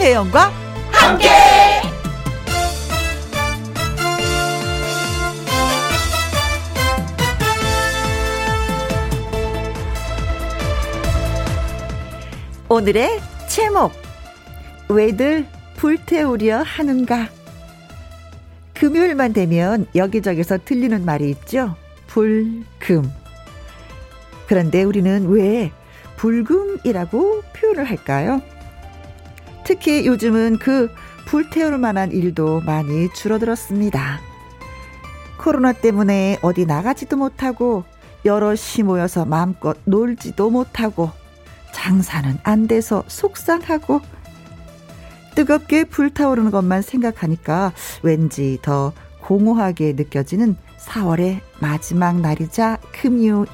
[0.00, 0.50] 김혜영과
[0.92, 1.28] 함께.
[12.70, 13.92] 오늘의 제목
[14.88, 17.28] 왜들 불태우려 하는가
[18.72, 23.12] 금요일만 되면 여기저기서 들리는 말이 있죠 불금
[24.46, 25.70] 그런데 우리는 왜
[26.16, 28.40] 불금이라고 표현을 할까요?
[29.70, 30.90] 특히 요즘은 그
[31.26, 34.18] 불태울 만한 일도 많이 줄어들었습니다.
[35.38, 37.84] 코로나 때문에 어디 나가지도 못하고
[38.24, 41.12] 여럿이 모여서 마음껏 놀지도 못하고
[41.70, 44.00] 장사는 안 돼서 속상하고
[45.36, 53.46] 뜨겁게 불타오르는 것만 생각하니까 왠지 더 공허하게 느껴지는 4월의 마지막 날이자 금요일.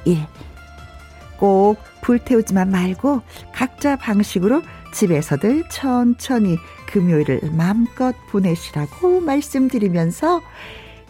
[1.39, 3.21] 꼭 불태우지만 말고
[3.53, 4.63] 각자 방식으로
[4.97, 10.41] 집에서들 천천히 금요일을 마음껏 보내시라고 말씀드리면서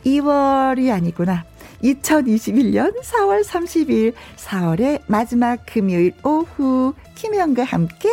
[0.05, 1.45] 2월이 아니구나.
[1.84, 8.09] 2021년 4월 30일 4월의 마지막 금요일 오후 김혜영과 함께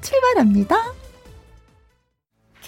[0.00, 0.97] 출발합니다.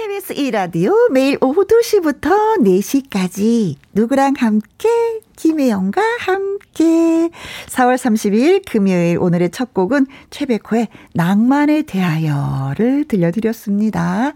[0.00, 2.30] KBS 2라디오 매일 오후 2시부터
[2.62, 4.88] 4시까지 누구랑 함께
[5.36, 7.28] 김혜영과 함께
[7.66, 14.32] 4월 30일 금요일 오늘의 첫 곡은 최백호의 낭만에 대하여를 들려드렸습니다.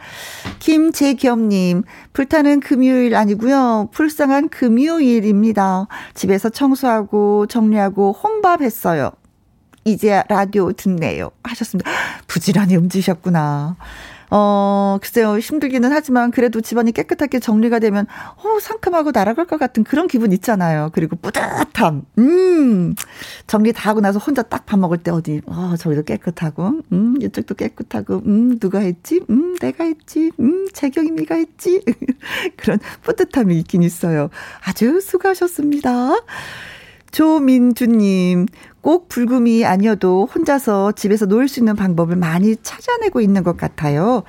[0.59, 3.89] 김재겸님 불타는 금요일 아니고요.
[3.91, 5.87] 불쌍한 금요일입니다.
[6.13, 9.13] 집에서 청소하고 정리하고 혼밥했어요.
[9.87, 11.31] 이제 라디오 듣네요.
[11.43, 11.91] 하셨습니다.
[12.29, 13.77] 부지런히 움직이셨구나.
[14.31, 20.09] 어, 글쎄요, 힘들기는 하지만 그래도 집안이 깨끗하게 정리가 되면, 어, 상큼하고 날아갈 것 같은 그런
[20.09, 20.91] 기분 있잖아요.
[20.93, 22.03] 그리고 뿌듯함.
[22.19, 22.95] 음,
[23.47, 27.55] 정리 다 하고 나서 혼자 딱 밥 먹을 때 어디, 어, 저기도 깨끗하고, 음, 이쪽도
[27.55, 29.21] 깨끗하고, 음, 누가 했지?
[29.31, 30.31] 음, 내가 했지?
[30.41, 31.83] 음, 재경이미가 했지?
[32.57, 34.31] 그런 뿌듯함이 있긴 있어요.
[34.65, 36.17] 아주 수고하셨습니다.
[37.11, 38.47] 조민주님,
[38.85, 44.25] 꼭 불금이 아니어도 혼자서 집에서 놀 수 있는 방법을 많이 찾아내고 있는 것 같아요.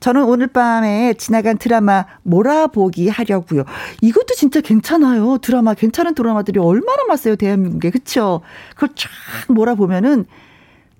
[0.00, 3.64] 저는 오늘 밤에 지나간 드라마 몰아보기 하려고요.
[4.00, 5.36] 이것도 진짜 괜찮아요.
[5.38, 8.40] 드라마 괜찮은 드라마들이 얼마나 많어요 대한민국에 그쵸?
[8.74, 9.08] 그걸 쫙
[9.52, 10.24] 몰아보면은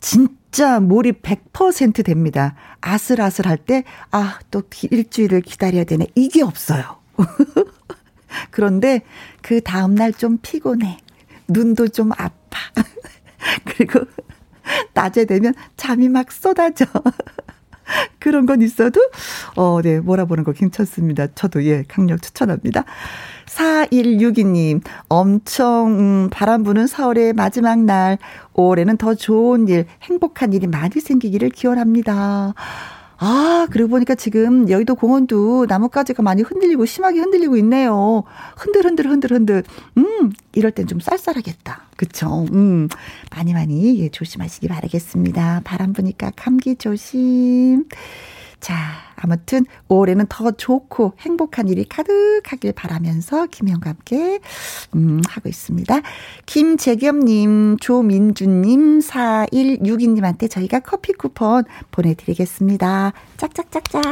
[0.00, 2.56] 진짜 몰입 100% 됩니다.
[2.82, 6.08] 아슬아슬할 때, 아, 또 일주일을 기다려야 되네.
[6.14, 6.82] 이게 없어요.
[8.50, 9.02] 그런데
[9.42, 10.98] 그 다음날 좀 피곤해.
[11.48, 12.34] 눈도 좀 아파.
[13.64, 14.00] 그리고
[14.94, 16.84] 낮에 되면 잠이 막 쏟아져.
[18.18, 19.00] 그런 건 있어도,
[19.56, 21.28] 어, 네, 몰아보는 거 괜찮습니다.
[21.34, 22.84] 저도 예, 강력 추천합니다.
[23.46, 28.18] 4162님, 엄청 바람 부는 4월의 마지막 날,
[28.52, 32.54] 올해는 더 좋은 일, 행복한 일이 많이 생기기를 기원합니다.
[33.20, 38.22] 아, 그러고 보니까 지금 여의도 공원도 나뭇가지가 많이 흔들리고 심하게 흔들리고 있네요.
[38.56, 39.64] 흔들, 흔들, 흔들, 흔들.
[39.96, 41.82] 음, 이럴 땐 좀 쌀쌀하겠다.
[41.96, 42.46] 그쵸?
[42.52, 42.88] 음,
[43.34, 45.62] 많이 많이 예, 조심하시기 바라겠습니다.
[45.64, 47.84] 바람 부니까 감기 조심.
[48.60, 48.74] 자,
[49.16, 54.40] 아무튼 올해는 더 좋고 행복한 일이 가득하길 바라면서 김혜영과 함께
[54.94, 56.00] 음, 하고 있습니다.
[56.46, 63.12] 김재겸님, 조민주님, 4162님한테 저희가 커피 쿠폰 보내드리겠습니다.
[63.36, 64.02] 짝짝짝짝.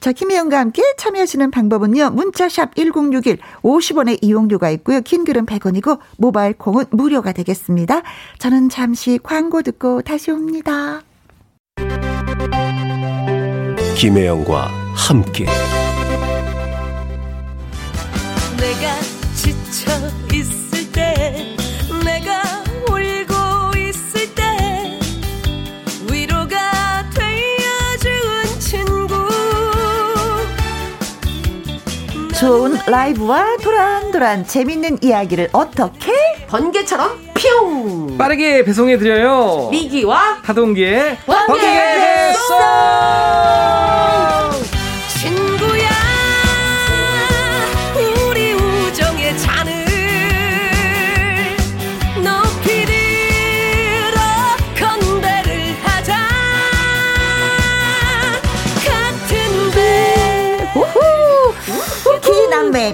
[0.00, 2.10] 자, 김혜영과 함께 참여하시는 방법은요.
[2.10, 5.00] 문자샵 1061 50원의 이용료가 있고요.
[5.02, 8.02] 긴 글은 100원이고 모바일 콩은 무료가 되겠습니다.
[8.38, 11.02] 저는 잠시 광고 듣고 다시 옵니다.
[13.96, 15.46] 김혜영과 함께.
[18.58, 19.00] 내가
[19.34, 19.90] 지쳐
[32.46, 36.12] 좋은 라이브와 도란도란 재밌는 이야기를 어떻게
[36.46, 39.66] 번개처럼 뿅 빠르게 배송해 드려요.
[39.72, 42.56] 미기와 하동기의 번개 번개 배송.
[45.18, 45.65] 친구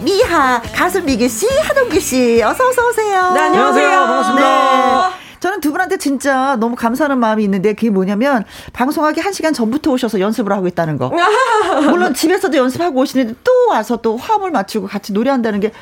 [0.03, 3.33] 미하 가수 미기 씨 하동기 씨 어서 어서 오세요.
[3.33, 3.89] 네, 안녕하세요.
[3.89, 5.09] 반갑습니다.
[5.09, 5.23] 네.
[5.39, 10.21] 저는 두 분한테 진짜 너무 감사하는 마음이 있는데 그게 뭐냐면 방송하기 한 시간 전부터 오셔서
[10.21, 11.11] 연습을 하고 있다는 거.
[11.91, 15.73] 물론 집에서도 연습하고 오시는데 또 와서 또 화음을 맞추고 같이 노래한다는 게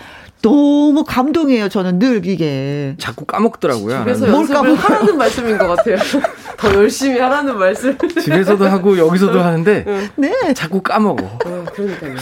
[0.42, 1.68] 너무 감동이에요.
[1.68, 2.94] 저는 늘 이게.
[2.98, 3.98] 자꾸 까먹더라고요.
[4.00, 5.96] 집에서 안뭘 연습을 까먹- 하라는 말씀인 것 같아요.
[6.56, 7.96] 더 열심히 하라는 말씀.
[8.20, 10.54] 집에서도 하고 여기서도 하는데 네.
[10.54, 11.24] 자꾸 까먹어.
[11.46, 12.14] 어, 그러니까요.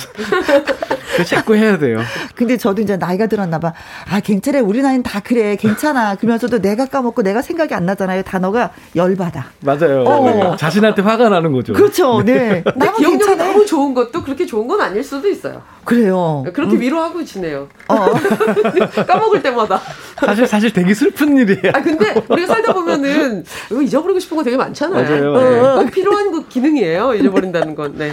[1.14, 1.98] 그래서 자꾸 해야 돼요.
[2.36, 3.72] 근데 저도 이제 나이가 들었나 봐.
[4.08, 4.60] 아, 괜찮아.
[4.62, 5.56] 우리 나이는 다 그래.
[5.56, 6.14] 괜찮아.
[6.14, 8.22] 그러면서도 내가 까먹고 내가 생각이 안 나잖아요.
[8.22, 9.46] 단어가 열받아.
[9.60, 10.04] 맞아요.
[10.04, 10.56] 어.
[10.56, 11.72] 자신한테 화가 나는 거죠.
[11.72, 12.22] 그렇죠.
[12.24, 12.62] 네.
[12.64, 13.50] 근데 나는 기억력이 괜찮아.
[13.52, 15.62] 너무 좋은 것도 그렇게 좋은 건 아닐 수도 있어요.
[15.84, 16.44] 그래요.
[16.54, 17.68] 그렇게 위로하고 지내요.
[17.88, 18.07] 어.
[19.06, 19.80] 까먹을 때마다.
[20.16, 21.72] 사실 사실 되게 슬픈 일이에요.
[21.74, 25.02] 아 근데 우리가 살다 보면은 이거 잊어버리고 싶은 거 되게 많잖아요.
[25.02, 25.32] 맞아요.
[25.32, 25.40] 어,
[25.78, 25.84] 네.
[25.84, 27.14] 꼭 필요한 그 기능이에요.
[27.14, 27.94] 잊어버린다는 건.
[27.96, 28.12] 네.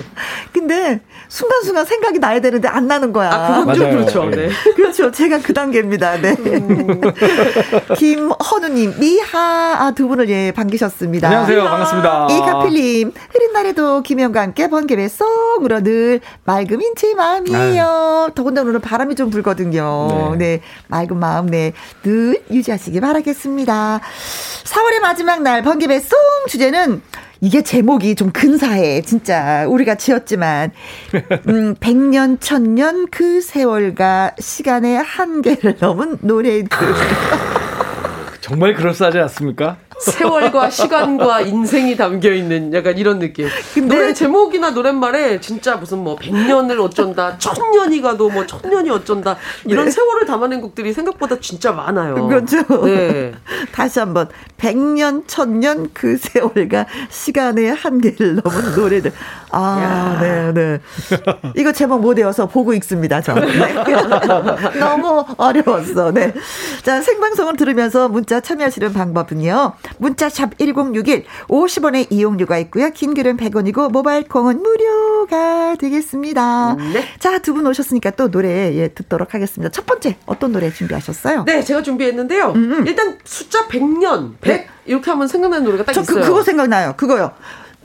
[0.53, 3.31] 근데 순간순간 생각이 나야 되는데 안 나는 거야.
[3.31, 3.97] 아 그건 좀 맞아요.
[3.97, 4.25] 그렇죠.
[4.25, 4.35] 네.
[4.47, 4.49] 네.
[4.75, 5.11] 그렇죠.
[5.11, 6.21] 제가 그 단계입니다.
[6.21, 6.35] 네.
[6.37, 7.01] 음.
[7.97, 9.39] 김헌우님, 미하
[9.85, 11.27] 아, 두 분을 예, 반기셨습니다.
[11.27, 11.63] 안녕하세요.
[11.63, 12.27] 반갑습니다.
[12.31, 18.31] 이카필님, 흐린 날에도 김혜영과 함께 번개배 쏙으로 늘 맑음인 제 마음이에요.
[18.35, 19.84] 더군다나 오늘 바람이 좀 불거든요.
[20.37, 20.57] 네.
[20.57, 20.61] 네.
[20.87, 21.73] 맑은 마음, 네.
[22.03, 24.01] 늘 유지하시기 바라겠습니다.
[24.63, 26.17] 4월의 마지막 날 번개배 쏙
[26.47, 27.01] 주제는
[27.41, 29.01] 이게 제목이 좀 근사해.
[29.01, 29.65] 진짜.
[29.67, 30.71] 우리가 지었지만.
[31.47, 36.67] 음, 100년, 1000년 그 세월과 시간의 한계를 넘은 노래들.
[38.45, 39.77] 정말 그럴싸하지 않습니까?
[39.99, 43.47] 세월과 시간과 인생이 담겨 있는 약간 이런 느낌.
[43.73, 49.85] 근데- 노래 제목이나 노랫말에 진짜 무슨 뭐 100년을 어쩐다, 1000년이 가도 뭐 1000년이 어쩐다 이런
[49.85, 49.91] 네.
[49.91, 52.27] 세월을 담아낸 곡들이 생각보다 진짜 많아요.
[52.27, 52.57] 그렇죠.
[52.85, 53.33] 네.
[53.73, 59.11] 다시 한번 100년, 1000년 그 세월과 시간의 한계를 넘은 노래들.
[59.51, 60.79] 아, 네, 네.
[61.55, 63.33] 이거 제목 못 외워서 보고 읽습니다, 저.
[63.33, 63.73] 네.
[64.77, 66.11] 너무 어려웠어.
[66.11, 66.33] 네.
[66.83, 69.73] 자, 생방송을 들으면서 문자 참여하시는 방법은요.
[69.97, 72.89] 문자샵 1061 50원의 이용료가 있고요.
[72.91, 76.75] 긴 글은 100원이고 모바일 콩은 무료가 되겠습니다.
[76.75, 77.03] 네.
[77.19, 79.71] 자, 두 분 오셨으니까 또 노래 예, 듣도록 하겠습니다.
[79.71, 81.45] 첫 번째 어떤 노래 준비하셨어요?
[81.45, 82.53] 네, 제가 준비했는데요.
[82.85, 86.01] 일단 숫자 100년, 100 이렇게 하면 생각나는 노래가 딱 네.
[86.01, 86.29] 저 그, 있어요.
[86.31, 86.93] 그거 생각나요.
[86.97, 87.31] 그거요.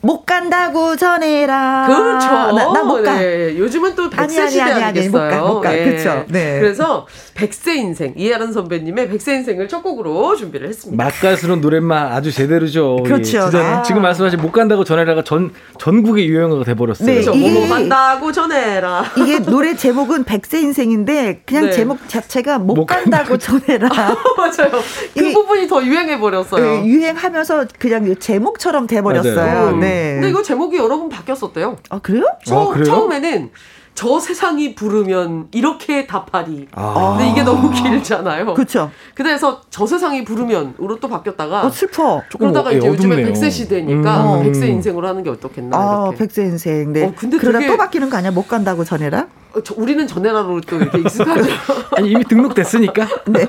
[0.02, 1.84] 못 간다고 전해라.
[1.86, 2.26] 그렇죠.
[2.72, 3.18] 나못 가.
[3.18, 3.58] 네.
[3.58, 5.10] 요즘은 또 100세 아니, 아니, 시대 아니, 아니, 아니겠어요.
[5.10, 5.70] 못 가, 못 가.
[5.72, 6.24] 그쵸.
[6.28, 6.58] 네.
[6.60, 11.02] 그래서 100세 인생, 이하란 선배님의 100세 인생을 첫 곡으로 준비를 했습니다.
[11.04, 13.02] 맛깔스러운 노랫말 아주 제대로죠.
[13.04, 13.50] 그렇죠.
[13.52, 13.82] 예, 아.
[13.82, 17.06] 지금 말씀하신 못 간다고 전해라가 전 전국의 유행어가 돼 버렸어요.
[17.06, 17.20] 네.
[17.20, 17.34] 그렇죠.
[17.34, 19.04] 이게- 뭐뭐 한다고 전해라.
[19.18, 21.72] 이게 노래 제목은 백세 인생인데 그냥 네.
[21.72, 23.88] 제목 자체가 못, 못 간다고 전해라.
[24.36, 24.70] 맞아요.
[25.16, 26.62] 그 이- 부분이 더 유행해 버렸어요.
[26.82, 29.34] 네, 유행하면서 그냥 제목처럼 돼 버렸어요.
[29.36, 29.76] 맞아요.
[29.90, 30.12] 네.
[30.14, 31.76] 근데 이거 제목이 여러 번 바뀌었었대요.
[31.90, 32.24] 아 그래요?
[32.44, 32.84] 처, 그래요?
[32.84, 33.50] 처음에는
[34.00, 36.66] 저 세상이 부르면 이렇게 답하리.
[36.72, 37.16] 아.
[37.18, 38.54] 근데 이게 너무 길잖아요.
[38.54, 38.90] 그렇죠.
[39.14, 42.22] 그래서 저 세상이 부르면으로 또 바뀌었다가 어 슬퍼.
[42.30, 43.34] 조금 그러다가 어, 이제 예, 요즘에 어둡네요.
[43.34, 44.42] 100세 시대니까 음.
[44.50, 46.16] 100세 인생으로 하는 게 어떻겠나 아 이렇게.
[46.16, 46.94] 백세 인생.
[46.94, 47.04] 네.
[47.04, 48.30] 어, 근데 그러다 또 바뀌는 거 아니야?
[48.30, 49.26] 못 간다고 전해라.
[49.52, 51.50] 어, 저- 우리는 전해라로 또 이렇게 익숙하죠.
[51.98, 53.06] 아니 이미 등록됐으니까.
[53.28, 53.46] 네.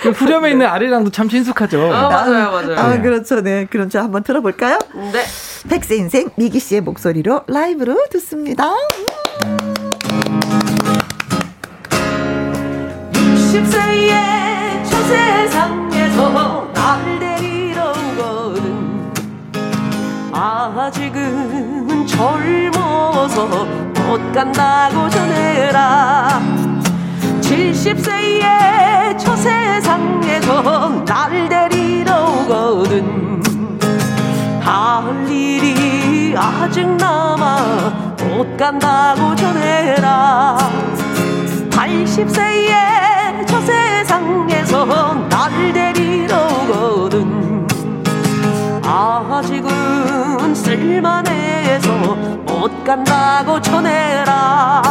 [0.00, 1.80] 그 후렴에 있는 아리랑도 참 친숙하죠.
[1.94, 2.76] 아, 맞아요, 맞아요.
[2.76, 3.40] 아 그렇죠.
[3.40, 3.68] 네.
[3.70, 4.80] 그럼 저 한번 들어볼까요?
[5.12, 5.22] 네.
[5.68, 8.64] 백세 인생 미기 씨의 목소리로 라이브로 듣습니다.
[8.66, 9.21] 60
[20.82, 26.42] 아직은 젊어서 못 간다고 전해라.
[27.40, 33.40] 70세의 저 세상에서 날 데리러 오거든.
[34.60, 40.58] 할 일이 아직 남아 못 간다고 전해라.
[41.70, 47.22] 80세의 저 세상에서 날 데리러 오거든.
[48.84, 49.71] 아직은
[50.92, 51.90] 쓸만해서
[52.46, 54.82] 못 간다고 전해라.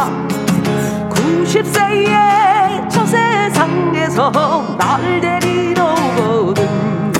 [1.10, 7.12] 90세의 저 세상에서 날 데리러 오거든.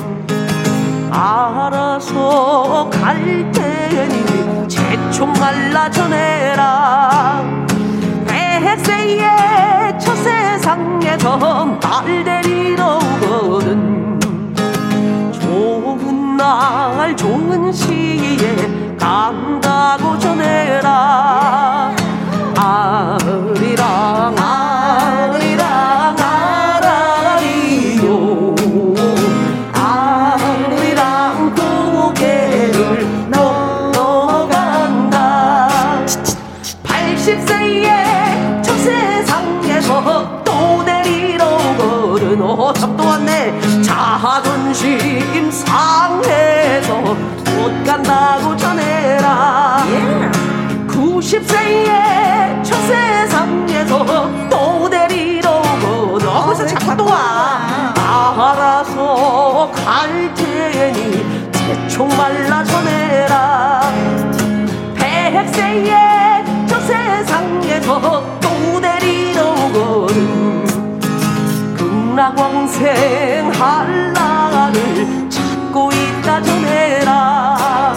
[1.12, 7.44] 알아서 갈 테니 재총 말라 전해라.
[8.26, 14.01] 백세의 저 세상에서 날 데리러 오거든
[16.96, 21.94] 날 좋은 시기에 간다고 전해라.
[22.56, 24.41] 아리랑
[48.02, 49.84] 한다고 전해라.
[49.86, 50.32] Yeah.
[50.88, 57.94] 90세의 첫 세상에서 또 데리러 오고 어, 너 벌써 자꾸 또와.
[57.94, 63.92] 나 알아서 갈 테니 대충 말라 전해라.
[64.96, 70.64] 백세의 저 세상에서 또 데리러 오거든.
[71.76, 75.21] 금락왕생 한라를
[75.72, 77.96] 고 있다 전해라.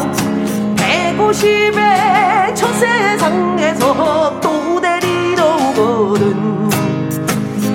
[0.77, 6.69] 150의 저 세상에서 또 데리러 오거든.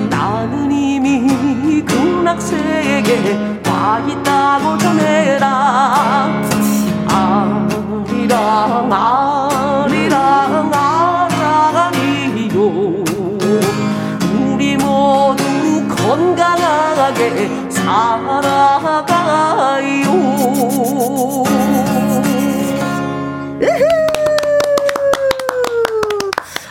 [0.09, 6.41] 나는 이미 극락세계에 와 있다고 전해라.
[7.07, 12.57] 아리랑 아리랑 아라리요.
[14.33, 15.43] 우리 모두
[15.95, 17.60] 건강하게
[17.91, 19.11] 살아가요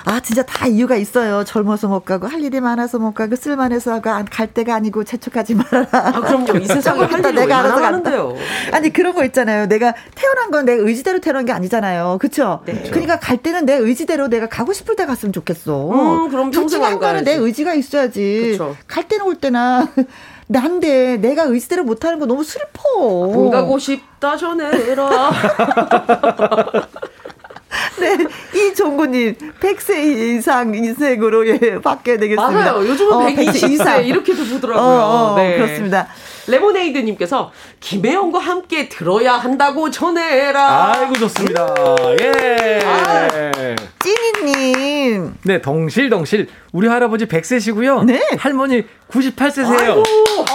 [0.07, 1.45] 아, 진짜 다 이유가 있어요.
[1.45, 5.87] 젊어서 못 가고, 할 일이 많아서 못 가고, 쓸만해서 가- 갈 때가 아니고, 재촉하지 말아라.
[5.93, 6.57] 아, 그럼요.
[6.59, 7.79] 이 세상에 할 일이 내가 알아서.
[7.81, 8.35] 많은데요.
[8.73, 9.67] 아니, 그런 거 있잖아요.
[9.69, 12.19] 내가 태어난 건 내 의지대로 태어난 게 아니잖아요.
[12.21, 12.61] 그쵸?
[12.67, 12.83] 네.
[12.91, 15.91] 그러니까 갈 때는 내 의지대로 내가 가고 싶을 때 갔으면 좋겠어.
[15.91, 17.35] 음, 그럼 둘 평생 안 하나는 내.
[17.35, 18.50] 의지가 있어야지.
[18.53, 18.77] 그쵸.
[18.89, 19.87] 갈 때나 올 때나.
[20.50, 22.83] 난데 내가 의지대로 못하는 거 너무 슬퍼.
[23.33, 25.30] 안 가고 싶다 전해라
[28.00, 28.16] 네,
[28.59, 32.50] 이종구님 100세 이상 인생으로 예, 바뀌어야 되겠습니다.
[32.50, 32.85] 맞아요.
[32.85, 34.85] 요즘은 어, 120세 이렇게도 보더라고요.
[34.85, 35.57] 어, 어, 네.
[35.57, 36.09] 그렇습니다.
[36.49, 40.92] 레모네이드님께서 김혜영과 함께 들어야 한다고 전해라.
[40.94, 41.75] 아이고 좋습니다.
[42.20, 43.76] 예.
[44.02, 45.35] 찐이님.
[45.44, 46.49] 네, 덩실덩실.
[46.73, 48.04] 우리 할아버지 100세시고요.
[48.04, 48.20] 네.
[48.38, 49.80] 할머니 98세세요.
[49.80, 50.04] 아이고,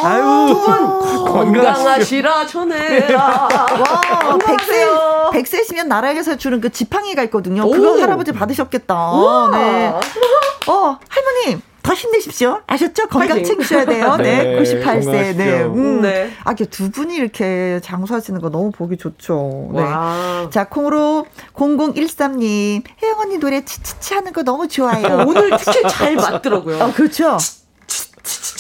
[0.03, 3.17] 아유, 두분 건강하시라 전해라.
[3.19, 5.31] 와, 100세, 건강하세요.
[5.33, 7.63] 100세시면 나라에서 주는 그 지팡이가 있거든요.
[7.63, 7.71] 오.
[7.71, 9.11] 그거 할아버지 받으셨겠다.
[9.11, 9.49] 우와.
[9.51, 9.93] 네.
[10.67, 11.61] 어, 할머님.
[11.85, 12.61] 더 힘내십시오.
[12.65, 13.07] 아셨죠?
[13.07, 13.45] 건강 파이팅.
[13.45, 14.15] 챙기셔야 돼요.
[14.21, 15.35] 네, 네, 98세.
[15.35, 15.61] 네.
[15.61, 15.73] 건강하십시오.
[15.75, 16.01] 음.
[16.01, 16.31] 네.
[16.43, 19.69] 아, 이렇게 두 분이 이렇게 장수하시는 거 너무 보기 좋죠.
[19.73, 19.81] 네.
[19.81, 20.49] 와.
[20.51, 25.25] 자, 콩으로 0013님, 혜영 언니 노래 치치치 하는 거 너무 좋아요.
[25.27, 26.81] 오늘 특히 잘 맞더라고요.
[26.83, 27.37] 아, 그렇죠.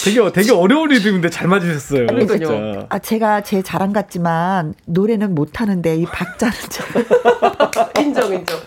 [0.03, 2.05] 되게 되게 어려운 리듬인데 잘 맞으셨어요.
[2.05, 2.37] 그러니까요.
[2.37, 2.85] 진짜.
[2.89, 7.03] 아, 제가 제 자랑 같지만 노래는 못 하는데 이 박자는 좀.
[8.05, 8.59] 인정, 인정.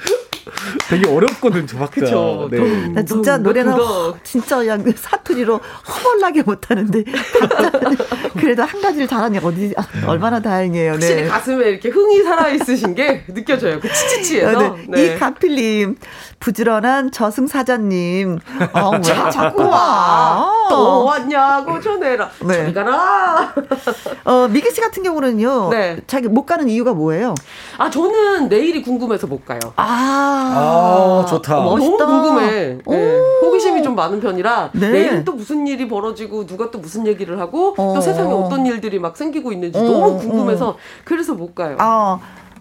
[0.88, 2.00] 되게 어렵거든 저 박자.
[2.00, 2.49] 그쵸.
[2.50, 2.88] 네.
[2.88, 3.73] 나 진짜 음, 노래는.
[3.73, 7.05] 허- 진짜 그냥 사투리로 허벌나게 못하는데
[8.38, 10.93] 그래도 한 가지를 잘하니 어디 아, 얼마나 다행이에요.
[10.93, 11.28] 확실히 네.
[11.28, 13.81] 가슴에 이렇게 흥이 살아 있으신 게 느껴져요.
[13.81, 14.61] 그 치치치에서.
[14.64, 15.14] 아, 네.
[15.14, 15.97] 이 가필님,
[16.40, 18.38] 부지런한 저승 사자님,
[18.73, 19.00] 어, 왜
[19.31, 20.67] 자꾸 와?
[20.69, 22.31] 또 왔냐고 전해라.
[22.40, 22.55] 네.
[22.55, 23.55] 저리 가라.
[24.25, 25.99] 어, 미기 씨 같은 경우는요, 네.
[26.07, 27.35] 자기 못 가는 이유가 뭐예요?
[27.78, 29.59] 아, 저는 내일이 궁금해서 못 가요.
[29.76, 31.61] 아, 아, 좋다.
[31.61, 32.04] 멋있다.
[32.07, 32.78] 너무 궁금해.
[32.85, 32.92] 오.
[32.92, 33.18] 네.
[33.42, 34.90] 호기심이 좀 많은 편이라 네.
[34.90, 37.95] 내일은 또 무슨 일이 벌어지고 누가 또 무슨 얘기를 하고 어.
[37.95, 41.76] 또 세상에 어떤 일들이 막 생기고 있는지 어, 너무 궁금해서 그래서 못 가요.
[41.78, 42.18] 아,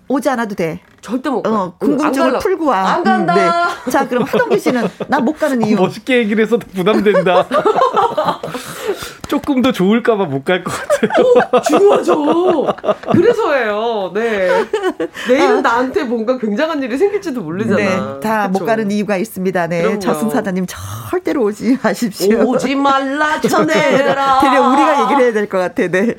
[0.08, 0.80] 오지 않아도 돼.
[1.02, 1.54] 절대 못 가요.
[1.54, 2.40] 어, 궁금증을.
[2.40, 2.78] 풀고 와.
[2.94, 3.34] 안 간다.
[3.34, 3.38] 음,
[3.86, 3.92] 네.
[3.92, 5.76] 자, 그럼 하동기 씨는 나 못 가는 이유.
[5.78, 7.46] 멋있게 얘기를 해서 부담된다.
[9.28, 11.62] 조금 더 좋을까봐 못 갈 것 같아요.
[11.68, 12.66] 중요하죠.
[13.12, 14.12] 그래서예요.
[14.14, 14.50] 네.
[14.50, 14.66] 아.
[15.28, 17.76] 내일은 나한테 뭔가 굉장한 일이 생길지도 모르잖아.
[17.78, 18.66] 네, 다못 그쵸?
[18.66, 19.68] 가는 이유가 있습니다.
[19.68, 20.00] 네, 그럼요.
[20.00, 22.40] 저승사자님 절대로 오지 마십시오.
[22.48, 24.40] 오지 말라 전해라.
[24.40, 25.88] 되려 우리가 얘기를 해야 될 것 같아.
[25.88, 26.16] 네.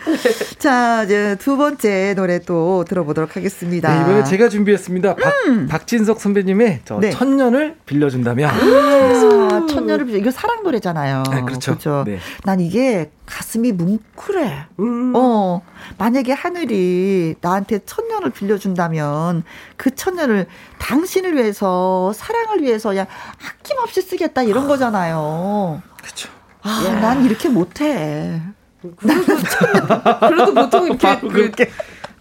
[0.59, 3.95] 자, 이제 두 번째 노래 또 들어보도록 하겠습니다.
[3.95, 5.17] 네, 이번에 제가 준비했습니다.
[5.17, 5.33] 박,
[5.69, 7.11] 박진석 선배님의 저 네.
[7.11, 8.50] 천년을 빌려준다면.
[8.50, 11.25] 아, 천년을 빌려 이거 사랑 노래잖아요.
[11.29, 11.73] 아, 그렇죠.
[11.73, 12.05] 그렇죠.
[12.07, 12.19] 네.
[12.45, 14.67] 난 이게 가슴이 뭉클해.
[14.81, 15.12] 음.
[15.14, 15.62] 어,
[15.99, 19.45] 만약에 하늘이 나한테 천년을 빌려준다면
[19.76, 20.47] 그 천년을
[20.78, 23.07] 당신을 위해서 사랑을 위해서 그냥
[23.45, 25.83] 아낌없이 쓰겠다 이런 거잖아요.
[26.02, 26.28] 그렇죠.
[26.62, 28.40] 아, 난 이렇게 못해.
[28.81, 31.71] 그래도 보통 이렇게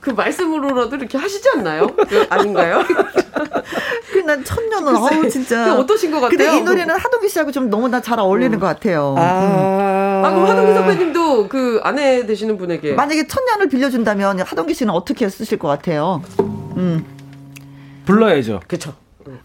[0.08, 1.88] 그, 말씀으로라도 이렇게 하시지 않나요?
[2.08, 2.82] 그 아닌가요?
[4.14, 5.76] 그난 천년은 어우 진짜.
[5.78, 6.60] 어떠신 것 근데 같아요?
[6.60, 9.16] 이 노래는 하동기 씨하고 좀 너무 나 잘 어울리는 것 같아요.
[9.18, 15.28] 아, 아, 그럼 하동기 선배님도 그 아내 되시는 분에게 만약에 천년을 빌려준다면 하동기 씨는 어떻게
[15.28, 16.22] 쓰실 것 같아요?
[16.40, 17.04] 음,
[18.06, 18.62] 불러야죠.
[18.68, 18.94] 그쵸.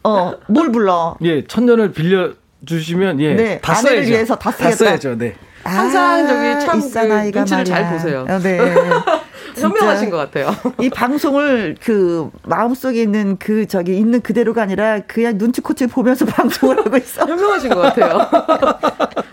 [0.04, 1.16] 어, 뭘 불러?
[1.22, 2.30] 예, 천년을 빌려
[2.66, 3.34] 주시면, 예.
[3.34, 4.10] 네, 다 아내를 써야죠.
[4.12, 4.76] 위해서 다 쓰겠다.
[4.76, 5.34] 써야죠, 네.
[5.64, 7.92] 항상 저기 참그 아이가 눈치를 잘 말이야.
[7.98, 8.26] 보세요.
[8.28, 8.58] 어, 네.
[9.54, 10.54] 현명하신 것 같아요.
[10.80, 16.96] 이 방송을 그 마음속에 있는 그 저기 있는 그대로가 아니라 그냥 눈치코치 보면서 방송을 하고
[16.96, 17.26] 있어.
[17.26, 18.28] 현명하신 것 같아요.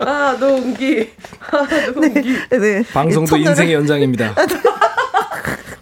[0.00, 1.10] 아, 농기.
[1.50, 2.34] 아, 농기.
[2.50, 2.82] 네.
[2.92, 4.34] 방송도 이 천년을- 인생의 연장입니다.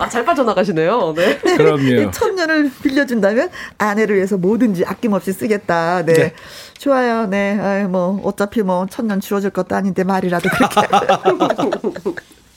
[0.01, 1.13] 아, 잘 빠져나가시네요.
[1.17, 1.39] 네.
[1.57, 1.83] 그럼요.
[1.83, 6.05] 이 천년을 빌려준다면 아내를 위해서 뭐든지 아낌없이 쓰겠다.
[6.05, 6.13] 네.
[6.13, 6.33] 네.
[6.79, 7.27] 좋아요.
[7.27, 7.59] 네.
[7.61, 10.81] 아이, 뭐, 어차피 뭐, 천년 주어질 것도 아닌데 말이라도 그렇게.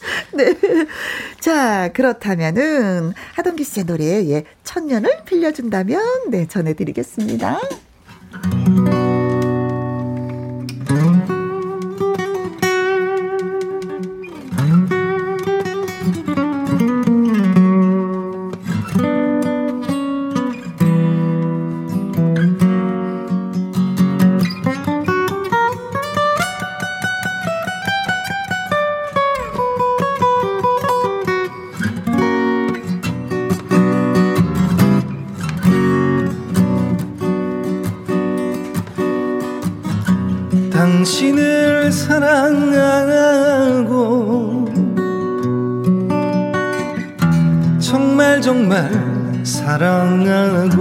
[0.34, 0.56] 네.
[1.40, 7.60] 자, 그렇다면은 하동기 씨의 노래 예, 천년을 빌려준다면 네, 전해 드리겠습니다.
[49.82, 50.78] 사랑하고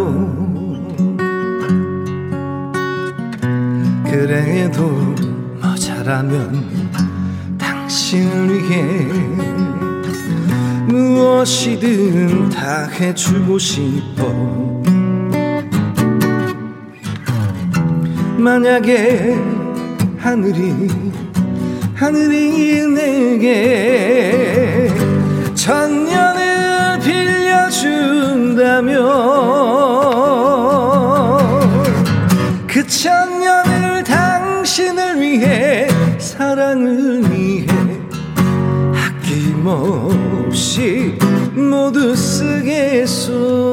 [4.04, 4.90] 그래도
[5.62, 6.61] 모자라면
[7.57, 9.07] 당신을 위해
[10.87, 14.83] 무엇이든 다 해주고 싶어.
[18.37, 19.35] 만약에
[20.19, 20.88] 하늘이
[21.95, 24.90] 하늘이 내게
[25.54, 26.09] 천년을
[28.70, 29.02] 빌려준다면
[32.68, 37.66] 그 천년을 당신을 위해 사랑을 위해
[39.26, 41.18] 아낌없이
[41.54, 43.69] 모두 쓰겠소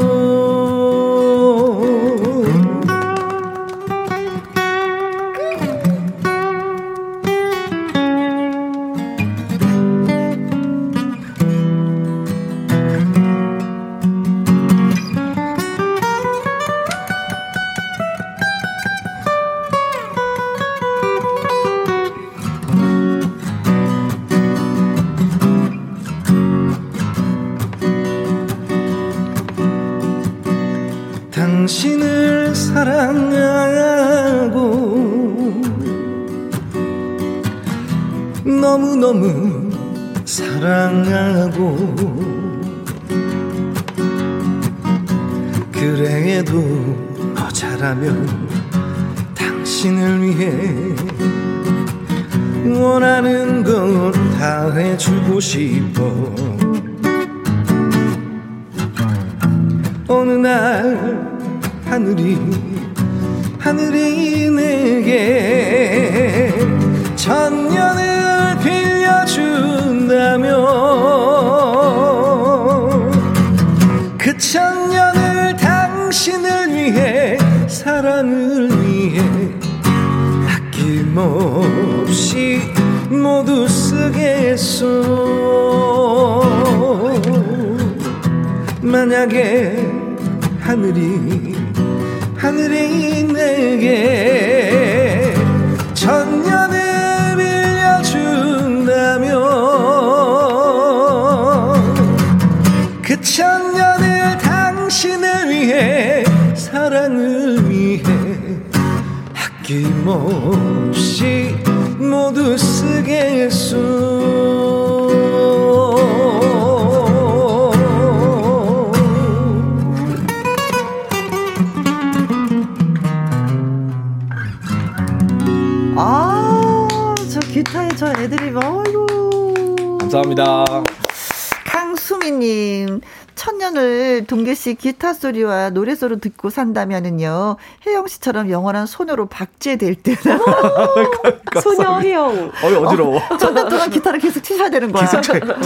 [135.18, 140.18] 소리와 노래 소리 듣고 산다면은요, 혜영 씨처럼 영원한 소녀로 박제될 듯.
[141.62, 142.52] 소녀 혜영.
[142.64, 143.22] 어이 어지러워.
[143.40, 145.10] 천년 동안 기타를 계속 치셔야 되는 거야.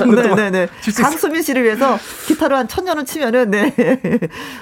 [0.05, 0.67] 네네네.
[1.01, 1.97] 강수민 씨를 위해서
[2.41, 3.73] 기타로 한 천년을 치면은, 네.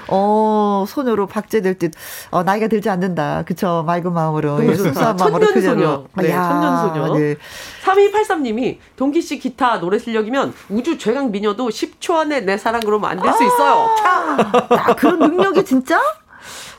[0.08, 1.92] 어, 소녀로 박제될 듯.
[2.30, 3.44] 어, 나이가 들지 않는다.
[3.46, 3.82] 그쵸.
[3.86, 4.62] 맑은 마음으로.
[4.66, 5.46] 예, 순수한 마음으로.
[5.46, 5.74] 천년 그대로.
[5.74, 6.04] 소녀.
[6.16, 7.18] 네, 야, 천년 소녀.
[7.18, 7.36] 네.
[7.84, 13.44] 3283님이 동기 씨 기타 노래 실력이면 우주 최강 미녀도 10초 안에 내 사랑으로 만들 수
[13.44, 13.88] 있어요.
[13.96, 14.76] 캬.
[14.76, 15.98] 야, 그런 능력이 진짜?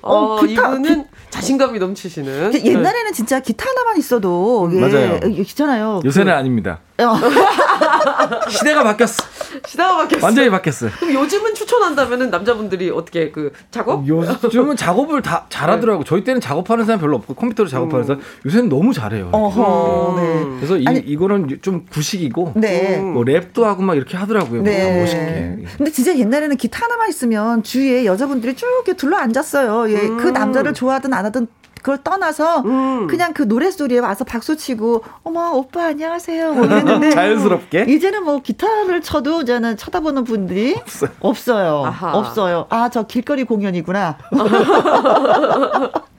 [0.03, 2.51] 어, 어, 기타- 이분은 자신감이 넘치시는.
[2.51, 5.19] 그 옛날에는 진짜 기타 하나만 있어도 예, 맞아요.
[5.27, 6.01] 있잖아요.
[6.03, 6.79] 요새는 아닙니다.
[6.97, 7.15] 그, 어,
[8.49, 9.23] 시대가 바뀌었어.
[9.67, 10.25] 시대가 바뀌었어.
[10.25, 10.91] 완전히 바뀌었어요.
[10.99, 14.07] 그럼 요즘은 추천한다면은 남자분들이 어떻게 그 작업?
[14.07, 16.03] 요즘은 작업을 다 잘하더라고.
[16.03, 19.29] 저희 때는 작업하는 사람 별로 없고 컴퓨터로 작업하는 사람 요새는 너무 잘해요.
[19.31, 20.45] 어허, 네.
[20.57, 22.97] 그래서 이, 아니- 이 거는 좀 구식이고 네.
[22.97, 24.61] 뭐 랩도 하고 막 이렇게 하더라고요.
[24.63, 25.01] 네.
[25.01, 25.57] 멋있게.
[25.77, 29.91] 근데 진짜 옛날에는 기타 하나만 있으면 주위에 여자분들이 쭉 이렇게 둘러 앉았어요.
[29.91, 31.47] 예, 그 남자를 좋아하든 안 하든
[31.81, 33.07] 그걸 떠나서 음.
[33.07, 37.85] 그냥 그 노래 소리에 와서 박수 치고 어머 오빠 안녕하세요 뭐 이랬는데 자연스럽게.
[37.89, 40.79] 이제는 뭐 기타를 쳐도 저는 쳐다보는 분들이
[41.19, 41.83] 없어요.
[41.85, 42.13] 아하.
[42.13, 42.67] 없어요.
[42.69, 44.17] 아, 저 길거리 공연이구나.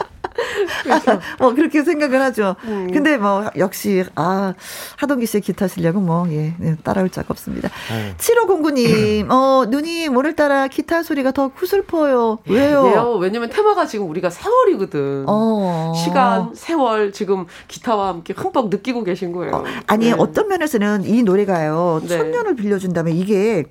[1.38, 2.56] 뭐 그렇게 생각을 하죠.
[2.64, 2.90] 음.
[2.92, 4.54] 근데 뭐 역시 아
[4.96, 7.68] 하동기 씨의 기타 실력은 뭐 예, 예, 따라올 자가 없습니다.
[7.90, 8.14] 네.
[8.18, 12.38] 7509님, 어 누님 오늘따라 기타 소리가 더 구슬퍼요.
[12.48, 12.86] 왜요?
[12.86, 13.16] 예요.
[13.20, 15.24] 왜냐면 테마가 지금 우리가 세월이거든.
[15.28, 15.92] 어.
[15.96, 19.64] 시간, 세월 지금 기타와 함께 흠뻑 느끼고 계신 거예요.
[19.86, 20.14] 아니 네.
[20.16, 22.08] 어떤 면에서는 이 노래가요 네.
[22.18, 23.64] 천년을 빌려준다면 이게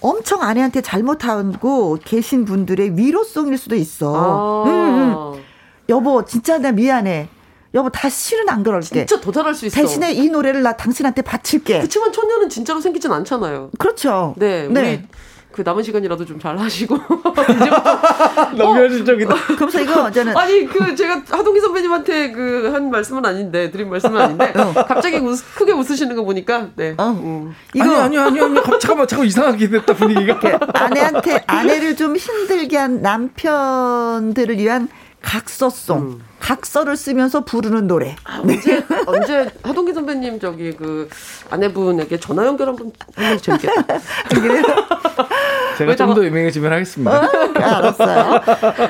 [0.00, 4.14] 엄청 아내한테 잘못하고 계신 분들의 위로송일 수도 있어.
[4.16, 5.42] 아, 음, 음.
[5.90, 7.28] 여보 진짜 나 미안해.
[7.74, 8.86] 여보 다시는 안 그럴게.
[9.06, 9.80] 진짜 도전할 수 있어.
[9.80, 11.80] 대신에 이 노래를 나 당신한테 바칠게.
[11.82, 13.70] 그치만 천년은 진짜로 생기진 않잖아요.
[13.78, 14.34] 그렇죠.
[14.38, 15.06] 네, 우리 네.
[15.52, 16.96] 그 남은 시간이라도 좀 잘 하시고
[18.56, 19.34] 너무 현실적이다.
[19.56, 24.52] 그러면서 이거 저는 아니 그 제가 하동기 선배님한테 그 한 말씀은 아닌데 드린 말씀은 아닌데
[24.86, 26.94] 갑자기 웃, 크게 웃으시는 거 보니까 네.
[26.96, 27.08] 어.
[27.10, 27.54] 음.
[27.74, 30.38] 이거 아니 아니 아니 아니 갑- 잠깐만 잠깐 이상하게 됐다 분위기가.
[30.74, 34.88] 아내한테 아내를 좀 힘들게 한 남편들을 위한
[35.22, 36.24] 각서송, 음.
[36.40, 38.16] 각서를 쓰면서 부르는 노래.
[38.42, 41.08] 언제 언제 하동기 선배님 저기 그
[41.50, 43.98] 아내분에게 전화 연결 한번 하면 재밌겠다.
[45.78, 47.30] 제가 왜좀더 유명해지면 하겠습니다.
[47.56, 48.40] 알았어요.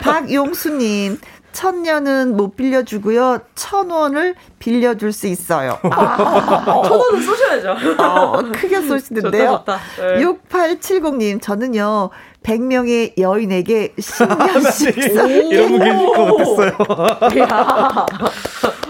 [0.00, 1.18] 박용수님.
[1.52, 3.40] 천년은 못 빌려주고요.
[3.56, 5.78] 천 원을 빌려줄 수 있어요.
[5.82, 7.96] 아, 천 원은 쏘셔야죠.
[8.00, 9.64] 어, 크게 쏘시는데요.
[9.64, 10.14] 좋다, 좋다.
[10.16, 10.24] 네.
[10.24, 12.10] 6870님, 저는요,
[12.42, 14.96] 100명의 여인에게 10년씩
[15.52, 17.40] 이런 분 계실 것 같았어요.
[17.42, 18.06] 야,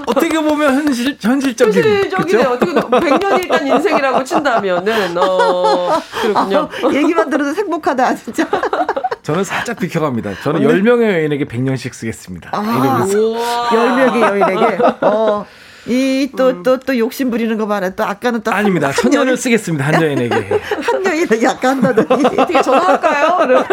[0.07, 1.83] 어떻게 보면 현실 현실적인.
[1.83, 2.45] 현실적이네.
[2.45, 6.69] 어떻게 100년이 일단 인생이라고 친다면은 어 그렇군요.
[6.95, 8.49] 얘기만 들어도 행복하다, 진짜.
[9.23, 10.41] 저는 살짝 비켜갑니다.
[10.43, 12.51] 저는 10명의 여인에게 100년씩 쓰겠습니다.
[12.53, 12.61] 아.
[12.63, 13.19] 이러면서.
[13.19, 13.71] 우와.
[13.75, 14.79] 열 명의 여인에게.
[15.03, 15.45] 어.
[15.91, 17.91] 이 또또또 욕심 부리는 거 봐라.
[17.91, 18.87] 또 아까는 또 아닙니다.
[18.89, 19.85] 한, 천한 년을 쓰겠습니다.
[19.87, 20.35] 한 여인에게.
[20.81, 22.25] 한 여인에게 아까 한다더니.
[22.27, 23.65] 어떻게 전화할까요?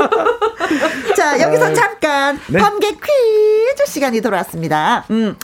[1.15, 2.60] 자, 여기서 잠깐 네.
[2.60, 5.06] 번개 퀴즈 시간이 돌아왔습니다.
[5.12, 5.36] 음.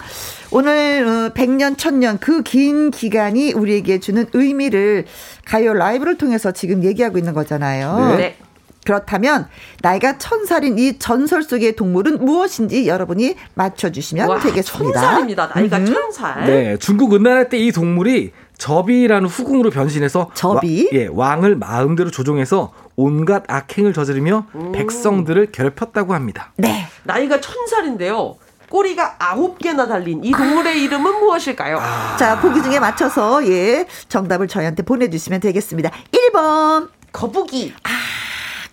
[0.51, 5.05] 오늘 어, 100년, 1000년 그 긴 기간이 우리에게 주는 의미를
[5.45, 8.15] 가요 라이브를 통해서 지금 얘기하고 있는 거잖아요.
[8.17, 8.37] 네.
[8.85, 9.47] 그렇다면
[9.81, 14.99] 나이가 천 살인 이 전설 속의 동물은 무엇인지 여러분이 맞춰주시면 와, 되겠습니다.
[15.01, 15.51] 천살입니다.
[15.55, 15.85] 나이가 음.
[15.85, 16.45] 천살.
[16.45, 20.89] 네, 중국 은나라 때 이 동물이 접이라는 후궁으로 변신해서 접이?
[20.91, 26.51] 와, 예, 왕을 마음대로 조종해서 온갖 악행을 저지르며 백성들을 괴롭혔다고 합니다.
[26.57, 26.85] 네.
[27.03, 28.35] 나이가 천살인데요.
[28.69, 31.79] 꼬리가 아홉 개나 달린 이 동물의 이름은 무엇일까요?
[32.19, 35.91] 자, 보기 중에 맞춰서 예, 정답을 저희한테 보내주시면 되겠습니다.
[36.11, 37.73] 1번 거북이.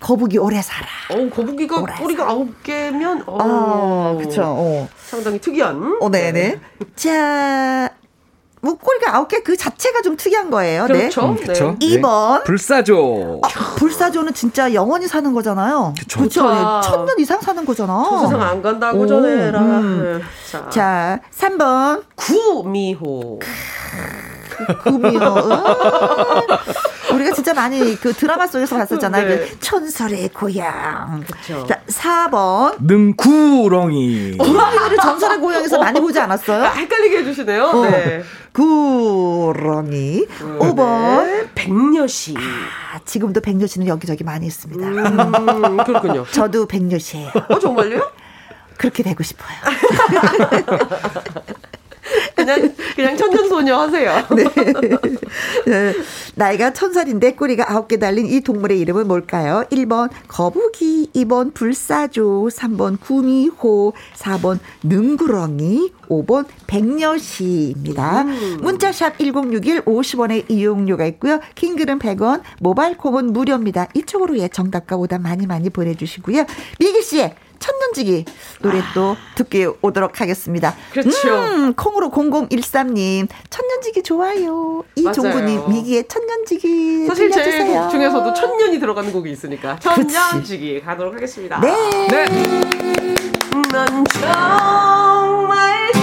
[0.00, 0.86] 거북이 오래 살아.
[1.10, 4.42] 어, 거북이가 오래 꼬리가 아홉 개면 어, 아, 그쵸.
[4.44, 4.88] 어.
[5.04, 5.98] 상당히 특이한.
[6.00, 6.58] 어, 네네.
[6.96, 7.90] 자,
[8.62, 10.84] 뭐 꼬리가 아홉 개 그 자체가 좀 특이한 거예요.
[10.86, 11.28] 그렇죠.
[11.30, 11.76] 음, 그쵸?
[11.80, 11.86] 네.
[12.00, 12.44] 2번.
[12.44, 13.40] 불사조.
[13.76, 15.94] 불사조는 진짜 영원히 사는 거잖아요.
[15.98, 16.20] 그쵸.
[16.20, 16.42] 그쵸.
[16.44, 16.80] 그쵸.
[16.82, 18.04] 천년 이상 사는 거잖아.
[18.08, 19.60] 저 세상 안 간다고 오, 전해라.
[19.60, 20.22] 음.
[20.50, 22.04] 자, 자, 3번.
[22.16, 23.38] 구미호.
[24.82, 25.20] 구미호.
[27.10, 27.16] 음.
[27.16, 29.28] 우리가 진짜 많이 그 드라마 속에서 봤었잖아요.
[29.28, 29.38] 네.
[29.38, 31.24] 그 천설의 고향.
[31.26, 31.66] 그쵸.
[31.66, 32.76] 자, 4번.
[32.80, 34.36] 능구렁이.
[34.38, 36.64] 구렁이를 전설의 고향에서 많이 보지 아, 않았어요?
[36.64, 37.64] 헷갈리게 해주시네요.
[37.64, 37.82] 어.
[37.82, 38.22] 네.
[38.52, 40.26] 구렁이.
[40.58, 41.24] 5번.
[41.26, 41.48] 네.
[41.54, 42.34] 백녀시.
[42.36, 44.86] 아, 지금도 백녀시는 여기저기 많이 있습니다.
[44.86, 46.26] 음, 그렇군요.
[46.32, 47.30] 저도 백녀시예요.
[47.48, 48.10] 어, 정말요?
[48.76, 49.56] 그렇게 되고 싶어요.
[52.34, 54.26] 그냥, 그냥 천년소녀 하세요.
[54.34, 54.44] 네.
[55.66, 55.94] 네.
[56.34, 59.64] 나이가 천 살인데 꼬리가 아홉 개 달린 이 동물의 이름은 뭘까요?
[59.70, 68.24] 1번 거북이, 2번 불사조, 3번 구미호, 4번 능구렁이, 5번 백녀시입니다.
[68.60, 71.40] 문자샵 1061 50원의 이용료가 있고요.
[71.54, 73.88] 킹글은 100원, 모바일 콩은 무료입니다.
[73.94, 76.44] 이쪽으로 예 정답과 오답 많이 많이 보내 주시고요.
[76.78, 78.24] 미기 씨의 천년지기
[78.60, 80.74] 노래 또 듣게 오도록 하겠습니다.
[80.92, 81.28] 그렇죠.
[81.28, 84.82] 음, 콩으로 0013님 천년지기 좋아요.
[84.96, 85.68] 이종구님.
[85.70, 87.82] 미기의 천년지기 사실 제 들려주세요.
[87.82, 91.60] 곡 중에서도 천년이 들어가는 곡이 있으니까 천년지기 가도록 하겠습니다.
[91.60, 92.08] 네.
[92.08, 92.24] 네.
[93.72, 95.99] 넌 정말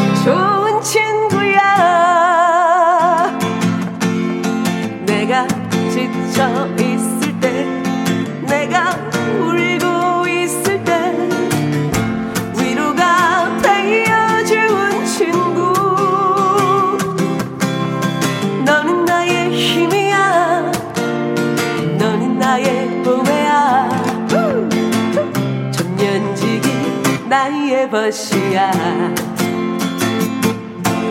[27.67, 28.71] 나의 벗이야.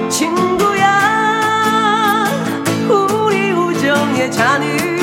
[0.09, 0.97] 친구야
[2.88, 4.95] 우리 우정의 잔을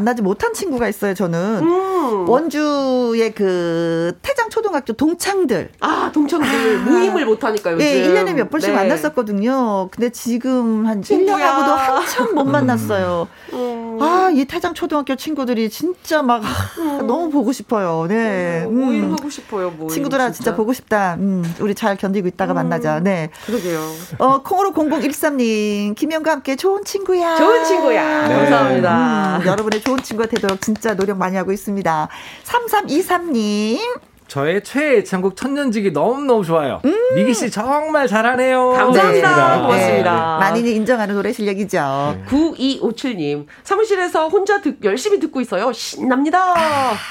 [0.00, 1.60] 만나지 못한 친구가 있어요, 저는.
[1.62, 2.28] 음.
[2.28, 5.70] 원주의 그 태장 초등학교 동창들.
[5.80, 6.90] 아, 동창들 아.
[6.90, 7.84] 모임을 못 하니까 요즘.
[7.84, 8.76] 예, 1년에 몇 번씩 네.
[8.76, 9.88] 만났었거든요.
[9.90, 11.36] 근데 지금 한 친구야.
[11.36, 13.28] 1년 하고도 한참 못 만났어요.
[13.52, 13.98] 음.
[14.00, 18.06] 아, 이 태장 초등학교 친구들이 진짜 막 아, 너무 보고 싶어요.
[18.08, 18.64] 네.
[18.66, 19.12] 어, 모임 음.
[19.12, 19.88] 하고 싶어요, 모임.
[19.90, 21.14] 친구들아 진짜 보고 싶다.
[21.18, 23.00] 음, 우리 잘 견디고 있다가 만나자.
[23.00, 23.30] 네.
[23.46, 23.80] 그러게요.
[24.18, 27.36] 어, 콩으로 0013님, 김영과 함께 좋은 친구야.
[27.36, 28.28] 좋은 친구야.
[28.28, 28.34] 네.
[28.34, 29.38] 감사합니다.
[29.42, 32.08] 음, 여러분의 좋은 친구가 되도록 진짜 노력 많이 하고 있습니다.
[32.44, 33.78] 3323님,
[34.26, 36.80] 저의 최애 애창곡 천년지기 너무너무 좋아요.
[37.14, 38.70] 미기 씨 정말 잘하네요.
[38.70, 39.56] 감사합니다.
[39.56, 39.62] 네.
[39.62, 40.36] 고맙습니다.
[40.38, 42.16] 많이는 인정하는 노래 실력이죠.
[42.28, 45.72] 9257님, 사무실에서 혼자 듣, 열심히 듣고 있어요.
[45.72, 46.52] 신납니다.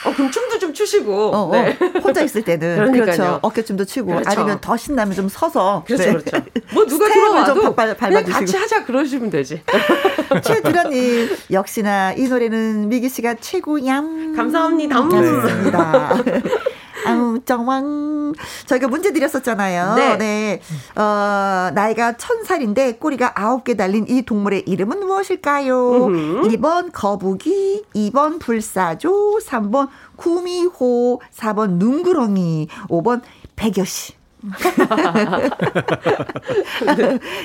[0.06, 1.14] 어, 그럼 춤도 좀 추시고.
[1.34, 1.78] 어, 어, 네.
[2.04, 3.06] 혼자 있을 때는 그러니까요.
[3.06, 3.40] 그렇죠.
[3.42, 4.30] 어깨춤도 추고 그렇죠.
[4.30, 6.10] 아니면 더 신나면 좀 서서 그렇죠, 네.
[6.12, 6.38] 그렇죠.
[6.74, 8.24] 뭐 누가 들어와도 밟아- 그냥.
[8.24, 9.62] 같이 하자 그러시면 되지.
[10.44, 14.36] 최두라님 역시나 이 노래는 미기 씨가 최고얌.
[14.36, 15.00] 감사합니다.
[15.00, 15.10] 음.
[15.10, 16.14] 맞습니다.
[17.06, 18.34] 아우 정왕
[18.66, 19.96] 저희가 문제 드렸었잖아요.
[20.18, 20.62] 네.
[20.96, 26.06] 어, 나이가 천 살인데 꼬리가 아홉 개 달린 이 동물의 이름은 무엇일까요?
[26.06, 26.48] 음흠.
[26.50, 33.22] 1번 거북이, 2번 불사조, 3번 구미호, 4번 눈구렁이, 5번
[33.56, 34.14] 백여시.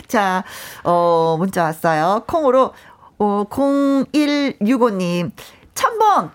[0.06, 0.44] 자,
[0.84, 2.22] 어, 문자 왔어요.
[2.26, 2.72] 콩으로,
[3.18, 5.30] 어, 0165님,
[5.74, 6.30] 1000번,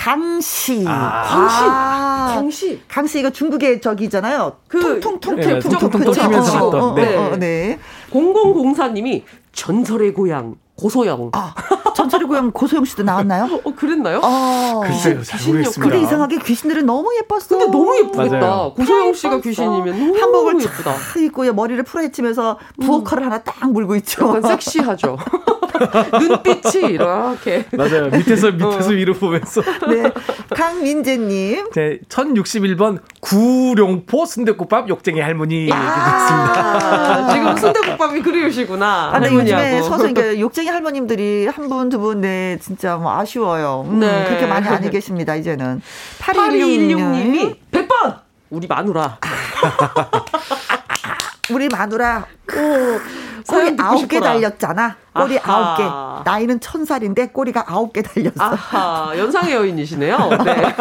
[0.00, 0.82] 강씨.
[0.86, 1.22] 아.
[1.24, 1.56] 강씨.
[1.62, 2.82] 아, 강씨.
[2.88, 4.56] 강씨 이거 중국의 저기잖아요.
[4.66, 6.12] 그 통통통 네, 통통통?
[6.12, 7.16] 튀면서 어, 어, 어, 네.
[7.16, 7.78] 어, 네.
[8.10, 11.32] 0004님이 전설의 고향 고소영.
[11.34, 11.54] 아,
[11.94, 13.60] 전설 의 고향 고소영 씨도 나왔나요?
[13.64, 14.20] 어 그랬나요?
[14.22, 14.80] 어.
[14.84, 15.82] 글쎄요, 잘 모르겠습니다.
[15.82, 17.58] 근데 이상하게 귀신들은 너무 예뻤어.
[17.58, 18.38] 근데 너무 예쁘겠다.
[18.38, 18.74] 맞아요.
[18.76, 19.40] 고소영 씨가.
[19.40, 20.94] 귀신이면 너무 한복을 예쁘다.
[20.94, 24.40] 탁 입고 머리를 풀어헤치면서 부엌컬을 하나 딱 물고 있죠.
[24.40, 25.18] 섹시하죠.
[26.20, 27.64] 눈빛이 이렇게.
[27.72, 28.08] 맞아요.
[28.10, 29.62] 밑에서 밑에서 위로 보면서.
[29.88, 30.10] 네.
[30.54, 31.70] 강민재님.
[31.72, 39.10] 네, 1061번 구룡포 순대국밥 욕쟁이 할머니 아, 지금 순대국밥이 그리우시구나.
[39.14, 39.82] 아, 근데 요즘에.
[39.82, 43.84] 서서 그러니까 욕쟁이 할머님들이 한 분, 두 분, 네, 진짜 뭐 아쉬워요.
[43.88, 44.24] 음, 네.
[44.28, 45.80] 그렇게 많이 안 계십니다, 이제는.
[46.20, 48.18] 8216님이 100번!
[48.50, 49.18] 우리 마누라.
[51.50, 53.00] 우리 마누라, 오,
[53.48, 54.20] 꼬리 아홉 개.
[54.20, 54.96] 달렸잖아.
[55.12, 55.38] 꼬리.
[55.42, 56.30] 아홉 개.
[56.30, 58.34] 나이는 천 살인데 꼬리가 아홉 개 달렸어.
[58.38, 60.16] 아하, 연상의 여인이시네요.
[60.44, 60.62] 네.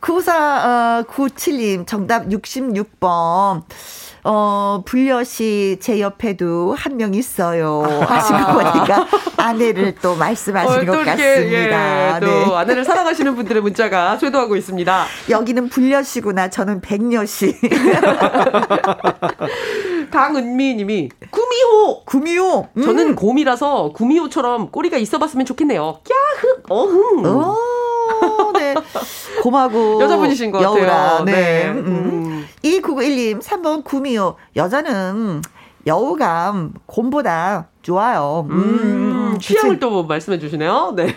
[0.00, 3.62] 9497님, 정답 66번.
[4.24, 7.82] 어, 불려시 제 옆에도 한 명 있어요.
[8.06, 9.06] 하시고 보니까
[9.36, 12.16] 아내를 또 말씀하시는 어, 또것 같습니다.
[12.16, 12.54] 예, 또 네.
[12.56, 15.06] 아내를 사랑하시는 분들의 문자가 쇄도하고 있습니다.
[15.30, 16.50] 여기는 불려시구나.
[16.50, 17.58] 저는 백려시.
[20.10, 22.04] 강은미 님이 구미호!
[22.04, 22.68] 구미호.
[22.76, 22.82] 음.
[22.82, 25.98] 저는 곰이라서 구미호처럼 꼬리가 있어 봤으면 좋겠네요.
[26.08, 26.62] 야흑!
[26.68, 27.24] 어흥!
[27.26, 27.56] 오,
[28.92, 29.40] 네.
[29.42, 30.02] 고마고.
[30.02, 30.78] 여자분이신 것 같아요.
[30.78, 31.24] 여우라.
[31.24, 31.32] 네.
[31.32, 31.68] 네.
[31.70, 31.86] 음.
[31.86, 32.48] 음.
[32.64, 34.36] 2991님, 3번 구미호.
[34.56, 35.42] 여자는
[35.86, 38.46] 여우감, 곰보다 좋아요.
[38.50, 39.32] 음.
[39.34, 39.80] 음, 취향을 그치.
[39.80, 40.92] 또 말씀해 주시네요.
[40.96, 41.14] 네.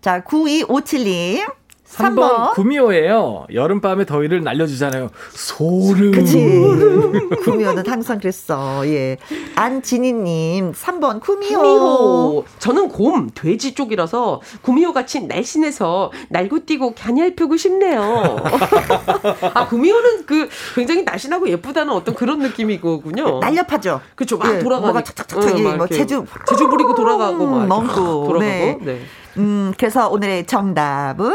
[0.00, 1.44] 자, 9257님.
[1.88, 2.52] 3번 3번.
[2.54, 3.46] 구미호예요.
[3.52, 5.10] 여름밤에 더위를 날려주잖아요.
[5.30, 6.10] 소름.
[6.12, 6.36] 그치.
[7.44, 8.86] 구미호는 항상 그랬어.
[8.88, 9.16] 예.
[9.54, 11.58] 안진희님, 3번 구미호.
[11.60, 12.44] 구미호.
[12.58, 18.36] 저는 곰, 돼지 쪽이라서 구미호 같이 날씬해서 날고 뛰고 갸냘피고 싶네요.
[19.54, 23.38] 아, 구미호는 그 굉장히 날씬하고 예쁘다는 어떤 그런 느낌이거군요.
[23.38, 24.00] 날렵하죠.
[24.14, 24.86] 그쵸, 막 예, 돌아가니.
[24.86, 26.24] 뭐가 착착착착, 응, 예, 막뭐 제주.
[26.48, 27.62] 제주 부리고 돌아가고 막.
[27.62, 27.94] 음, 멍고.
[28.26, 28.38] 돌아가고.
[28.40, 28.78] 네.
[28.82, 29.00] 네.
[29.38, 31.32] 음, 그래서 오늘의 정답은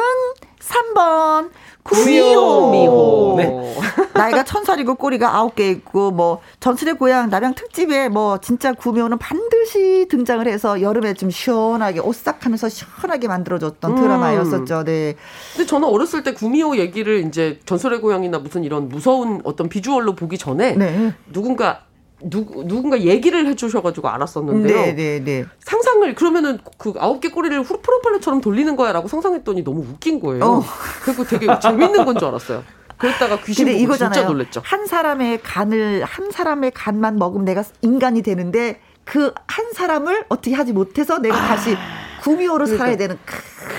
[0.59, 1.49] 3번.
[1.83, 2.61] 구미호.
[2.61, 3.35] 구미호.
[3.37, 3.75] 네.
[4.13, 9.17] 나이가 천 살이고 꼬리가 아홉 개 있고 뭐 전설의 고향 남양 특집에 뭐 진짜 구미호는
[9.17, 13.95] 반드시 등장을 해서 여름에 좀 시원하게 오싹하면서 시원하게 만들어줬던 음.
[13.95, 14.83] 드라마였었죠.
[14.83, 15.15] 네.
[15.55, 20.37] 근데 저는 어렸을 때 구미호 얘기를 이제 전설의 고향이나 무슨 이런 무서운 어떤 비주얼로 보기
[20.37, 21.13] 전에 네.
[21.33, 21.81] 누군가
[22.23, 24.75] 누, 누군가 얘기를 해주셔가지고 알았었는데요.
[24.77, 25.45] 네, 네, 네.
[25.59, 30.43] 상상을 그러면은 그 아홉 개 꼬리를 후 프로펠러처럼 돌리는 거야라고 상상했더니 너무 웃긴 거예요.
[30.45, 30.63] 어.
[31.03, 32.63] 그리고 되게 재밌는 건 줄 알았어요.
[32.97, 34.13] 그랬다가 귀신 근데 이거잖아요.
[34.13, 34.61] 진짜 놀랬죠.
[34.63, 40.71] 한 사람의 간을 한 사람의 간만 먹으면 내가 인간이 되는데 그 한 사람을 어떻게 하지
[40.73, 41.75] 못해서 내가 다시
[42.21, 42.77] 구미호로 그러니까.
[42.77, 43.17] 살아야 되는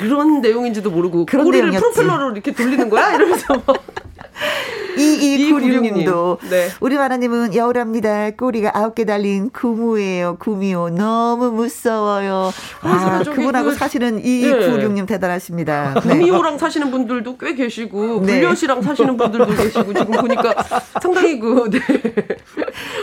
[0.01, 1.95] 그런 내용인지도 모르고 그런 꼬리를 내용이었지.
[1.95, 3.77] 프로펠러로 이렇게 돌리는 거야 이러면서 막
[4.97, 6.69] 이이구룡님도 네.
[6.81, 8.31] 우리 마나님은 여우랍니다.
[8.31, 10.37] 꼬리가 아홉 개 달린 구무예요.
[10.39, 12.51] 구미호 너무 무서워요.
[12.83, 15.95] 아, 저기 그분하고 그- 사시는 이구룡님 대단하십니다.
[15.95, 16.01] 네.
[16.01, 18.41] 구미호랑 사시는 분들도 꽤 계시고 네.
[18.41, 20.55] 불려시랑 사시는 분들도 계시고 지금 보니까
[21.01, 21.79] 상당히 그 네.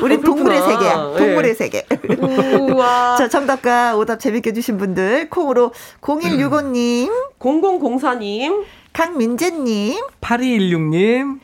[0.02, 0.19] 우리 어.
[0.21, 0.93] 동물의 세계야.
[1.17, 1.54] 동물의 네.
[1.54, 1.86] 세계.
[2.58, 3.15] 우와.
[3.17, 5.71] 자, 정답과 오답 재밌게 주신 분들 콩으로
[6.02, 11.39] 0165님, 0004님, 강민재님, 8216님,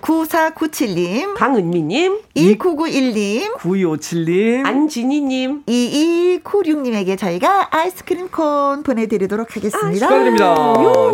[0.00, 10.06] 9497님, 강은미님, 2991님, 9257님, 안진희님, 2296님에게 저희가 아이스크림 콘 보내드리도록 하겠습니다.
[10.06, 10.54] 축하드립니다.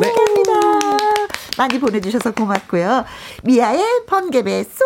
[0.01, 0.13] 네.
[0.13, 0.95] 축하합니다.
[1.57, 3.05] 많이 보내주셔서 고맙고요.
[3.45, 4.85] 미아의 번개배 쏙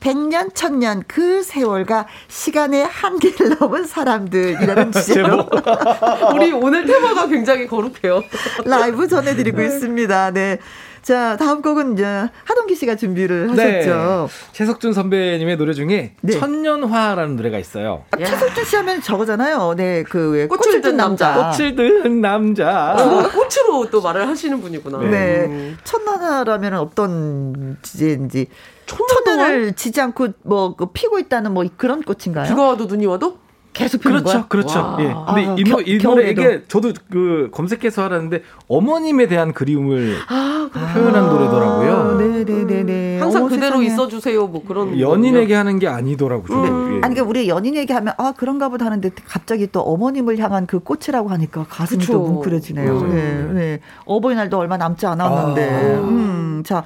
[0.00, 5.46] 백년 천년 그 세월과 시간의 한계를 넘은 사람들이라는 주제로
[6.34, 8.22] 우리 오늘 테마가 굉장히 거룩해요.
[8.64, 10.30] 라이브 전해드리고 있습니다.
[10.30, 10.58] 네.
[11.04, 12.04] 자, 다음 곡은 이제
[12.44, 14.30] 하동기 씨가 준비를 하셨죠.
[14.52, 16.38] 최석준 선배님의 노래 중에 네.
[16.38, 18.04] 천년화라는 노래가 있어요.
[18.18, 18.24] 예.
[18.24, 19.74] 최석준 씨 하면 저거잖아요.
[19.76, 21.50] 네, 그왜 꽃을 꽃을 든든 남자.
[21.50, 22.94] 꽃을 든 남자.
[22.94, 24.98] 어, 꽃으로 또 말을 하시는 분이구나.
[25.10, 25.44] 네.
[25.44, 25.76] 음.
[25.84, 28.46] 천년화라면 어떤 주제인지.
[28.86, 32.48] 천년을 지지 않고 뭐그 피고 있다는 뭐 그런 꽃인가요?
[32.48, 33.43] 비가 와도 눈이 와도?
[33.74, 34.46] 계속 피는 그렇죠, 거야?
[34.48, 34.78] 그렇죠.
[34.78, 34.96] 와.
[35.00, 35.04] 예.
[35.26, 36.30] 근데 아, 이, 겨- 노, 이 노래.
[36.30, 42.18] 이게 저도 그 검색해서 알았는데 어머님에 대한 그리움을 아, 표현한 노래더라고요.
[42.18, 43.18] 네네네네.
[43.18, 43.86] 항상 어머, 그대로 세상에.
[43.86, 44.46] 있어주세요.
[44.46, 44.98] 뭐 그런.
[44.98, 46.62] 연인에게 하는 게 아니더라고요.
[46.62, 46.68] 네.
[46.68, 46.72] 예.
[46.72, 51.28] 아니 그러니까 우리 연인 얘기하면 아 그런가 보다 하는데 갑자기 또 어머님을 향한 그 꽃이라고
[51.30, 52.12] 하니까 가슴이 그쵸.
[52.14, 52.98] 또 뭉클해지네요.
[53.00, 53.10] 음.
[53.54, 53.80] 네, 네.
[54.06, 55.70] 어버이날도 얼마 남지 않았는데.
[55.96, 56.00] 아.
[56.00, 56.84] 음, 자,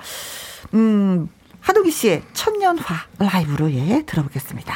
[0.73, 1.29] 음,
[1.61, 2.83] 하동기 씨의 천년화
[3.19, 4.73] 라이브로 예 들어보겠습니다.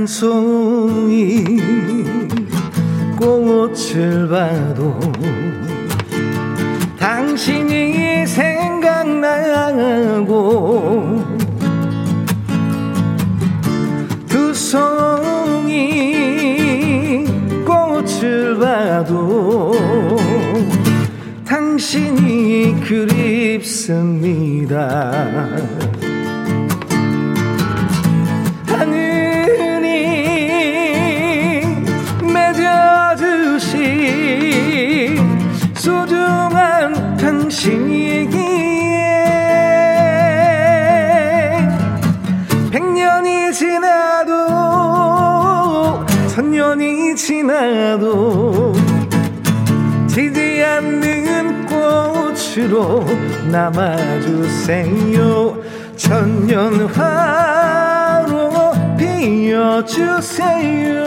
[0.00, 1.44] 한송이
[3.18, 4.98] 꽃을 봐도
[6.98, 8.62] 당신이 생각나고
[14.26, 15.76] 두 송이
[17.66, 19.72] 꽃을 봐도
[21.44, 24.00] 당신이 그립습니다.
[33.70, 35.16] 맺어주신
[35.74, 38.38] 소중한 당신이기에
[42.70, 44.36] 백년이 지나도
[46.28, 48.74] 천년이 지나도
[50.08, 53.04] 지지 않는 꽃으로
[53.50, 55.58] 남아주세요.
[55.96, 57.00] 천년화로
[58.96, 61.00] 피어주세요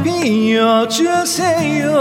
[0.05, 1.91] 피어주세요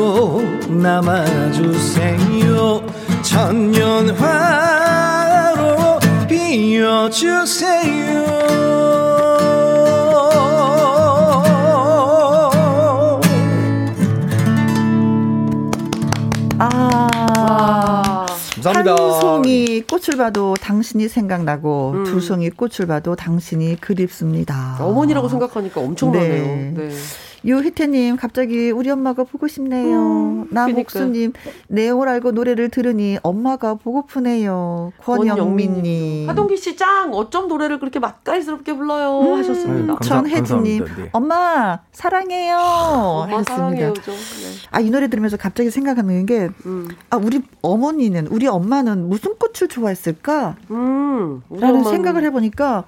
[0.00, 2.00] 꽃으로 남아주세요
[3.22, 4.40] 천년화로
[6.26, 8.20] 피어주세요
[16.58, 18.26] 아.
[18.62, 18.92] 감사합니다.
[18.92, 22.04] 한 송이 꽃을 봐도 당신이 생각나고 음.
[22.04, 24.76] 두 송이 꽃을 봐도 당신이 그립습니다.
[24.80, 26.44] 어머니라고 생각하니까 엄청나네요.
[26.44, 26.72] 네.
[26.76, 26.90] 네.
[27.44, 29.96] 유희태님 갑자기 우리 엄마가 보고 싶네요.
[29.98, 31.32] 음, 나목수님
[31.68, 34.92] 내용을 알고 노래를 들으니 엄마가 보고프네요.
[35.02, 36.28] 권영민님.
[36.28, 39.96] 하동기 씨 짱 어쩜 노래를 그렇게 맛깔스럽게 불러요 음, 하셨습니다.
[40.00, 40.84] 전혜진님.
[40.84, 41.08] 네.
[41.12, 43.54] 엄마 사랑해요 엄마 하셨습니다.
[43.56, 44.14] 사랑해요 좀.
[44.14, 44.68] 네.
[44.70, 50.56] 아이 노래 들으면서 갑자기 생각하는 게 음, 아, 우리 어머니는, 우리 엄마는 무슨 꽃을 좋아했을까?
[50.70, 52.84] 음, 라는 엄마는- 생각을 해보니까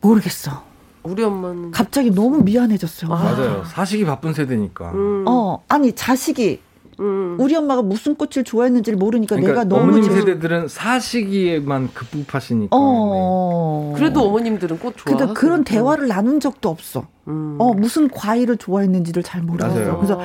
[0.00, 0.67] 모르겠어.
[1.02, 3.10] 우리 엄마는 갑자기 너무 미안해졌어요.
[3.10, 3.64] 맞아요.
[3.66, 4.92] 사식이 바쁜 세대니까.
[4.92, 6.60] 음, 어, 아니, 자식이
[7.00, 7.36] 음.
[7.38, 9.82] 우리 엄마가 무슨 꽃을 좋아했는지를 모르니까 그러니까 내가 너무.
[9.92, 12.76] 어머님 제- 세대들은 사시기에만 급급하시니까.
[12.76, 12.82] 네.
[12.82, 13.94] 어.
[13.96, 15.14] 그래도 어머님들은 꽃 좋아.
[15.16, 17.06] 근데 그런 대화를 나눈 적도 없어.
[17.28, 17.54] 음.
[17.60, 19.42] 어, 무슨 과일을 좋아했는지를 잘.
[19.42, 19.96] 맞아요.
[19.98, 20.18] 그래서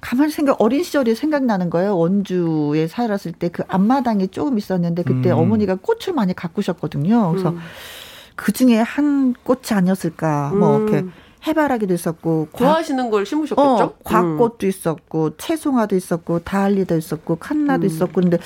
[0.00, 1.96] 가만히 생각, 어린 시절이 생각나는 거예요.
[1.98, 5.38] 원주에 살았을 때 그 앞마당이 조금 있었는데 그때 음.
[5.38, 7.30] 어머니가 꽃을 많이 가꾸셨거든요.
[7.32, 7.58] 그래서 음.
[8.40, 10.52] 그 중에 한 꽃이 아니었을까.
[10.54, 10.88] 뭐 음.
[10.88, 11.06] 이렇게
[11.46, 13.62] 해바라기도 있었고, 과, 좋아하시는 걸 심으셨겠죠?
[13.62, 17.86] 어, 과꽃도 있었고, 채송화도 있었고, 다알리아도 있었고, 칸나도 음.
[17.86, 18.38] 있었고, 근데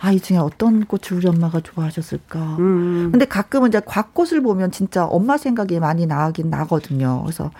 [0.00, 2.38] 아, 이 중에 어떤 꽃을 우리 엄마가 좋아하셨을까.
[2.58, 2.60] 음.
[2.60, 3.08] 음.
[3.10, 7.22] 근데 가끔은 이제 과꽃을 보면 진짜 엄마 생각이 많이 나긴 나거든요.
[7.22, 7.50] 그래서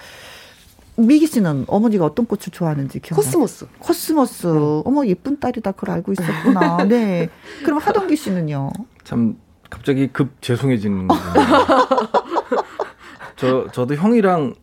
[0.97, 3.25] 미기 씨는 어머니가 어떤 꽃을 좋아하는지 기억나요?
[3.25, 3.67] 코스모스.
[3.79, 4.47] 코스모스.
[4.85, 5.73] 어머 예쁜 딸이다.
[5.73, 6.85] 그걸 알고 있었구나.
[6.85, 7.31] 네.
[7.65, 8.71] 그럼 하동기 씨는요?
[9.05, 9.37] 참
[9.71, 11.09] 갑자기 급 죄송해지는.
[13.37, 14.55] 저 저도 형이랑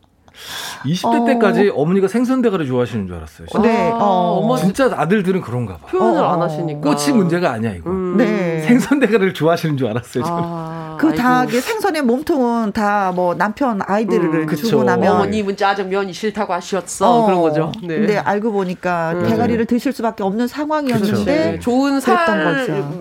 [0.86, 1.26] 20대 어.
[1.26, 3.48] 때까지 어머니가 생선대가리 좋아하시는 줄 알았어요.
[3.48, 3.68] 진짜.
[3.68, 3.92] 네.
[3.92, 4.58] 아, 어.
[4.58, 5.88] 진짜 아들들은 그런가 봐.
[5.88, 6.34] 표현을 어.
[6.34, 6.82] 안 하시니까.
[6.82, 7.90] 꽃이 문제가 아니야 이거.
[7.90, 8.18] 음.
[8.18, 8.26] 네.
[8.68, 10.24] 생선 대가리를 좋아하시는 줄 알았어요.
[10.28, 10.98] 아.
[11.00, 11.60] 그다 아이고.
[11.60, 14.68] 생선의 몸통은 다 뭐 남편 아이들을 음, 그쵸.
[14.68, 17.26] 주고 나면 어머님은 짜장면이 싫다고 하셨어.
[17.26, 17.72] 그런 거죠.
[17.84, 18.00] 네.
[18.00, 19.28] 근데 알고 보니까 음.
[19.30, 22.16] 대가리를 드실 수밖에 없는 상황이었는데 네, 좋은 살.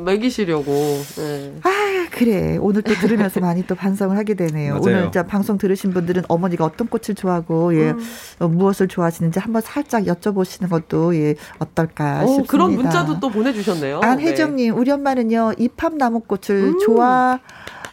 [0.05, 0.73] 먹이시려고.
[1.17, 1.55] 네.
[1.63, 1.71] 아
[2.11, 4.75] 그래 오늘 또 들으면서 많이 또 반성을 하게 되네요.
[4.75, 4.83] 맞아요.
[4.85, 7.99] 오늘 자 방송 들으신 분들은 어머니가 어떤 꽃을 좋아하고 예 음.
[8.41, 12.51] 어, 무엇을 좋아하시는지 한번 살짝 여쭤보시는 것도 예 어떨까 어, 싶습니다.
[12.51, 14.01] 그런 문자도 또 보내주셨네요.
[14.03, 16.79] 안혜정님 우리 엄마는요 이팝나무꽃을 음.
[16.85, 17.39] 좋아.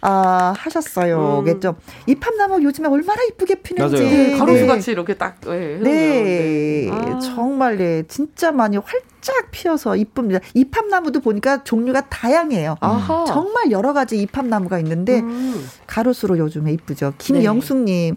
[0.03, 1.39] 아, 하셨어요.
[1.39, 1.45] 음.
[1.45, 1.75] 겠죠.
[2.07, 4.03] 이팝나무 요즘에 얼마나 이쁘게 피는지.
[4.03, 4.67] 네, 가로수 네.
[4.67, 5.39] 같이 이렇게 딱.
[5.41, 7.19] 네, 네, 아.
[7.19, 10.39] 정말 네, 진짜 많이 활짝 피어서 이쁩니다.
[10.55, 12.77] 이팝나무도 보니까 종류가 다양해요.
[12.79, 13.25] 아하.
[13.25, 15.67] 정말 여러 가지 이팝나무가 있는데 음.
[15.85, 17.13] 가로수로 요즘에 이쁘죠.
[17.19, 18.15] 김영숙님,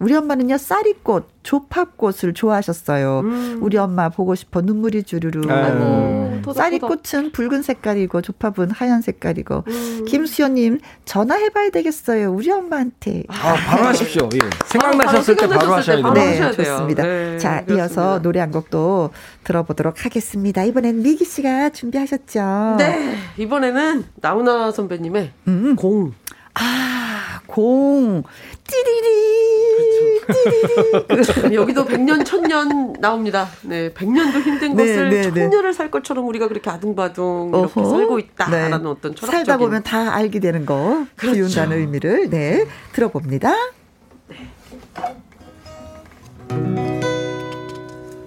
[0.00, 3.20] 우리 엄마는요 쌀이꽃, 조팝꽃을 좋아하셨어요.
[3.20, 3.58] 음.
[3.60, 5.40] 우리 엄마 보고 싶어 눈물이 주르르.
[5.50, 6.56] 아이고, 토닥토닥.
[6.56, 9.64] 쌀이꽃은 붉은 색깔이고 조팝은 하얀 색깔이고.
[9.66, 10.04] 음.
[10.06, 12.32] 김수현님 전화해봐야 되겠어요.
[12.32, 13.24] 우리 엄마한테.
[13.28, 14.28] 아, 바로 하십시오.
[14.34, 14.38] 예.
[14.66, 16.24] 생각나셨을 때 바로 하셔야 때 바로 돼요.
[16.24, 16.76] 네, 하셔야 돼요.
[16.76, 17.02] 좋습니다.
[17.02, 17.74] 네, 자, 그렇습니다.
[17.74, 19.10] 이어서 노래 한 곡도
[19.42, 20.62] 들어보도록 하겠습니다.
[20.64, 22.76] 이번엔 미기 씨가 준비하셨죠?
[22.78, 25.76] 네, 이번에는 나훈아 선배님의 음.
[25.76, 26.12] 공.
[26.60, 28.22] 아, 공.
[28.66, 30.20] 띠리리.
[30.26, 31.54] 띠리리.
[31.54, 33.48] 여기도 백년 천년 나옵니다.
[33.62, 35.40] 네, 백년도 힘든 네, 것을 네, 네.
[35.42, 37.90] 천년을 살 것처럼 우리가 그렇게 아둥바둥 이렇게 어허.
[37.90, 38.88] 살고 있다라는 네.
[38.88, 41.06] 어떤 철학적인 살다 보면 다 알게 되는 거.
[41.16, 41.36] 그렇죠.
[41.36, 42.28] 키운다는 의미를.
[42.28, 42.66] 네.
[42.92, 43.54] 들어봅니다.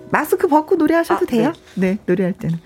[0.10, 1.54] 마스크 벗고 노래하셔도 아, 돼요?
[1.76, 1.98] 네.
[2.06, 2.60] 노래할 때는.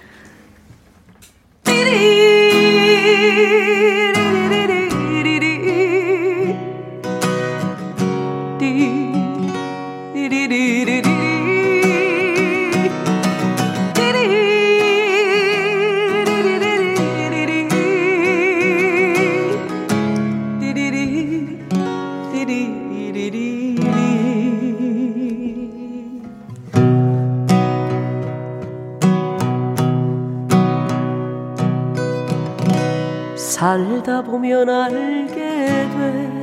[33.66, 36.35] 살다 보면 알게 돼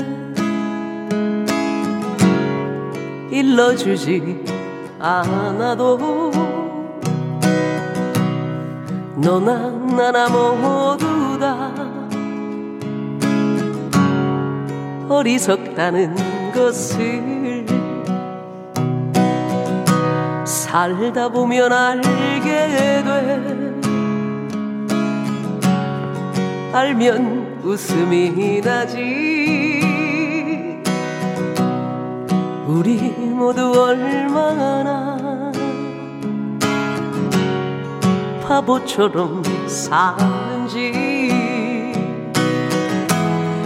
[3.32, 4.44] 일러주지
[4.98, 6.30] 않아도
[9.16, 11.72] 너나 나나 모두 다
[15.08, 17.64] 어리석다는 것을
[20.44, 23.32] 살다 보면 알게 돼.
[26.74, 29.82] 알면 웃음이 나지.
[32.66, 35.50] 우리 모두 얼마나
[38.46, 40.92] 바보처럼 사는지.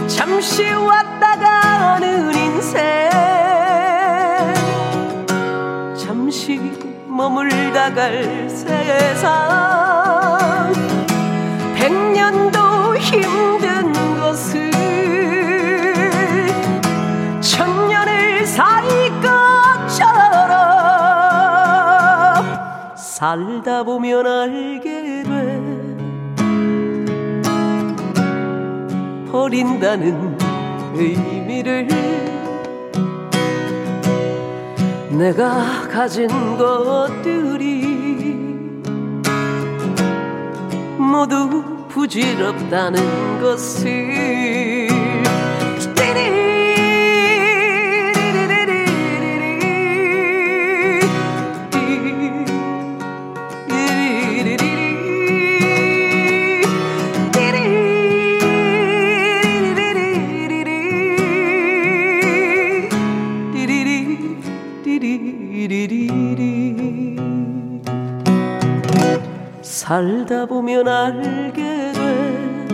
[0.07, 2.81] 잠시 왔다 가는 인생.
[5.95, 6.59] 잠시
[7.05, 9.37] 머물다 갈 세상.
[11.75, 14.76] 백년도 힘든 것을
[23.17, 25.59] 살다 보면 알게 돼.
[29.31, 30.37] 버린다는
[30.93, 31.87] 의미를
[35.09, 36.27] 내가 가진
[36.59, 37.87] 것들이
[40.99, 44.76] 모두 부질없다는 것을
[69.87, 72.65] 살다 보면 알게 돼.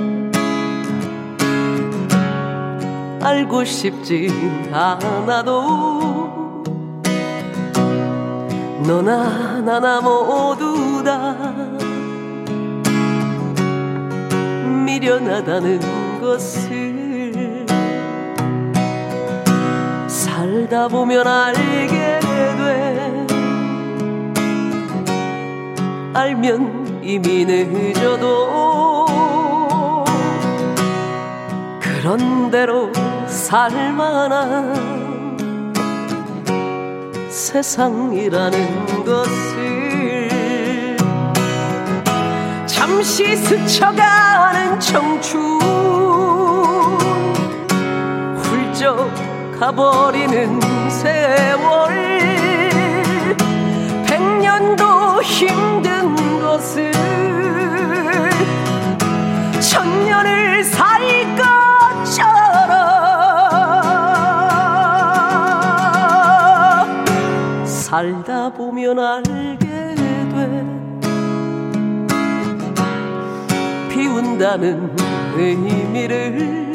[3.22, 4.30] 알고 싶지
[4.72, 6.64] 않아도
[8.88, 11.36] 너나 나나 모두 다
[14.84, 17.68] 미련하다는 것을
[20.07, 23.28] 살다 보면 알게 돼.
[26.16, 29.06] 알면 이미 늦어도
[31.82, 32.91] 그런 대로
[33.28, 34.93] 살만한
[37.30, 40.97] 세상이라는 것을
[42.66, 45.64] 잠시 스쳐가는 청춘
[49.64, 51.93] 가버리는 세월.
[54.06, 55.72] 백년도 힘
[67.94, 70.66] 살다 보면 알게 돼.
[73.88, 74.96] 비운다는
[75.38, 76.74] 의미를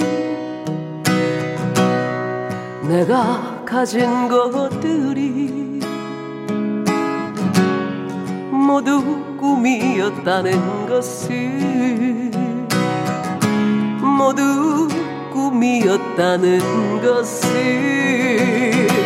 [2.88, 5.80] 내가 가진 것들이
[8.52, 9.02] 모두
[9.40, 12.30] 꿈이었다는 것을
[14.00, 14.86] 모두
[15.32, 18.97] 꿈이었다는 것을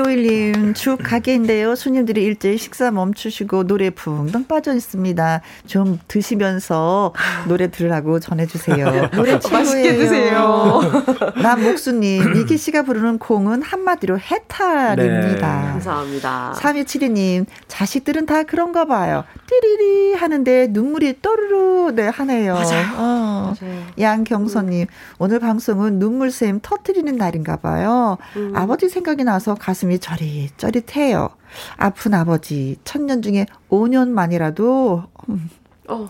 [0.00, 1.74] 이오일님, 죽 가게인데요.
[1.74, 5.42] 손님들이 일제히 식사 멈추시고 노래 붕덩 빠져 있습니다.
[5.66, 7.12] 좀 드시면서
[7.48, 9.10] 노래 들으라고 전해주세요.
[9.12, 9.58] 노래 최고예요.
[9.58, 10.80] 맛있게 드세요.
[11.42, 15.60] 남목수님, 미기 씨가 부르는 콩은 한마디로 해탈입니다.
[15.60, 15.68] 네.
[15.72, 16.54] 감사합니다.
[16.56, 19.24] 3272님, 자식들은 다 그런가 봐요.
[19.46, 22.54] 띠리리 하는데 눈물이 또르르 네, 하네요.
[22.54, 22.86] 맞아요.
[22.96, 23.54] 어.
[23.60, 23.82] 맞아요.
[23.98, 24.86] 양경선님,
[25.18, 28.16] 오늘 방송은 눈물샘 터트리는 날인가 봐요.
[28.36, 28.52] 음.
[28.54, 31.30] 아버지 생각이 나서 가슴이 저릿저릿해요.
[31.76, 35.04] 아픈 아버지, 천년 중에 5년 만이라도
[35.88, 36.08] 어.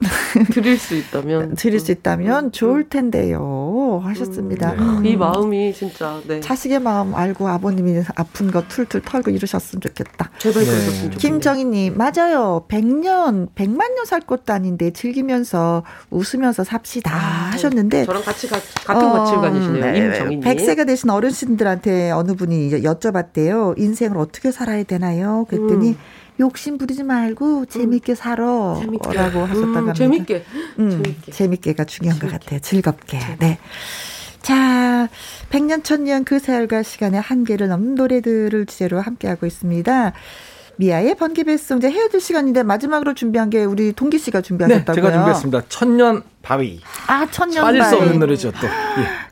[0.52, 2.52] 드릴 수 있다면 드릴 수 있다면 음.
[2.52, 4.00] 좋을 텐데요.
[4.04, 4.72] 하셨습니다.
[4.74, 4.98] 음.
[4.98, 5.06] 음.
[5.06, 6.38] 이 마음이 진짜 네.
[6.40, 10.30] 자식의 마음 알고 아버님이 아픈 거 툴툴 털고 이러셨으면 좋겠다.
[10.38, 10.70] 제발 네.
[10.70, 11.10] 그러셨으면.
[11.18, 12.64] 김정희님, 맞아요.
[12.68, 18.06] 100년, 100만 년 살 것도 아닌데 즐기면서 웃으면서 삽시다 아, 하셨는데.
[18.06, 19.84] 저랑 같이 가, 같은 거치를 가지시네요.
[19.92, 20.40] 네, 임정희님.
[20.40, 23.78] 100세가 되신 어르신들한테 어느 분이 이제 여쭤봤대요.
[23.78, 25.44] 인생을 어떻게 살아야 되나요?
[25.50, 25.98] 그랬더니 음.
[26.40, 28.76] 욕심 부리지 말고 재밌게 살아.
[28.80, 29.12] 재밌게.
[29.12, 29.94] 라고 하셨다고 음, 합니다.
[29.94, 30.44] 재밌게.
[30.78, 31.32] 음, 재밌게.
[31.32, 32.60] 재밌게가 중요한 것 같아요.
[32.60, 33.18] 즐겁게.
[33.40, 33.58] 네.
[34.42, 35.08] 자,
[35.50, 40.12] 백년 천년 그 세월과 시간의 한계를 넘는 노래들을 주제로 함께하고 있습니다.
[40.80, 44.94] 미아의 번개 배송제 헤어질 시간인데 마지막으로 준비한 게 우리 동기 씨가 네, 준비하셨다고요.
[44.94, 45.62] 제가 준비했습니다.
[45.68, 46.80] 천년 바위.
[47.08, 48.02] 아, 천년 빠질 수 바위.
[48.02, 48.68] 없는 노래죠, 또.
[48.68, 48.70] 예.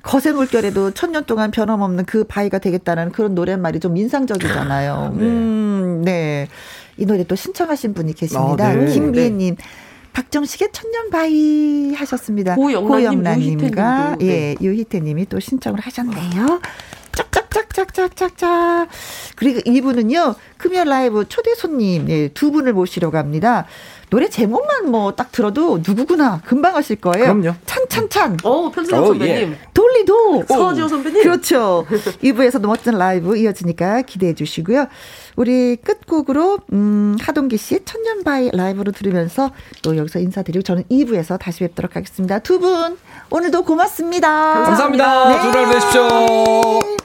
[0.02, 5.14] 거세 물결에도 천년 동안 변함없는 그 바위가 되겠다는 그런 노랫말이 좀 인상적이잖아요.
[5.16, 5.24] 네.
[5.24, 6.48] 음, 네.
[6.96, 8.68] 이 노래 또 신청하신 분이 계십니다.
[8.68, 8.92] 아, 네.
[8.92, 9.56] 김미애님.
[10.12, 12.54] 박정식의 천년 바위 하셨습니다.
[12.54, 12.88] 고영란님,
[13.22, 14.26] 고영란님과 네.
[14.26, 16.60] 예 유희태님이 또 신청을 하셨네요.
[17.12, 18.88] 짝짝짝짝짝짝짝.
[19.34, 23.66] 그리고 이분은요 금연 라이브 초대 손님 예, 두 분을 모시려고 합니다.
[24.10, 27.24] 노래 제목만 뭐 딱 들어도 누구구나 금방 아실 거예요.
[27.34, 27.54] 그럼요.
[27.66, 28.38] 찬찬찬.
[28.44, 29.56] 어, 편수영 어, 선배님.
[29.74, 31.22] 돌리도 서지호 선배님.
[31.22, 31.86] 그렇죠.
[32.22, 34.86] 2부에서도 멋진 라이브 이어지니까 기대해 주시고요.
[35.36, 39.50] 우리 끝곡으로 음, 하동기 씨의 천년바위 라이브로 들으면서
[39.82, 42.38] 또 여기서 인사드리고 저는 2부에서 다시 뵙도록 하겠습니다.
[42.40, 42.96] 두 분
[43.30, 44.28] 오늘도 고맙습니다.
[44.64, 45.28] 감사합니다.
[45.28, 45.40] 네.
[45.42, 46.95] 좋은 하루 되십시오.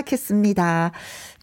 [0.00, 0.92] 시작했습니다.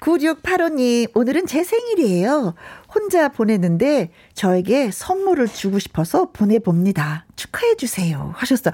[0.01, 2.55] 9685님, 오늘은 제 생일이에요.
[2.93, 7.25] 혼자 보냈는데 저에게 선물을 주고 싶어서 보내봅니다.
[7.35, 8.33] 축하해주세요.
[8.35, 8.73] 하셨어요.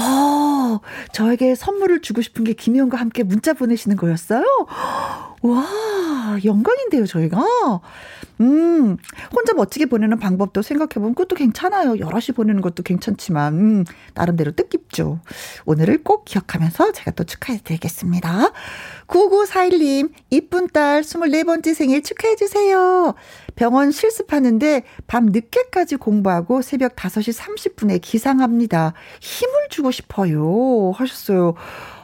[0.00, 0.78] 아,
[1.12, 4.44] 저에게 선물을 주고 싶은 게 김희영과 함께 문자 보내시는 거였어요?
[5.42, 7.42] 와, 영광인데요, 저희가.
[8.40, 8.96] 음,
[9.34, 11.98] 혼자 멋지게 보내는 방법도 생각해보면 그것도 괜찮아요.
[11.98, 13.84] 여럿이 보내는 것도 괜찮지만, 음,
[14.14, 15.20] 나름대로 뜻깊죠.
[15.64, 18.52] 오늘을 꼭 기억하면서 제가 또 축하해드리겠습니다.
[19.08, 23.14] 9941님, 이쁜 딸 24번째 생일 축하해주세요.
[23.58, 28.92] 병원 실습하는데 밤 늦게까지 공부하고 새벽 5시 30분에 기상합니다.
[29.20, 30.92] 힘을 주고 싶어요.
[30.94, 31.54] 하셨어요.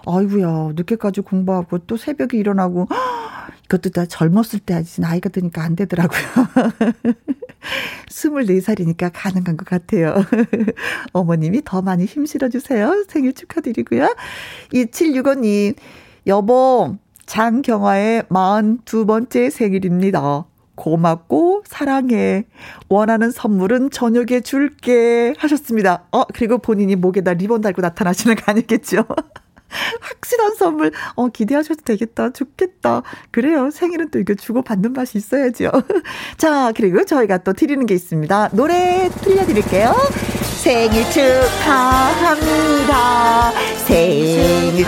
[0.05, 2.89] 아이고야, 늦게까지 공부하고 또 새벽에 일어나고,
[3.67, 6.23] 이것도 다 젊었을 때 하지, 나이가 드니까 안 되더라고요.
[8.11, 10.17] 24살이니까 가능한 것 같아요.
[11.15, 13.05] 어머님이 더 많이 힘 실어주세요.
[13.09, 14.13] 생일 축하드리고요.
[14.73, 15.77] 2765님,
[16.27, 16.97] 여보,
[17.27, 20.47] 장경화의 42번째 생일입니다.
[20.75, 22.47] 고맙고 사랑해.
[22.89, 26.05] 원하는 선물은 저녁에 줄게 하셨습니다.
[26.13, 29.05] 어 그리고 본인이 목에다 리본 달고 나타나시는 거 아니겠죠?
[30.01, 32.31] 확실한 선물 어 기대하셔도 되겠다.
[32.31, 33.03] 좋겠다.
[33.31, 33.71] 그래요.
[33.71, 35.71] 생일은 또 이거 주고 받는 맛이 있어야죠.
[36.39, 38.51] 자, 그리고 저희가 또 드리는 게 있습니다.
[38.53, 39.95] 노래 들려 드릴게요.
[40.65, 42.63] 생일 축하합니다.
[43.85, 44.87] 생일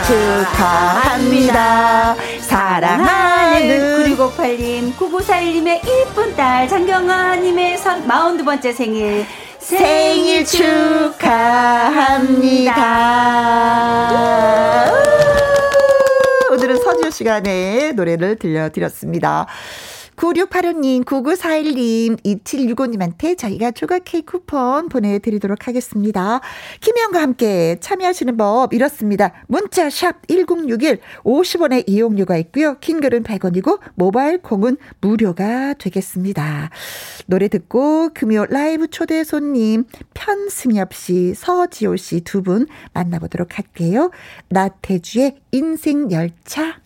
[0.49, 2.17] 축하합니다.
[2.41, 9.27] 사랑하는 9698님, 9941님의 이쁜 딸, 장경아님의 42번째 생일.
[9.59, 11.13] 생일 축하합니다.
[16.53, 19.47] 오늘은 서지효 시간에 노래를 들려드렸습니다.
[20.17, 26.41] 9685님, 9941님, 2765님한테 저희가 조각 케이크 쿠폰 보내드리도록 하겠습니다.
[26.81, 29.33] 김혜영과 함께 참여하시는 법 이렇습니다.
[29.47, 32.79] 문자 샵 1061, 50원의 이용료가 있고요.
[32.81, 36.71] 킹글은 100원이고 모바일 콩은 무료가 되겠습니다.
[37.27, 44.11] 노래 듣고 금요 라이브 초대 손님 편승엽 씨, 서지호 씨 두 분 만나보도록 할게요.
[44.49, 46.86] 나태주의 인생 열차.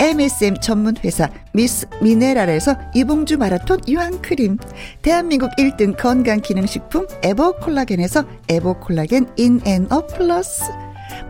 [0.00, 4.58] MSM 전문 회사 미스 미네랄에서 이봉주 마라톤 유한 크림,
[5.02, 10.64] 대한민국 1등 건강 기능 식품 에버 콜라겐에서 에버 콜라겐 인앤업 플러스.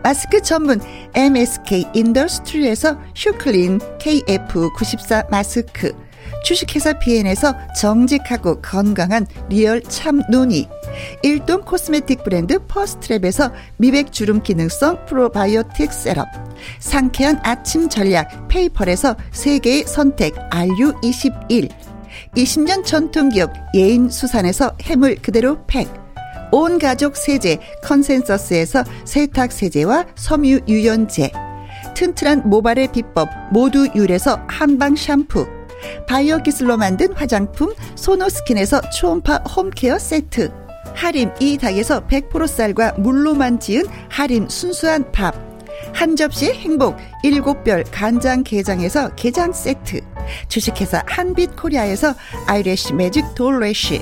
[0.03, 0.79] 마스크 전문
[1.13, 6.04] MSK 인더스트리에서 슈클린 KF94 마스크
[6.45, 10.69] 주식회사 비엔에서 정직하고 건강한 리얼 참논이
[11.23, 16.27] 일동 코스메틱 브랜드 퍼스트랩에서 미백 주름 기능성 프로바이오틱 셋업
[16.79, 21.69] 상쾌한 아침 전략 페이펄에서 세계의 선택 RU21
[22.37, 25.89] 20년 전통기업 예인 수산에서 해물 그대로 팩
[26.51, 31.31] 온 가족 세제 컨센서스에서 세탁 세제와 섬유 유연제
[31.95, 35.54] 튼튼한 모발의 비법 모두 유래서 한방 샴푸
[36.07, 40.51] 바이오 기술로 만든 화장품 소노스킨에서 초음파 홈케어 세트.
[40.93, 45.35] 하림 이 닭에서 100% 쌀과 물로만 지은 하림 순수한 밥.
[45.93, 50.01] 한 접시 행복 일곱 별 간장 게장에서 게장 세트.
[50.47, 52.13] 주식회사 한빛코리아에서
[52.47, 54.01] eyelash magic doll lash.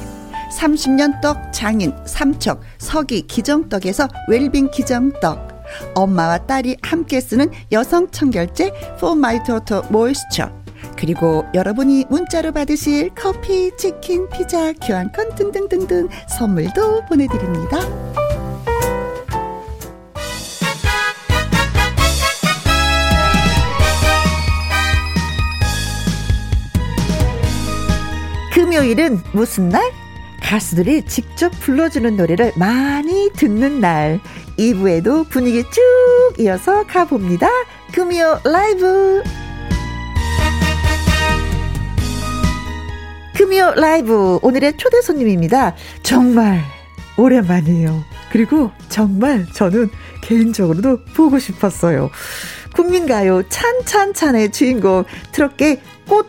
[0.60, 5.54] 30년 떡 장인 삼척 서기 기정떡에서 웰빙 기정떡.
[5.96, 10.63] 엄마와 딸이 함께 쓰는 여성 청결제 포마이토토 moisture
[10.98, 17.80] 그리고 여러분이 문자로 받으실 커피, 치킨, 피자, 교환권 등등등등 선물도 보내드립니다.
[28.54, 29.92] 금요일은 무슨 날?
[30.42, 34.20] 가수들이 직접 불러주는 노래를 많이 듣는 날.
[34.58, 37.48] 2부에도 분위기 쭉 이어서 가봅니다.
[37.92, 39.24] 금요 라이브.
[43.44, 44.40] 금요 라이브.
[44.42, 45.76] 오늘의 초대 손님입니다.
[46.02, 46.62] 정말
[47.18, 48.02] 오랜만이에요.
[48.32, 49.90] 그리고 정말 저는
[50.22, 52.10] 개인적으로도 보고 싶었어요.
[52.74, 56.28] 국민가요 찬찬찬의 주인공 트롯계 꽃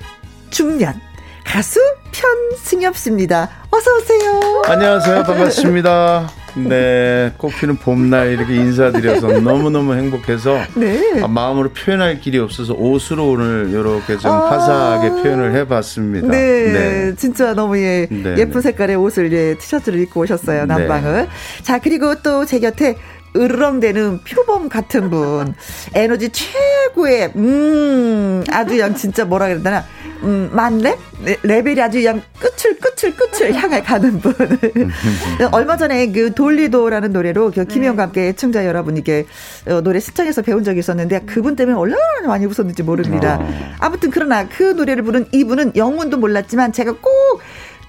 [0.50, 1.00] 중년
[1.44, 1.78] 가수
[2.10, 3.48] 편승엽 씨입니다.
[3.70, 4.62] 어서 오세요.
[4.66, 5.22] 안녕하세요.
[5.22, 6.43] 반갑습니다.
[6.56, 11.22] 네, 꽃피는 봄날 이렇게 인사드려서 너무너무 행복해서 네.
[11.22, 14.50] 아, 마음으로 표현할 길이 없어서 옷으로 오늘 이렇게 좀 아.
[14.50, 16.28] 화사하게 표현을 해봤습니다.
[16.28, 18.60] 네, 진짜 너무 예, 네, 예쁜 네.
[18.60, 20.66] 색깔의 옷을 예, 티셔츠를 입고 오셨어요, 네.
[20.66, 21.28] 남방을.
[21.62, 22.96] 자, 그리고 또 제 곁에
[23.36, 25.54] 으르렁대는 표범 같은 분.
[25.94, 29.84] 에너지 최고의, 음, 아주 양 진짜 뭐라 되나.
[30.24, 30.98] 음, 만렙?
[31.24, 34.34] 네, 레벨이 아주 그냥 끝을, 끝을, 끝을 향해 가는 분.
[35.52, 39.26] 얼마 전에 그 돌리도라는 노래로 그 김희영과 함께 청자 여러분에게
[39.68, 43.38] 어, 노래 신청해서 배운 적이 있었는데 그분 때문에 얼마나 많이 웃었는지 모릅니다.
[43.78, 47.40] 아무튼 그러나 그 노래를 부른 이분은 영문도 몰랐지만 제가 꼭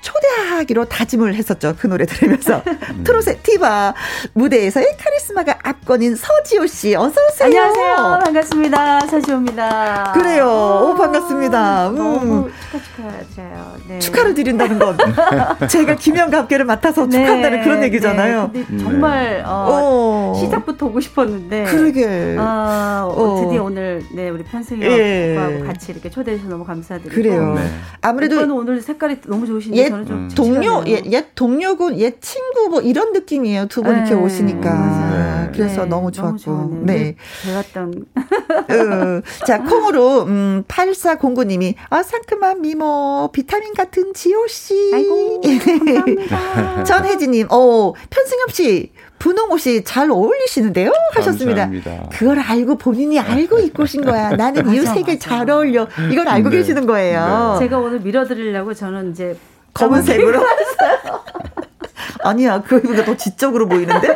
[0.05, 1.75] 초대하기로 다짐을 했었죠.
[1.79, 2.61] 그 노래 들으면서.
[3.03, 3.93] 트롯의 티바
[4.33, 7.45] 무대에서의 카리스마가 압권인 서지호 씨 어서 오세요.
[7.47, 7.95] 안녕하세요.
[8.23, 8.99] 반갑습니다.
[9.07, 10.11] 서지호입니다.
[10.13, 10.47] 그래요.
[10.47, 11.89] 어, 오, 반갑습니다.
[11.89, 11.95] 음.
[11.95, 13.74] 너무 축하 축하드려요.
[13.87, 13.99] 네.
[13.99, 14.97] 축하를 드린다는 건
[15.69, 18.49] 제가 김영과 함께를 맡아서 네, 축하한다는 그런 얘기잖아요.
[18.53, 20.39] 네, 근데 정말 어, 어.
[20.39, 21.65] 시작부터 오고 싶었는데.
[21.65, 22.35] 그러게.
[22.37, 23.41] 어, 어.
[23.45, 25.61] 드디어 오늘 네 우리 편승이 예.
[25.65, 27.13] 같이 이렇게 초대해 주셔서 너무 감사드리고.
[27.15, 27.53] 그래요.
[27.55, 27.61] 네.
[28.01, 30.29] 아무래도 오늘 색깔이 너무 좋으신데 옛 저는 좀 음.
[30.35, 30.83] 동료, 칙칙하네요.
[30.87, 33.67] 옛, 옛 동료군, 옛 친구, 뭐 이런 느낌이에요.
[33.67, 35.49] 두 분 이렇게 네, 오시니까.
[35.53, 36.79] 그래서 네, 너무 좋았고.
[36.85, 37.15] 네.
[37.45, 44.91] 배웠던 어, 자, 콩으로, 음, 8409님이, 아, 상큼한 미모, 비타민 같은 지호 씨.
[44.93, 46.83] 아이고 감사합니다.
[46.85, 50.91] 전혜진님, 어, 편승엽 씨, 분홍 옷이 잘 어울리시는데요?
[51.13, 51.69] 하셨습니다.
[51.69, 52.09] 감사합니다.
[52.17, 54.31] 그걸 알고 본인이 알고 입고 오신 거야.
[54.37, 55.29] 나는 이 맞아, 색이 맞아.
[55.29, 55.87] 잘 어울려.
[56.11, 56.57] 이걸 알고 네.
[56.57, 57.57] 계시는 거예요.
[57.59, 59.37] 제가 오늘 밀어드리려고 저는 이제
[59.73, 60.41] 검은색으로.
[62.23, 64.15] 아니야, 그거 입으니까 더 지적으로 보이는데?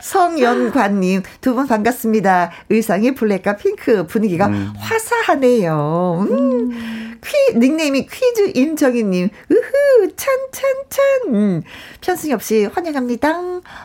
[0.00, 2.50] 성연관님, 두 분 반갑습니다.
[2.70, 4.72] 의상이 블랙과 핑크, 분위기가 음.
[4.78, 6.26] 화사하네요.
[6.30, 7.07] 음.
[7.24, 11.34] 퀴, 닉네임이 퀴즈 임정희님, 으흐, 찬, 찬, 찬.
[11.34, 11.62] 음.
[12.00, 13.38] 편승엽 씨, 환영합니다.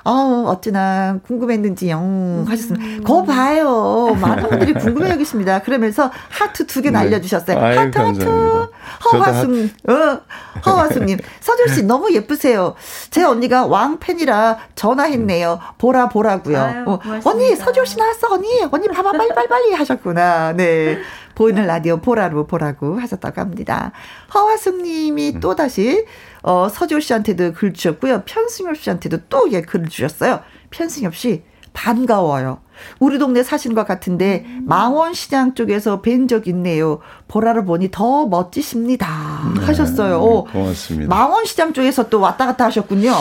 [0.06, 2.46] 어 어쩌나 궁금했는지요.
[2.48, 3.04] 하셨습니다.
[3.04, 4.16] 거 봐요.
[4.20, 5.60] 많은 분들이 궁금해 여기십니다.
[5.60, 7.00] 그러면서 하트 두개 네.
[7.00, 7.58] 날려주셨어요.
[7.60, 8.20] 아유, 하트, 하트.
[8.20, 8.26] 감사합니다.
[8.26, 8.74] 저도
[9.12, 10.22] 허화숙, 어,
[10.66, 11.18] 허화숙님.
[11.42, 12.76] 서준 씨 너무 예쁘세요.
[13.10, 15.60] 제 언니가 왕팬이라 전화했네요.
[15.78, 17.00] 보라, 보라고요 아유, 어.
[17.26, 18.48] 언니, 서준 씨 나왔어, 언니.
[18.72, 20.54] 언니 봐봐, 빨리, 빨리, 빨리 하셨구나.
[20.54, 21.00] 네.
[21.36, 23.92] 보이는 라디오 보라로 보라고 하셨다고 합니다.
[24.34, 26.06] 허화숙 님이 또 다시,
[26.42, 28.24] 어, 서준 씨한테도 글 주셨고요.
[28.26, 30.42] 편승엽 씨한테도 또 예, 글을 주셨어요.
[30.70, 32.62] 편승엽 씨, 반가워요.
[33.00, 37.00] 우리 동네 사신 것 같은데 망원시장 쪽에서 뵌 적 있네요.
[37.28, 39.08] 보라를 보니 더 멋지십니다.
[39.62, 40.20] 하셨어요.
[40.20, 41.16] 어, 네, 고맙습니다.
[41.16, 43.14] 망원시장 쪽에서 또 왔다 갔다 하셨군요.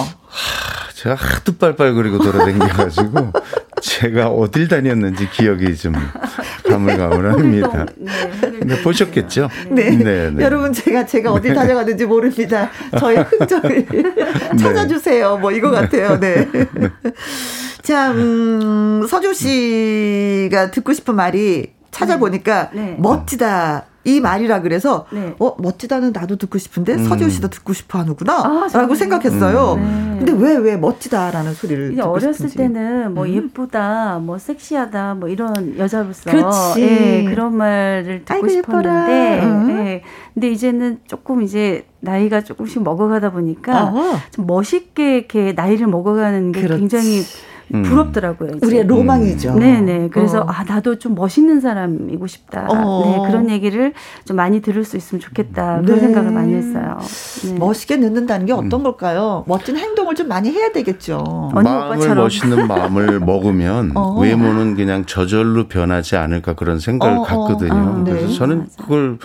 [0.95, 3.33] 제가 하도 빨빨거리고 돌아다녀가지고
[3.83, 5.95] 제가 어딜 다녔는지 기억이 좀
[6.69, 7.87] 가물가물합니다.
[8.65, 9.49] 네, 보셨겠죠?
[9.71, 9.91] 네.
[9.91, 10.45] 네, 네.
[10.45, 12.71] 여러분 제가 제가 어디 다녀갔는지 모릅니다.
[13.01, 13.87] 저의 흔적을
[14.57, 15.39] 찾아주세요.
[15.39, 16.21] 뭐 이거 같아요.
[16.21, 16.49] 네.
[17.83, 19.52] 자, 음, 서주 씨
[20.51, 22.97] 가 듣고 싶은 말이 찾아보니까 네.
[22.99, 23.87] 멋지다.
[24.05, 25.33] 이 말이라 그래서 네.
[25.39, 27.05] 어 멋지다는 나도 듣고 싶은데 음.
[27.05, 29.75] 서지호 씨도 듣고 싶어 하는구나라고 아, 생각했어요.
[29.75, 30.17] 음.
[30.19, 30.25] 네.
[30.27, 32.57] 근데 왜 왜 멋지다라는 소리를 듣고 어렸을 싶은지.
[32.57, 33.33] 때는 뭐 음.
[33.35, 36.33] 예쁘다, 뭐 섹시하다, 뭐 이런 여자로서
[36.81, 39.41] 예, 그런 말을 듣고 싶었는데
[39.71, 40.03] 예,
[40.35, 44.19] 근데 이제는 조금 이제 나이가 조금씩 먹어가다 보니까 어허.
[44.33, 46.81] 좀 멋있게 이렇게 나이를 먹어가는 게 그렇지.
[46.81, 47.25] 굉장히 음.
[47.71, 48.53] 부럽더라고요.
[48.57, 48.67] 이제.
[48.67, 49.53] 우리의 로망이죠.
[49.55, 49.59] 음.
[49.59, 50.09] 네네.
[50.13, 50.47] 그래서 어.
[50.49, 52.67] 아 나도 좀 멋있는 사람이고 싶다.
[52.69, 53.05] 어.
[53.05, 53.93] 네 그런 얘기를
[54.25, 55.81] 좀 많이 들을 수 있으면 좋겠다.
[55.83, 56.01] 그런 네.
[56.01, 56.99] 생각을 많이 했어요.
[57.47, 57.59] 네.
[57.59, 58.83] 멋있게 늦는다는 게 어떤 음.
[58.83, 59.45] 걸까요?
[59.47, 61.51] 멋진 행동을 좀 많이 해야 되겠죠.
[61.55, 62.25] 마음을 오빠처럼.
[62.25, 64.19] 멋있는 마음을 먹으면 어.
[64.21, 67.25] 외모는 그냥 저절로 변하지 않을까 그런 생각을 어, 어.
[67.25, 67.73] 갖거든요.
[67.73, 68.13] 아, 네.
[68.13, 69.19] 그래서 저는 그걸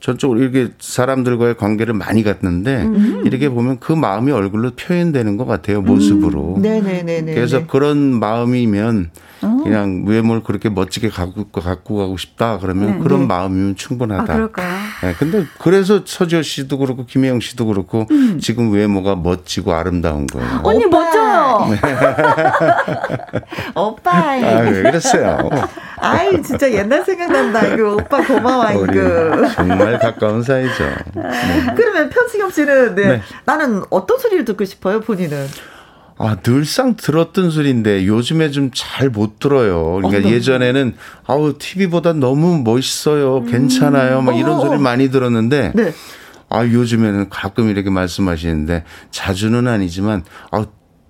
[0.00, 3.22] 저쪽으로 이렇게 사람들과의 관계를 많이 갖는데 음.
[3.26, 6.56] 이렇게 보면 그 마음이 얼굴로 표현되는 것 같아요 모습으로.
[6.56, 6.62] 음.
[6.62, 7.34] 네네네.
[7.34, 9.10] 그래서 그런 마음이면
[9.42, 9.60] 어.
[9.62, 13.26] 그냥 외모를 그렇게 멋지게 갖고 갖고 가고 싶다 그러면 네, 그런 네.
[13.26, 14.22] 마음이면 충분하다.
[14.22, 14.78] 아, 그럴까요?
[15.02, 18.38] 네, 근데 그래서 서지호 씨도 그렇고 김혜영 씨도 그렇고 음.
[18.40, 20.60] 지금 외모가 멋지고 아름다운 거예요.
[20.62, 21.68] 언니 멋져요.
[23.76, 24.10] 오빠.
[24.10, 25.48] 아, 왜 그랬어요?
[26.00, 29.48] 아이 진짜 옛날 생각난다 이거 오빠 고마워 이거.
[29.54, 30.84] 정말 가까운 사이죠.
[31.14, 31.74] 네.
[31.76, 33.06] 그러면 편승엽 씨는 네.
[33.08, 33.22] 네.
[33.44, 35.46] 나는 어떤 소리를 듣고 싶어요 본인은?
[36.22, 39.94] 아, 늘상 들었던 소리인데 요즘에 좀 잘 못 들어요.
[40.02, 40.94] 그러니까 어, 예전에는
[41.26, 43.38] 아우 TV보다 너무 멋있어요.
[43.38, 43.46] 음.
[43.46, 44.20] 괜찮아요.
[44.20, 44.60] 막 이런 어.
[44.60, 45.92] 소리 많이 들었는데 네.
[46.50, 50.66] 아, 요즘에는 가끔 이렇게 말씀하시는데 자주는 아니지만 아,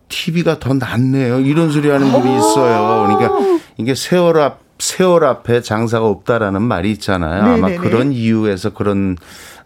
[0.09, 1.41] TV가 더 낫네요.
[1.41, 3.07] 이런 소리 하는 분이 있어요.
[3.07, 7.43] 그러니까 이게 세월 앞 세월 앞에 장사가 없다라는 말이 있잖아요.
[7.45, 7.77] 네네네.
[7.77, 9.17] 아마 그런 이유에서 그런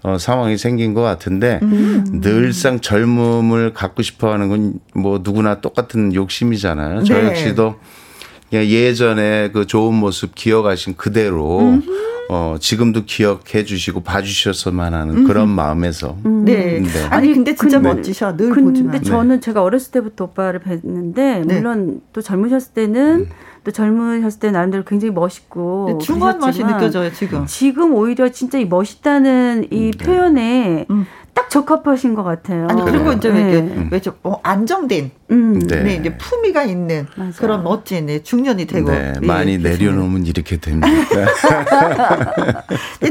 [0.02, 2.20] 어, 상황이 생긴 것 같은데 음.
[2.20, 7.00] 늘상 젊음을 갖고 싶어 하는 건 뭐 누구나 똑같은 욕심이잖아요.
[7.00, 7.04] 네.
[7.04, 7.76] 저 역시도
[8.52, 11.82] 예전에 그 좋은 모습 기억하신 그대로 음.
[12.30, 15.24] 어, 지금도 기억해 주시고 봐주셨으면 하는 음.
[15.26, 16.16] 그런 마음에서.
[16.24, 16.44] 음.
[16.44, 16.80] 네.
[16.80, 16.88] 네.
[17.10, 18.36] 아니, 근데 진짜 근데, 멋지셔.
[18.36, 18.92] 늘 근데 보지만.
[18.92, 19.40] 근데 저는 네.
[19.40, 21.14] 제가 어렸을 때부터 오빠를 뵀는데,
[21.46, 21.58] 네.
[21.60, 23.28] 물론 또 젊으셨을 때는 음.
[23.64, 27.46] 또 젊으셨을 때 나름대로 굉장히 멋있고 중후한 맛이 느껴져요 지금.
[27.46, 30.04] 지금 오히려 진짜 이 멋있다는 이 네.
[30.04, 31.06] 표현에 음.
[31.32, 32.68] 딱 적합하신 것 같아요.
[32.70, 33.58] 아니 그리고 이제 네.
[33.58, 33.88] 음.
[33.90, 34.14] 왜죠?
[34.22, 35.58] 어, 안정된, 음.
[35.58, 35.82] 네.
[35.82, 35.94] 네.
[35.96, 37.32] 이제 품위가 있는 맞아요.
[37.38, 40.86] 그런 멋진 네, 중년이 되고 네, 많이 내려놓으면 이렇게 됩니다.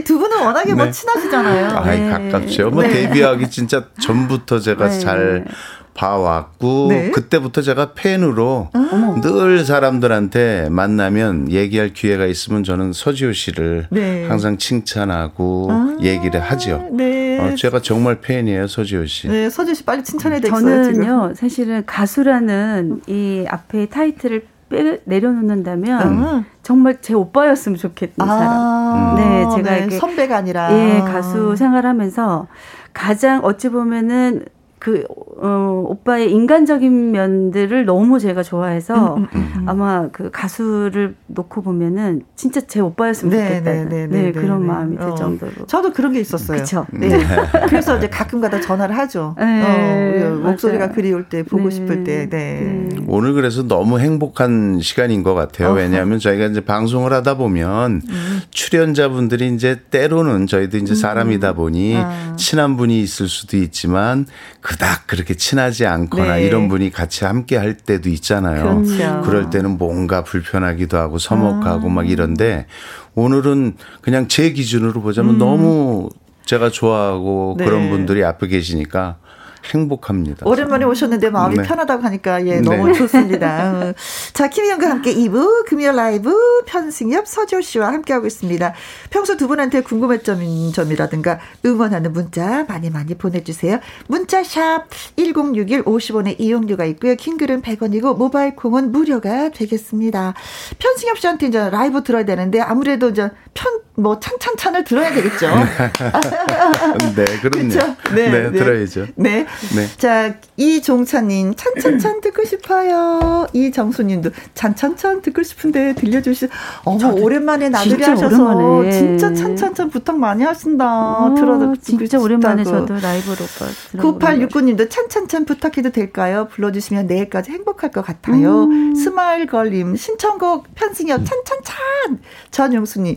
[0.06, 0.92] 두 분은 워낙에 뭐 네.
[0.92, 1.78] 친하시잖아요.
[1.80, 2.10] 아이 네.
[2.10, 2.70] 가깝죠.
[2.70, 5.46] 뭐 데뷔하기 진짜 전부터 제가 잘
[5.94, 7.12] 봐왔고 네.
[7.12, 9.16] 그때부터 제가 팬으로 아.
[9.22, 14.26] 늘 사람들한테 만나면 얘기할 기회가 있으면 저는 서지호 씨를 네.
[14.28, 15.98] 항상 칭찬하고 아.
[16.02, 16.88] 얘기를 하죠.
[16.92, 17.40] 네.
[17.40, 19.28] 어, 제가 정말 팬이에요 서지호 씨.
[19.28, 21.36] 네, 서지호 씨 빨리 칭찬해 드릴요 저는요 지금.
[21.36, 26.46] 사실은 가수라는 이 앞에 타이틀을 빼 내려놓는다면 음.
[26.64, 28.26] 정말 제 오빠였으면 좋겠는 아.
[28.26, 29.16] 사람.
[29.16, 32.48] 네, 제가 네, 선배가 아니라 예 가수 생활하면서
[32.94, 34.46] 가장 어찌 보면은
[34.84, 35.06] 그
[35.42, 39.70] 어, 오빠의 인간적인 면들을 너무 제가 좋아해서 음, 음, 음.
[39.70, 43.72] 아마 그 가수를 놓고 보면은 진짜 제 오빠였으면 네, 좋겠다.
[43.72, 45.16] 네, 네, 네, 네, 그런 네, 마음이 들 어.
[45.16, 45.68] 정도로.
[45.68, 46.58] 저도 그런 게 있었어요.
[46.58, 46.86] 그렇죠.
[46.92, 47.08] 네.
[47.70, 49.38] 그래서 이제 가끔가다 전화를 하죠.
[49.40, 52.28] 네, 어, 목소리가 그리울 때 보고 싶을 때.
[52.30, 52.90] 네.
[53.08, 55.70] 오늘 그래서 너무 행복한 시간인 것 같아요.
[55.70, 55.74] 어.
[55.74, 58.42] 왜냐하면 저희가 이제 방송을 하다 보면 음.
[58.52, 60.96] 출연자분들이 이제 때로는 저희도 이제 음.
[60.96, 62.36] 사람이다 보니 아.
[62.36, 64.26] 친한 분이 있을 수도 있지만
[64.60, 66.44] 그닥 그렇게 친하지 않거나 네.
[66.44, 68.84] 이런 분이 같이 함께 할 때도 있잖아요.
[68.84, 69.22] 그렇죠.
[69.22, 71.92] 그럴 때는 뭔가 불편하기도 하고 서먹하고 아.
[71.92, 72.68] 막 이런데
[73.16, 75.40] 오늘은 그냥 제 기준으로 보자면 음.
[75.40, 76.10] 너무
[76.46, 77.66] 제가 좋아하고 네.
[77.66, 79.18] 그런 분들이 앞에 계시니까
[79.66, 80.46] 행복합니다.
[80.46, 81.64] 오랜만에 오셨는데 마음이 네.
[81.64, 82.94] 편하다고 하니까 예 너무 네.
[82.94, 83.94] 좋습니다.
[84.34, 86.34] 자 김희영과 함께 2부 금요 라이브
[86.66, 88.74] 편승엽 서지호 씨와 함께하고 있습니다.
[89.10, 93.80] 평소 두 분한테 궁금했던 점이라든가 응원하는 문자 많이 많이 보내주세요.
[94.08, 97.16] 문자샵 1061 50원의 이용료가 있고요.
[97.16, 100.34] 킹글은 100원이고 모바일 콩은 무료가 되겠습니다.
[100.80, 105.48] 편승엽 씨한테 이제 라이브 들어야 되는데 아무래도 이제 편뭐 찬찬찬을 들어야 되겠죠.
[107.16, 107.70] 네, 그럼요.
[107.70, 107.96] 그렇죠?
[108.16, 109.08] 네, 네, 네, 들어야죠.
[109.16, 109.46] 네.
[109.76, 109.88] 네.
[109.98, 113.46] 자, 이종찬님 찬찬찬 듣고 싶어요.
[113.54, 116.48] 이정수님도 찬찬찬 듣고 싶은데 들려주시.
[116.86, 118.92] 어머 오랜만에 나들이 하셔서 오랜만에.
[118.92, 121.26] 진짜 찬찬찬 부탁 많이 하신다.
[121.26, 126.48] 어, 들어도 진짜 오랜만에 저도 라이브로 9869님도 찬찬찬 부탁해도 될까요?
[126.52, 128.64] 불러주시면 내일까지 행복할 것 같아요.
[128.64, 128.96] 음.
[128.96, 132.20] 스마일 걸림 신청곡 편승엽 찬찬찬
[132.50, 133.16] 전용수님.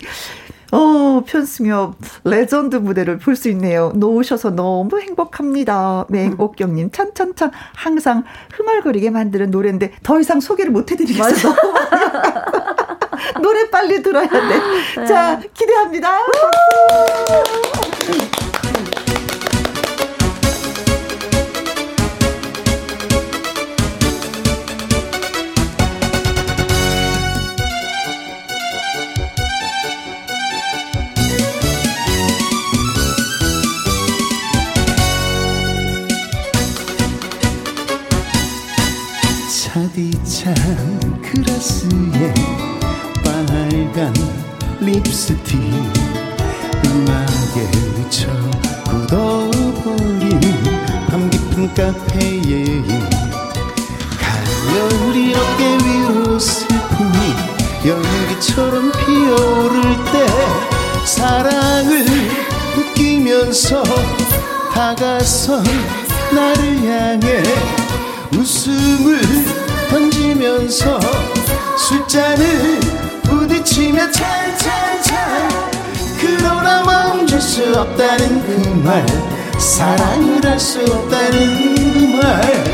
[0.77, 3.93] 어, 편승엽 레전드 무대를 볼 수 있네요.
[3.95, 6.07] 나오셔서 너무 행복합니다.
[6.09, 8.25] 맹옥경님 찬찬찬 항상
[8.55, 11.55] 흥얼거리게 만드는 노래인데 더 이상 소개를 못 해드리겠어요.
[13.43, 15.07] 노래 빨리 들어야 돼.
[15.07, 16.19] 자, 기대합니다.
[40.55, 42.33] 그라스에
[43.25, 44.15] 빨간
[44.79, 45.59] 립스틱
[46.85, 48.29] 음악에 미쳐
[48.89, 50.41] 굳어버린
[51.09, 52.65] 밤 깊은 카페에
[54.21, 57.17] 가을이 어깨 위로 슬픔이
[57.85, 59.83] 연기처럼 피어오를
[60.13, 60.27] 때
[61.05, 62.07] 사랑을
[62.77, 63.83] 느끼면서
[64.73, 65.65] 다가선
[66.33, 67.43] 나를 향해
[68.33, 69.66] 웃음을
[69.97, 71.01] 던지면서
[71.79, 72.79] 숫자를
[73.23, 75.49] 부딪히며 찬찬찬
[76.21, 79.07] 그러나 멈출 수 없다는 그 말
[79.59, 82.65] 사랑을 할 수 없다는 그 말.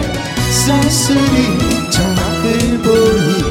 [0.51, 3.45] 쓸쓸히 정막을 보니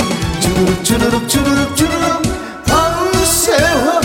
[0.84, 0.84] 주르륵
[1.30, 2.22] 주르륵 주르륵
[2.66, 4.01] 밤새워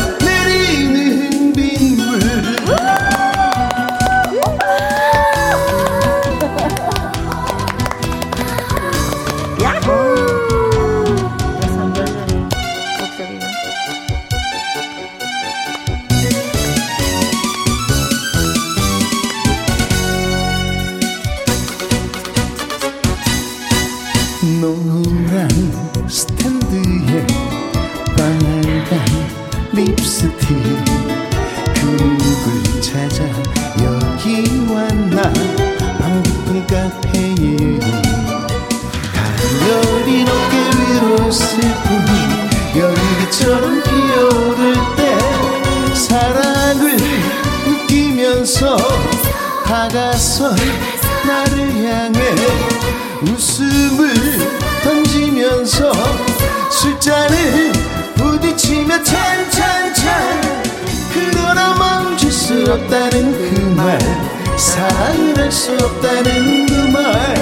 [49.88, 50.56] 다가선
[51.26, 52.20] 나를 향해
[53.22, 54.14] 웃음을
[54.82, 55.92] 던지면서
[56.70, 57.72] 술잔을
[58.16, 60.64] 부딪히며 찬찬찬
[61.14, 63.98] 그러나 멈출 수 없다는 그 말
[64.56, 67.34] 사랑을 할 수 없다는 그 말.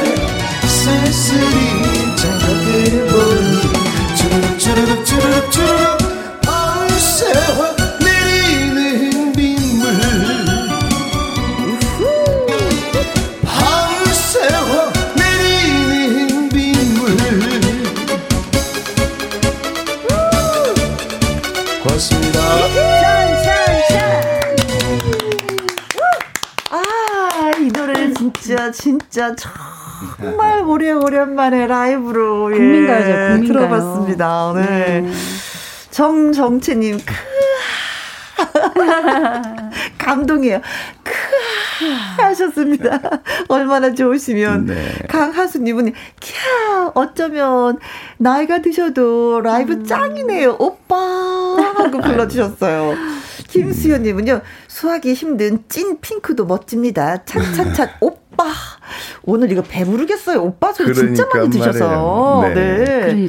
[0.67, 3.63] 쓸쓸히 자극을 보니
[4.17, 5.84] 주르륵 주르륵 주르륵 주르륵
[28.75, 33.09] 진짜 정말 오래 오랜만에 라이브로 국민가요죠.
[33.09, 33.47] 예, 국민가요.
[33.47, 34.53] 들어봤습니다.
[34.57, 35.01] 네.
[35.01, 35.11] 네.
[35.91, 36.99] 정정채님
[39.99, 40.61] 감동이에요.
[41.05, 41.13] 크
[42.23, 43.01] 하셨습니다.
[43.49, 44.93] 얼마나 좋으시면 네.
[45.09, 47.79] 강하수님은 캬 어쩌면
[48.19, 49.87] 나이가 드셔도 라이브 음.
[49.87, 50.57] 짱이네요.
[50.59, 52.95] 오빠 하고 불러주셨어요.
[53.49, 57.23] 김수현님은요 수하기 힘든 찐 핑크도 멋집니다.
[57.25, 58.24] 찬찬찬 오빠.
[58.35, 58.53] 오빠
[59.23, 60.43] 오늘 이거 배부르겠어요.
[60.43, 62.43] 오빠 소리 그러니까 진짜 많이 드셔서.
[62.55, 63.15] 네.
[63.15, 63.29] 네.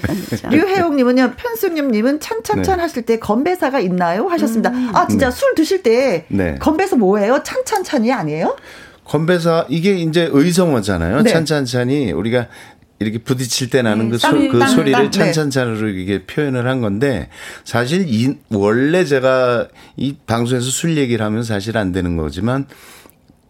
[0.49, 2.81] 류혜옥님은요 편승님님은 찬찬찬 네.
[2.81, 4.27] 하실 때 건배사가 있나요?
[4.27, 4.71] 하셨습니다.
[4.71, 4.91] 음.
[4.93, 5.35] 아 진짜 네.
[5.35, 6.55] 술 드실 때 네.
[6.59, 7.43] 건배사 뭐예요?
[7.43, 8.57] 찬찬찬이 아니에요?
[9.05, 11.21] 건배사 이게 이제 의성어잖아요.
[11.21, 11.31] 네.
[11.31, 12.47] 찬찬찬이 우리가
[12.99, 16.01] 이렇게 부딪힐 때 나는 음, 그, 소, 그 땅, 소리를 땅, 찬찬찬으로 네.
[16.01, 17.29] 이게 표현을 한 건데
[17.63, 19.67] 사실 이 원래 제가
[19.97, 22.67] 이 방송에서 술 얘기를 하면 사실 안 되는 거지만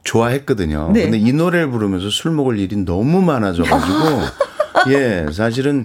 [0.06, 0.92] 좋아했거든요.
[0.94, 1.04] 네.
[1.04, 4.22] 근데 이 노래를 부르면서 술 먹을 일이 너무 많아져가지고
[4.94, 5.84] 예 사실은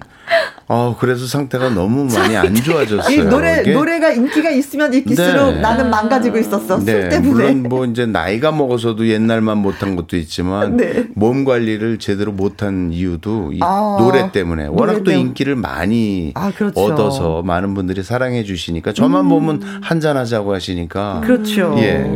[0.73, 3.13] 어, 그래서 상태가 너무 많이 안 좋아졌어요.
[3.13, 3.73] 이 노래, 이게?
[3.73, 5.59] 노래가 인기가 있으면 있을수록 네.
[5.59, 6.79] 나는 망가지고 있었어.
[6.79, 6.91] 네.
[6.93, 7.29] 술 때문에.
[7.29, 11.07] 물론 뭐 이제 나이가 먹어서도 옛날만 못한 것도 있지만 네.
[11.13, 16.51] 몸 관리를 제대로 못한 이유도 이 아, 노래 때문에 워낙 노래 또 인기를 많이 아,
[16.51, 16.79] 그렇죠.
[16.79, 19.29] 얻어서 많은 분들이 사랑해 주시니까 저만 음.
[19.29, 21.19] 보면 한잔 하자고 하시니까.
[21.25, 21.75] 그렇죠.
[21.79, 22.09] 예.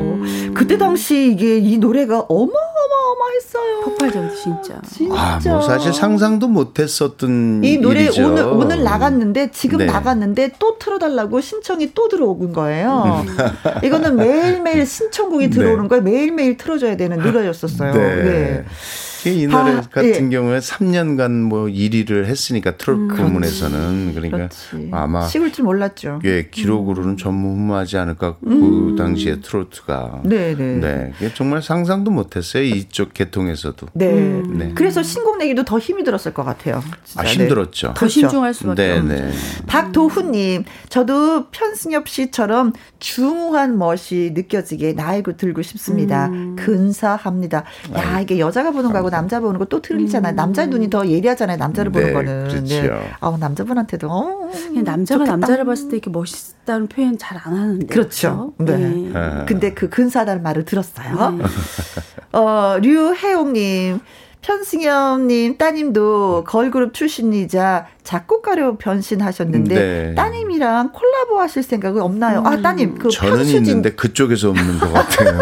[0.54, 2.54] 그때 당시 이게 이 노래가 어마
[3.36, 3.82] 어마어마했어요.
[3.84, 4.82] 폭발적 진짜.
[4.90, 5.16] 진짜.
[5.16, 8.28] 아, 뭐 사실 상상도 못했었던 이 노래 일이죠.
[8.28, 9.86] 오늘 오늘 나갔는데 지금 네.
[9.86, 13.26] 나갔는데 또 틀어달라고 신청이 또 들어온 거예요.
[13.28, 13.84] 음.
[13.84, 15.90] 이거는 매일 매일 신청곡이 들어오는 네.
[15.90, 16.04] 거예요.
[16.04, 17.94] 매일 매일 틀어줘야 되는 노래였었어요.
[17.94, 18.24] 네.
[18.24, 18.66] 네.
[19.32, 20.30] 이 노래 아, 같은 예.
[20.30, 24.90] 경우에 3년간 뭐 1위를 했으니까 트롯 부문에서는 음, 그러니까 그렇지.
[24.92, 26.20] 아마 식을 줄 몰랐죠.
[26.24, 27.18] 예, 기록으로는 음.
[27.18, 28.96] 전무후무하지 않을까 그 음.
[28.96, 30.22] 당시에 트로트가.
[30.24, 31.12] 네, 네.
[31.20, 31.34] 네.
[31.34, 33.88] 정말 상상도 못했어요 이쪽 계통에서도.
[33.94, 34.12] 네.
[34.12, 34.58] 음.
[34.58, 34.72] 네.
[34.76, 36.84] 그래서 신곡 내기도 더 힘이 들었을 것 같아요.
[37.04, 37.22] 진짜.
[37.22, 37.88] 아 힘들었죠.
[37.90, 37.94] 네.
[37.96, 39.02] 더 신중할 수밖에.
[39.02, 39.32] 네, 네.
[39.68, 46.28] 박도훈님, 저도 편승엽 씨처럼 중후한 멋이 느껴지게 나이고 들고 싶습니다.
[46.28, 46.56] 음.
[46.56, 47.64] 근사합니다.
[47.96, 50.34] 야 이게 여자가 보는 거하고 남자 보는 거 또 틀리잖아요.
[50.34, 50.36] 음.
[50.36, 51.58] 남자 눈이 더 예리하잖아요.
[51.58, 52.48] 남자를 보는 네, 거는.
[52.50, 52.66] 그렇죠.
[52.82, 52.90] 네.
[53.20, 54.50] 아, 남자분한테도 어,
[54.84, 55.38] 남자가 좋겠다.
[55.38, 57.86] 남자를 봤을 때 이렇게 멋있다는 표현 잘 안 하는데.
[57.88, 58.54] 그렇죠.
[58.58, 58.78] 그렇죠?
[58.80, 58.88] 네.
[59.12, 59.46] 네.
[59.48, 61.32] 근데 그 근사하다는 말을 들었어요.
[61.38, 61.44] 네.
[62.34, 64.00] 어, 류혜옥 님.
[64.42, 70.14] 편승엽님 따님도 걸그룹 출신이자 작곡가로 변신하셨는데 네.
[70.14, 72.40] 따님이랑 콜라보 하실 생각은 없나요?
[72.40, 72.46] 아, 음.
[72.46, 73.66] 아 따님 그 저는 편수진...
[73.66, 75.40] 있는데 그쪽에서 없는 것 같아요.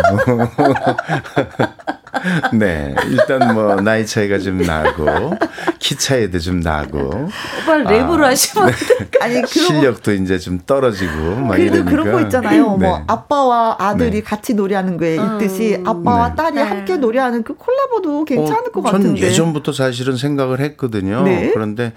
[2.54, 5.36] 네, 일단 뭐 나이 차이가 좀 나고
[5.80, 7.00] 키 차이도 좀 나고.
[7.00, 8.74] 오빠 랩으로 아, 하시면 네.
[9.22, 11.90] 아니 그런 실력도 이제 좀 떨어지고 막 이러니까.
[11.90, 12.64] 그런 거 있잖아요.
[12.64, 12.88] 뭐 네.
[12.88, 14.22] 뭐 아빠와 아들이 네.
[14.22, 15.88] 같이 노래하는 거에 있듯이 음.
[15.88, 16.36] 아빠와 네.
[16.36, 19.04] 딸이 함께 노래하는 그 콜라보도 괜찮을 어, 것 같은데.
[19.04, 21.24] 저는 예전부터 사실은 생각을 했거든요.
[21.24, 21.52] 네.
[21.54, 21.94] 그런데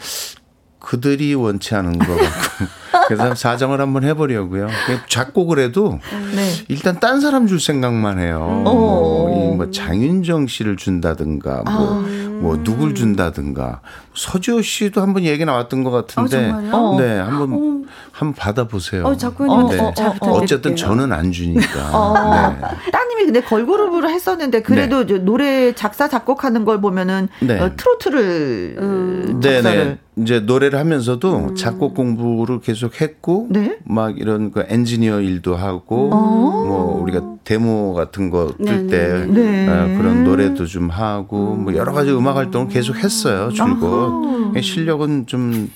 [0.80, 2.66] 그들이 원치 않은 것 같고
[3.08, 4.68] 그래서 사정을 한번 해보려고요.
[5.08, 5.98] 작곡을 해도
[6.34, 6.52] 네.
[6.68, 8.60] 일단 딴 사람 줄 생각만 해요.
[8.64, 12.26] 뭐, 뭐 장윤정 씨를 준다든가 뭐, 아.
[12.40, 13.80] 뭐 누굴 준다든가
[14.14, 17.76] 서지호 씨도 한번 얘기 나왔던 것 같은데 아, 네 한번 어.
[18.12, 19.04] 한번 받아보세요.
[19.04, 19.78] 어, 작곡님 네.
[19.78, 21.90] 어, 어, 쨌든 저는 안 주니까.
[21.92, 22.14] 어.
[22.30, 22.90] 네.
[22.90, 25.18] 따님이 근데 걸그룹으로 했었는데 그래도 네.
[25.18, 27.60] 노래 작사 작곡하는 걸 보면은 네.
[27.60, 29.40] 어, 트로트를 음.
[29.42, 31.54] 네네 이제 노래를 하면서도 음.
[31.56, 33.78] 작곡 공부를 계속 했고 네?
[33.84, 36.64] 막 이런 그 엔지니어 일도 하고 어.
[36.66, 39.68] 뭐 우리가 데모 같은 거 뜰때 네.
[39.68, 45.70] 어, 그런 노래도 좀 하고 뭐 여러 가지 음악 활동을 계속 했어요 줄곧 실력은 좀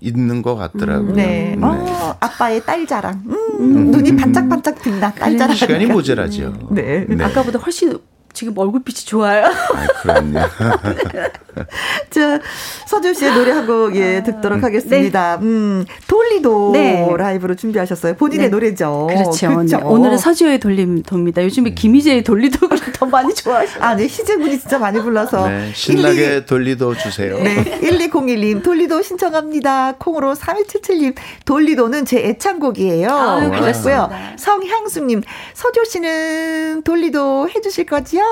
[0.00, 1.12] 있는 것 같더라고요.
[1.12, 1.56] 네.
[1.58, 1.66] 네.
[1.66, 3.20] 어, 아빠의 딸 자랑.
[3.26, 3.90] 음, 음.
[3.90, 5.12] 눈이 반짝반짝 든다.
[5.14, 5.56] 딸 자랑.
[5.56, 6.68] 시간이 모자라죠.
[6.70, 7.04] 네.
[7.08, 7.24] 네.
[7.24, 7.98] 아까보다 훨씬
[8.38, 9.46] 지금 얼굴빛이 좋아요.
[9.46, 10.38] 아, 그럼요.
[12.08, 12.38] 자,
[12.86, 15.38] 서준 씨의 노래 한곡 예, 아, 듣도록 하겠습니다.
[15.40, 15.44] 네.
[15.44, 17.04] 음, 돌리도 네.
[17.16, 18.14] 라이브로 준비하셨어요.
[18.14, 18.50] 본인의 네.
[18.50, 19.08] 노래죠.
[19.10, 19.48] 그렇죠.
[19.48, 19.80] 그렇죠.
[19.82, 21.42] 오늘은 서지호의 돌림도입니다.
[21.42, 21.74] 요즘에 음.
[21.74, 23.82] 김희재의 돌리도를 더 많이 좋아하시죠.
[23.82, 24.04] 아, 네.
[24.04, 25.48] 희재 군이 진짜 많이 불러서.
[25.48, 26.46] 네, 신나게 12...
[26.46, 27.36] 돌리도 주세요.
[27.42, 27.80] 네.
[27.80, 29.96] 1201님, 돌리도 신청합니다.
[29.98, 33.08] 콩으로 3177님, 돌리도는 제 애창곡이에요.
[33.10, 34.10] 아, 그랬고요.
[34.36, 35.22] 성향수님,
[35.54, 38.27] 서조 씨는 돌리도 해주실 거지요?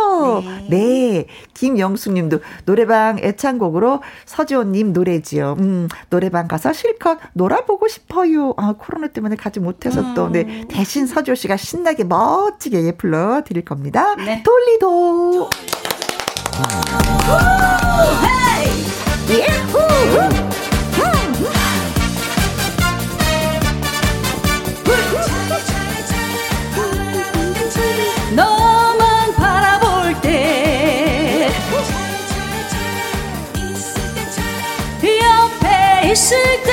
[0.68, 0.68] 네.
[0.68, 1.26] 네.
[1.54, 5.56] 김영숙 님도 노래방 애창곡으로 서지호님 노래지요.
[5.58, 8.54] 음, 노래방 가서 실컷 놀아보고 싶어요.
[8.56, 10.14] 아, 코로나 때문에 가지 못해서 음.
[10.14, 10.64] 또, 네.
[10.68, 14.14] 대신 서지호 씨가 신나게 멋지게 예, 불러 드릴 겁니다.
[14.16, 14.42] 네.
[14.42, 15.50] 돌리도.
[19.28, 20.55] 예후!
[36.16, 36.72] 있을 때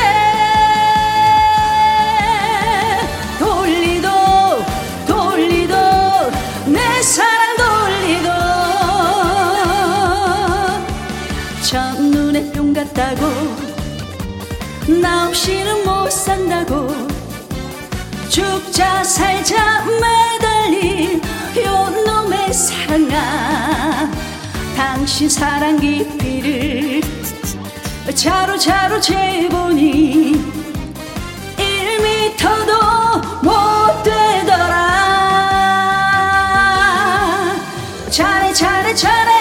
[3.37, 4.07] 돌리도
[5.05, 5.75] 돌리도
[6.67, 8.29] 내 사랑 돌리도.
[11.61, 13.27] 첫눈에 뿅 같다고
[15.01, 16.87] 나 없이는 못 산다고.
[18.29, 21.21] 죽자 살자 매달린
[21.57, 24.09] 요놈의 사랑아.
[24.77, 27.01] 당신 사랑 깊이를
[28.11, 30.33] 차로 차로 재보니
[31.57, 34.75] 1미터도 못 되더라.
[38.09, 39.32] 차례 차례 차례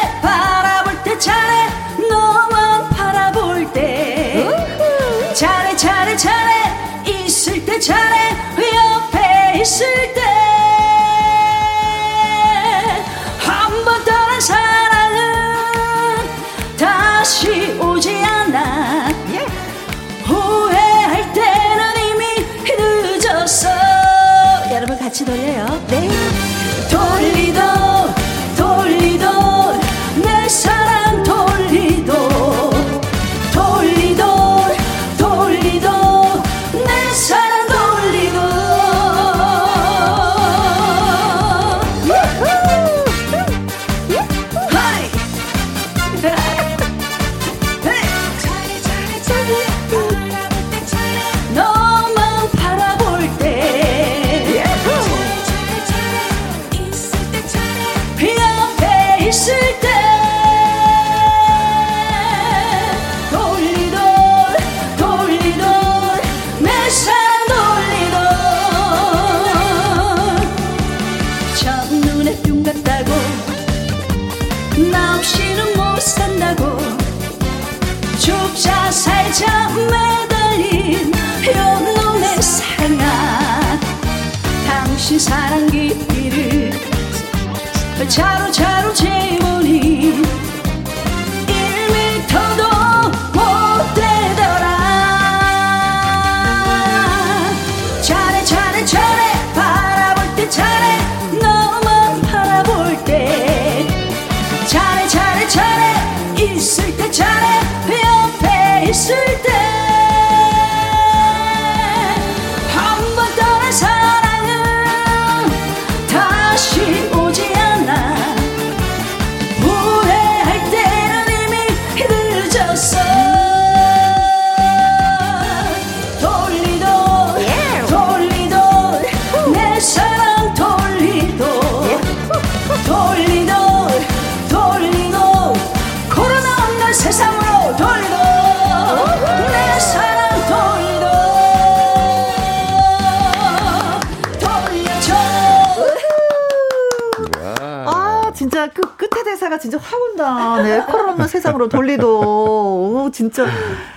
[149.62, 150.60] 진짜 확 온다.
[150.60, 152.20] 네, 코로나 없는 세상으로 돌리도.
[152.20, 153.46] 오, 진짜.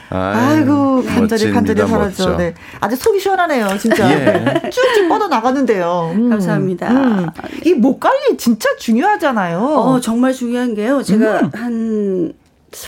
[0.10, 1.82] 아이고, 간절히, 간절히.
[1.82, 2.38] 멋져.
[2.38, 2.54] 네.
[2.80, 4.08] 아주 속이 시원하네요, 진짜.
[4.12, 4.70] 예.
[4.70, 6.12] 쭉쭉 뻗어 나가는데요.
[6.14, 6.30] 음.
[6.30, 7.34] 감사합니다.
[7.66, 9.60] 이목 관리 진짜 중요하잖아요.
[9.60, 11.02] 어, 정말 중요한 게요.
[11.02, 11.50] 제가 음.
[11.54, 12.34] 한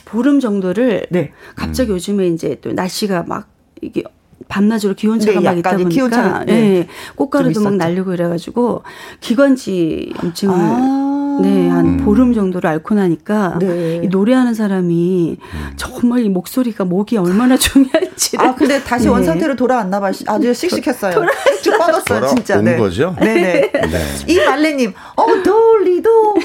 [0.05, 1.31] 보름 정도를 네.
[1.55, 3.47] 갑자기 요즘에 이제 또 날씨가 막
[3.81, 4.03] 이게
[4.49, 6.53] 밤낮으로 기온차가 네, 막 있다 보니까 기온차가, 네.
[6.53, 7.75] 예, 꽃가루도 좀 막.
[7.77, 8.83] 날리고 이래가지고
[9.19, 11.07] 기관지 염증을 아.
[11.41, 14.01] 네, 한 보름 정도를 앓고 나니까 네.
[14.03, 15.37] 이 노래하는 사람이
[15.75, 19.11] 정말 이 목소리가 목이 얼마나 중요한지를 아, 근데 다시 네.
[19.11, 20.11] 원상태로 돌아왔나 봐.
[20.27, 21.25] 아주 씩씩했어요.
[21.61, 22.55] 쭉 뻗었어요, 진짜.
[22.55, 22.77] 돌아온 네.
[22.77, 23.15] 거죠?
[23.19, 23.71] 네네.
[23.71, 24.05] 네.
[24.27, 26.35] 이 말레님, 어, 돌리도,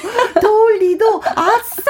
[0.41, 1.83] 돌리도, 아싸!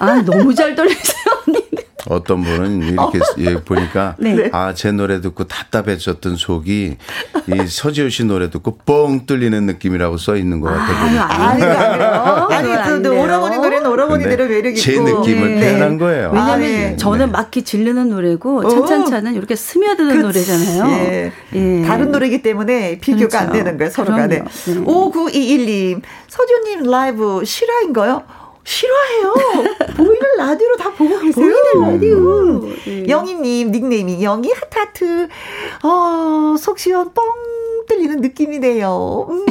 [0.00, 1.64] 아 너무 잘 돌리세요 언니.
[2.10, 4.50] 어떤 분은 이렇게 예, 보니까 네.
[4.52, 6.96] 아제 노래 듣고 답답해졌던 속이
[7.46, 12.46] 이 서지오 씨 노래 듣고 뻥 뚫리는 느낌이라고 써 있는 것 같아 보니까 아니요, 아니요.
[12.50, 13.22] 아니, 그 아니네요.
[13.22, 14.80] 오라버니 노래는 오라버니대로 근데 매력 있고.
[14.80, 15.60] 제 느낌을 네.
[15.60, 16.30] 표현한 거예요.
[16.32, 16.96] 왜냐면 아, 네.
[16.96, 18.68] 저는 막 지르는 노래고 오.
[18.68, 20.22] 찬찬찬은 이렇게 스며드는 그치.
[20.22, 20.96] 노래잖아요.
[20.96, 21.32] 예.
[21.54, 21.82] 예.
[21.82, 23.38] 다른 노래기 때문에 비교가 그렇죠.
[23.38, 24.26] 안 되는 거예요, 서로가.
[24.26, 24.42] 네.
[24.64, 24.80] 그럼요.
[24.80, 25.30] 네.
[25.30, 28.22] 5921님, 서지오님 라이브 실화인가요?
[28.64, 29.34] 실화예요.
[29.96, 31.32] 보이는 라디오로 다 보고 계세요.
[31.46, 32.60] 보이는 라디오.
[32.84, 33.06] 네.
[33.08, 35.28] 영희님, 닉네임이 영희 하트하트.
[35.82, 37.24] 어, 속 시원 뻥
[37.86, 39.26] 뚫리는 느낌이네요.
[39.30, 39.46] 음,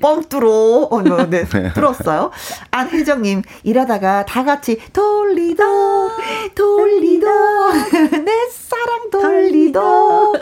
[0.00, 0.88] 뻥 뚫어.
[0.90, 1.44] 어, 뭐, 네,
[1.74, 2.30] 뚫었어요.
[2.70, 6.10] 안혜정님, 일하다가 다 같이 돌리도,
[6.54, 7.26] 돌리도,
[8.24, 10.34] 내 사랑 돌리도.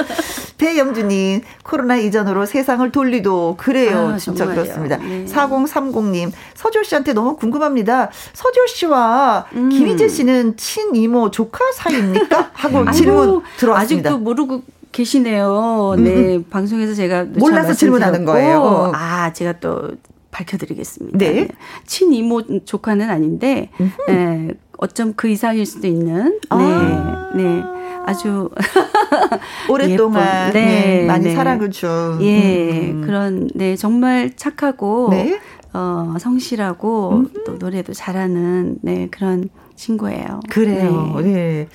[0.58, 3.56] 배영주님, 코로나 이전으로 세상을 돌리도.
[3.58, 4.12] 그래요.
[4.14, 4.62] 아, 진짜 정말요.
[4.62, 4.96] 그렇습니다.
[4.98, 5.24] 네.
[5.26, 8.10] 4030님, 서조 씨한테 너무 궁금합니다.
[8.32, 9.68] 서조 씨와 음.
[9.68, 12.50] 김희재 씨는 친이모 조카 사이입니까?
[12.52, 14.10] 하고 질문 들어왔습니다.
[14.10, 14.62] 아직도 모르고
[14.94, 15.96] 계시네요.
[15.98, 18.92] 음, 네, 방송에서 제가 잘 몰라서 질문하는 거예요.
[18.94, 19.90] 아, 제가 또
[20.30, 21.18] 밝혀드리겠습니다.
[21.18, 21.48] 네.
[21.84, 23.70] 친이모 조카는 아닌데,
[24.06, 27.32] 네, 어쩜 그 이상일 수도 있는, 네, 아.
[27.34, 27.64] 네,
[28.06, 28.50] 아주
[29.68, 31.34] 오랫동안 예쁜, 네, 많이 네.
[31.34, 33.02] 사랑을 준 예, 음.
[33.04, 35.40] 그런, 네, 정말 착하고, 네.
[35.72, 40.38] 어, 성실하고, 또 노래도 잘하는, 네, 그런 친구예요.
[40.50, 41.18] 그래요.
[41.20, 41.66] 네.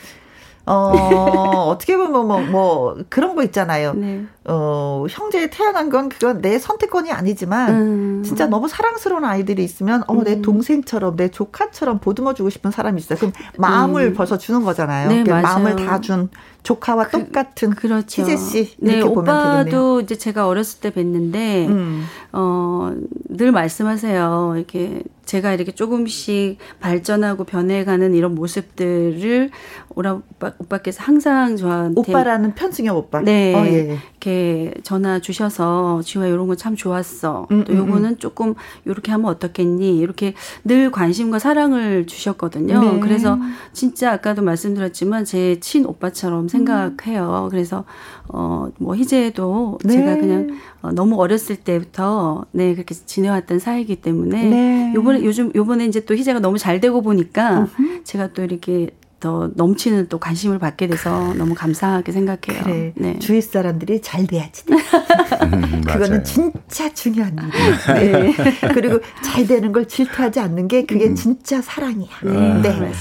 [0.70, 1.16] 네.
[1.16, 3.94] 어, 어떻게 보면 뭐, 뭐, 그런 거 있잖아요.
[3.94, 4.26] 네.
[4.46, 8.24] 어, 형제 태어난 건 그건 내 선택권이 아니지만, 음.
[8.24, 13.18] 진짜 너무 사랑스러운 아이들이 있으면, 어, 내 동생처럼, 내 조카처럼 보듬어주고 싶은 사람이 있어요.
[13.18, 14.14] 그럼 마음을 음.
[14.14, 15.10] 벌써 주는 거잖아요.
[15.10, 15.41] 네, 그 맞아요.
[15.44, 16.30] 마음을 다 준
[16.64, 18.22] 조카와 똑같은 그렇죠.
[18.22, 18.76] 희재 씨.
[18.80, 20.00] 네, 이렇게 보면 오빠도 되겠네요.
[20.02, 22.04] 이제 제가 어렸을 때 뵀는데, 음.
[22.34, 22.91] 어,
[23.30, 24.54] 늘 말씀하세요.
[24.58, 29.51] 이렇게 제가 이렇게 조금씩 발전하고 변해가는 이런 모습들을
[29.95, 33.22] 오라 오빠, 오빠 께서 항상 저한테 오빠라는 편승엽 오빠.
[33.22, 33.53] 네.
[33.53, 33.97] 어, 예.
[34.11, 37.47] 이렇게 전화 주셔서 지화 이런 거 참 좋았어.
[37.51, 39.99] 음, 또 음, 요거는 조금 이렇게 하면 어떻겠니?
[39.99, 40.34] 이렇게
[40.65, 42.81] 늘 관심과 사랑을 주셨거든요.
[42.81, 42.99] 네.
[42.99, 43.38] 그래서
[43.72, 46.47] 진짜 아까도 말씀드렸지만 제 친 오빠처럼 음.
[46.47, 47.49] 생각해요.
[47.51, 47.84] 그래서
[48.30, 49.93] 어뭐 희재도 네.
[49.93, 54.93] 제가 그냥 어, 너무 어렸을 때부터 네 그렇게 지내왔던 사이이기 때문에 네.
[54.95, 57.68] 요번에 요즘 요번에 이제 또 희재가 너무 잘 되고 보니까
[58.03, 58.89] 제가 또 이렇게
[59.19, 62.64] 더 넘치는 또 관심을 받게 돼서 너무 감사하게 생각해요.
[62.64, 62.93] 그래.
[62.95, 63.19] 네.
[63.19, 64.64] 주위 사람들이 잘 돼야지.
[64.69, 65.99] 음, 맞아요.
[65.99, 68.34] 그거는 진짜 중요한 일이에요.
[68.34, 68.34] 네.
[68.73, 72.10] 그리고 잘 되는 걸 질투하지 않는 게 그게 진짜 사랑이야.
[72.23, 72.91] 네, 네.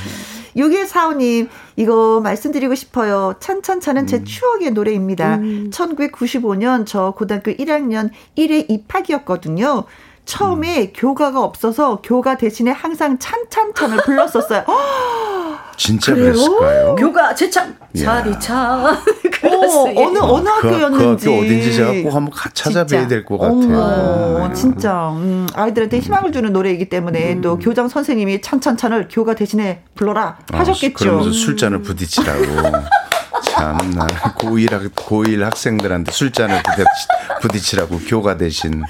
[0.59, 0.98] 맞습니다.
[0.98, 3.35] 6145님, 이거 말씀드리고 싶어요.
[3.39, 5.39] 찬찬찬은 제 추억의 노래입니다.
[5.70, 9.85] 1995년 저 고등학교 1학년 1회 입학이었거든요.
[10.28, 10.92] 처음에 음.
[10.94, 14.62] 교가가 없어서 교가 대신에 항상 찬찬찬을 불렀었어요.
[15.78, 16.32] 진짜 그래요?
[16.32, 16.94] 그랬을까요?
[16.96, 18.74] 교가 제참 자리차.
[18.84, 23.78] 어, 어느 어느 그, 학교였는지 그 학교 어딘지 제가 꼭 한번 찾아뵈야 될 것 같아요.
[23.78, 24.55] 어, 네.
[24.55, 27.40] 진짜 음, 아이들한테 희망을 주는 노래이기 때문에 음.
[27.40, 30.94] 또 교장 선생님이 찬찬찬을 교가 대신에 불러라 아, 하셨겠죠.
[30.94, 32.42] 그러면서 술잔을 부딪히라고.
[33.59, 34.06] 참나.
[34.06, 36.62] 고1 학 고1 학생들한테 술잔을
[37.40, 38.82] 부딪히, 라고 교가 대신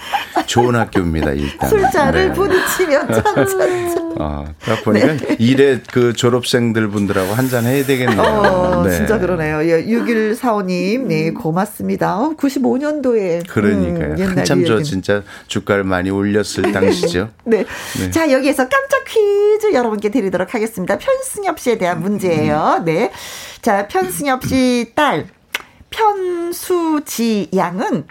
[0.46, 1.70] 좋은 학교입니다 일단.
[1.70, 2.32] 술잔을 네.
[2.32, 5.36] 부딪히면 참참 아, 딱 보니까 네.
[5.38, 8.20] 일에 그 졸업생들 분들하고 한잔 해야 되겠네요.
[8.20, 8.96] 어, 네.
[8.96, 9.62] 진짜 그러네요.
[9.68, 12.18] 예, 6145님, 네, 고맙습니다.
[12.18, 13.46] 어, 95년도에.
[13.48, 14.14] 그러니까요.
[14.14, 17.30] 음, 한참 저 진짜 주가를 많이 올렸을 당시죠.
[17.44, 17.64] 네.
[17.98, 18.10] 네.
[18.10, 20.98] 자, 여기에서 깜짝 퀴즈 여러분께 드리도록 하겠습니다.
[20.98, 22.82] 편승엽 씨에 대한 문제예요.
[22.84, 23.10] 네.
[23.62, 25.26] 자, 편승엽 씨 딸,
[25.90, 28.04] 편수지 양은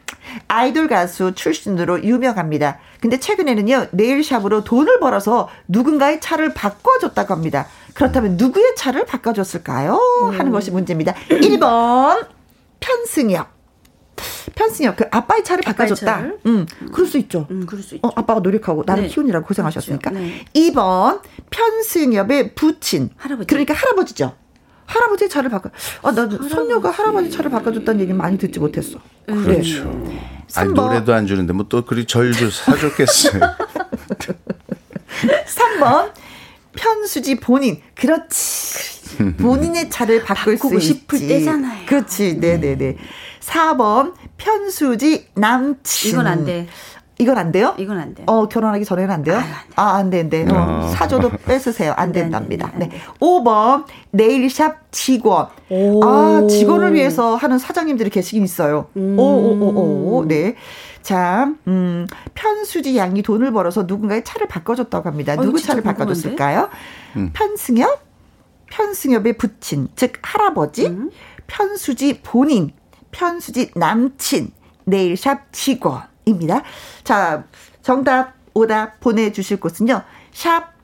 [0.47, 2.79] 아이돌 가수 출신으로 유명합니다.
[2.99, 7.67] 근데 최근에는요, 네일샵으로 돈을 벌어서 누군가의 차를 바꿔줬다고 합니다.
[7.93, 9.99] 그렇다면 누구의 차를 바꿔줬을까요?
[10.33, 11.13] 하는 것이 문제입니다.
[11.29, 12.27] 1번,
[12.79, 13.57] 편승엽.
[14.55, 16.17] 편승엽, 그 아빠의 차를 바꿔줬다.
[16.17, 16.39] 차를?
[16.47, 17.47] 음, 그럴 수 있죠.
[17.51, 18.07] 음, 그럴 수 있죠.
[18.07, 19.09] 어, 아빠가 노력하고 나를 네.
[19.09, 20.09] 키우느라고 고생하셨으니까.
[20.09, 20.25] 그렇죠.
[20.27, 20.45] 네.
[20.53, 23.11] 2번, 편승엽의 부친.
[23.17, 23.47] 할아버지.
[23.47, 24.33] 그러니까 할아버지죠.
[24.87, 25.69] 할아버지 차를 바꿔.
[26.01, 28.99] 아, 나 손녀가 할아버지 차를 바꿔줬다는 얘기 많이 듣지 못했어.
[29.29, 29.43] 음.
[29.43, 30.07] 그렇죠.
[30.55, 33.41] 아니, 노래도 안 주는데 뭐 또 그리 절도 사줬겠어요.
[35.45, 36.11] 3번.
[36.75, 37.81] 편수지 본인.
[37.95, 39.35] 그렇지.
[39.37, 41.27] 본인의 차를 바꿀 수 싶을 있지.
[41.27, 41.85] 때잖아요.
[41.87, 42.35] 그렇지.
[42.35, 42.97] 네네네.
[43.41, 44.13] 4번.
[44.37, 46.11] 편수지 남친.
[46.11, 46.67] 이건 안 돼.
[47.19, 47.73] 이건 안 돼요?
[47.77, 48.25] 이건 안 돼요.
[48.29, 49.39] 어, 결혼하기 전에는 안 돼요?
[49.75, 50.43] 아, 안 돼, 안 돼.
[50.43, 50.87] 어, 아.
[50.89, 51.93] 사줘도 뺏으세요.
[51.97, 52.71] 안 된답니다.
[52.75, 52.89] 네.
[53.19, 55.47] 5번, 네일샵 직원.
[55.69, 56.03] 오.
[56.05, 58.87] 아, 직원을 위해서 하는 사장님들이 계시긴 있어요.
[58.97, 59.17] 음.
[59.17, 60.25] 오, 오, 오, 오.
[60.27, 60.55] 네.
[61.01, 65.33] 자, 음, 편수지 양이 돈을 벌어서 누군가의 차를 바꿔줬다고 합니다.
[65.33, 66.69] 어, 누구 차를 바꿔줬을까요?
[67.15, 67.31] 음.
[67.33, 68.05] 편승엽?
[68.69, 70.87] 편승엽의 부친, 즉, 할아버지?
[70.87, 71.09] 음.
[71.47, 72.73] 편수지 본인,
[73.11, 74.51] 편수지 남친,
[74.85, 76.03] 네일샵 직원.
[76.27, 76.63] 입니다.
[77.03, 77.45] 자,
[77.81, 80.01] 정답, 오답 보내주실 곳은요.
[80.31, 80.77] 샵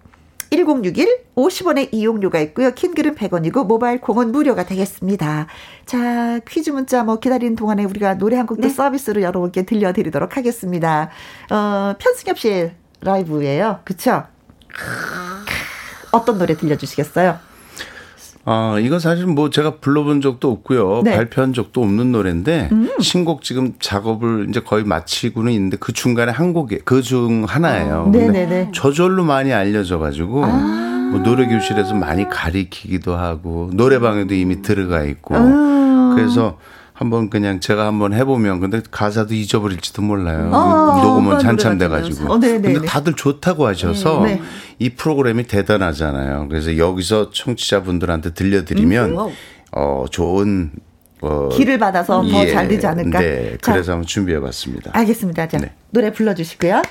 [0.51, 2.71] 1061, 50원의 이용료가 있고요.
[2.71, 5.47] 킹글은 100원이고 모바일 콩은 무료가 되겠습니다.
[5.85, 8.69] 자, 퀴즈 문자 뭐 기다리는 동안에 우리가 노래 한 곡도 네.
[8.69, 11.09] 서비스로 여러분께 들려드리도록 하겠습니다.
[11.49, 12.71] 어, 편승엽 씨
[13.01, 13.79] 라이브예요.
[13.83, 14.23] 그쵸?
[16.11, 17.52] 어떤 노래 들려주시겠어요?
[18.45, 21.01] 아, 이건 사실 뭐 제가 불러본 적도 없고요.
[21.03, 21.15] 네.
[21.15, 22.89] 발표한 적도 없는 노래인데 음.
[22.99, 28.05] 신곡 지금 작업을 이제 거의 마치고는 있는데 그 중간에 한 곡이 그 중 하나예요.
[28.07, 28.71] 아, 네네네.
[28.73, 31.09] 저절로 많이 알려져 가지고 아.
[31.11, 36.13] 뭐 노래 교실에서 많이 가리키기도 하고 노래방에도 이미 들어가 있고 아.
[36.15, 36.57] 그래서
[36.93, 40.51] 한번 그냥 제가 한번 해보면 근데 가사도 잊어버릴지도 몰라요.
[40.53, 42.31] 아, 녹음은 한참 돼가지고.
[42.31, 42.85] 어, 네, 네, 근데 네.
[42.85, 44.39] 다들 좋다고 하셔서 네.
[44.77, 46.47] 이 프로그램이 대단하잖아요.
[46.49, 49.33] 그래서 여기서 청취자분들한테 들려드리면 음,
[49.71, 50.71] 어 좋은
[51.23, 53.19] 어, 길을 받아서 더잘 예, 되지 않을까.
[53.19, 54.91] 네, 그래서 자, 한번 준비해봤습니다.
[54.93, 55.47] 알겠습니다.
[55.47, 55.71] 자, 네.
[55.91, 56.81] 노래 불러주시고요.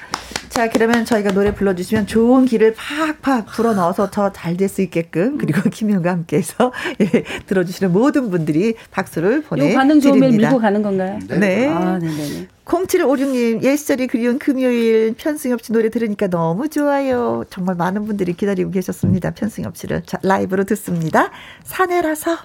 [0.49, 5.37] 자, 그러면 저희가 노래 불러주시면 좋은 길을 팍팍 불어 넣어서 더 잘 될 수 있게끔
[5.39, 9.79] 그리고 김현과 함께해서 예, 들어주시는 모든 분들이 박수를 보내드립니다.
[9.81, 11.19] 반응 좋으면 밀고 가는 건가요?
[11.29, 11.39] 네.
[11.39, 11.69] 네.
[11.69, 12.49] 아, 네네.
[12.65, 17.45] 0756님, 예시절이 그리운 금요일 편승엽 씨 노래 들으니까 너무 좋아요.
[17.51, 19.33] 정말 많은 분들이 기다리고 계셨습니다.
[19.33, 21.31] 편승엽 씨를 자, 라이브로 듣습니다.
[21.65, 22.39] 사내라서.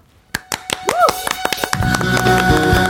[1.79, 2.86] Thank you.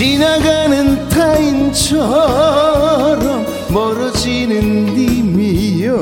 [0.00, 2.00] 지나가는 타인처럼
[3.68, 6.00] 멀어지는 님이여.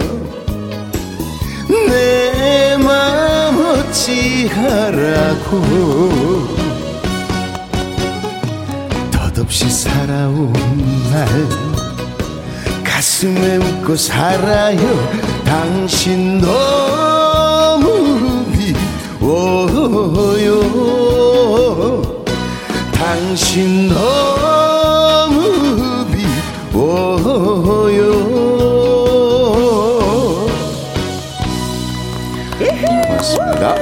[1.66, 3.58] 내맘
[3.90, 5.50] 어찌하라고.
[9.10, 10.52] 덧없이 살아온
[11.10, 11.26] 날
[12.84, 14.78] 가슴에 묻고 살아요.
[15.44, 17.82] 당신 너무
[19.20, 20.97] 미워요
[23.28, 25.42] 당신 너무
[26.72, 28.08] 미워요
[32.58, 33.74] 고맙습니다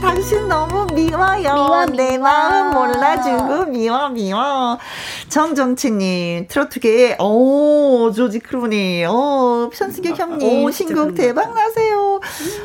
[0.00, 1.86] 당신 너무 미워요.
[1.96, 4.78] 내 마음 몰라주고 미워 미워.
[5.28, 11.14] 정정치님 트로트계 오 조지 크루니 오 편승객 형님 신곡.
[11.14, 12.20] 대박 나세요.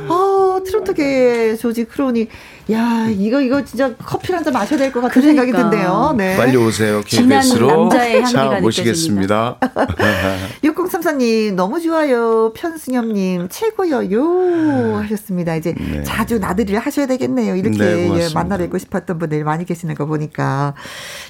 [0.10, 2.28] 어 트로트계 조지 크루니
[2.72, 5.69] 야 이거 이거 진짜 커피 한 잔 마셔야 될 것 같은 생각이 그러니까.
[5.72, 6.14] 든대요.
[6.18, 6.35] 네.
[6.38, 7.02] 빨리 오세요.
[7.06, 7.89] 진한 KBS로
[8.31, 9.57] 자 모시겠습니다.
[10.64, 12.52] 6034님 너무 좋아요.
[12.53, 15.56] 편승엽님 최고여요 하셨습니다.
[15.56, 15.76] 이제
[16.06, 17.56] 자주 나들이를 하셔야 되겠네요.
[17.56, 18.39] 이렇게 네, 예, 고맙습니다.
[18.39, 20.73] 만나 뵙고 싶었던 분들 많이 계시는 거 보니까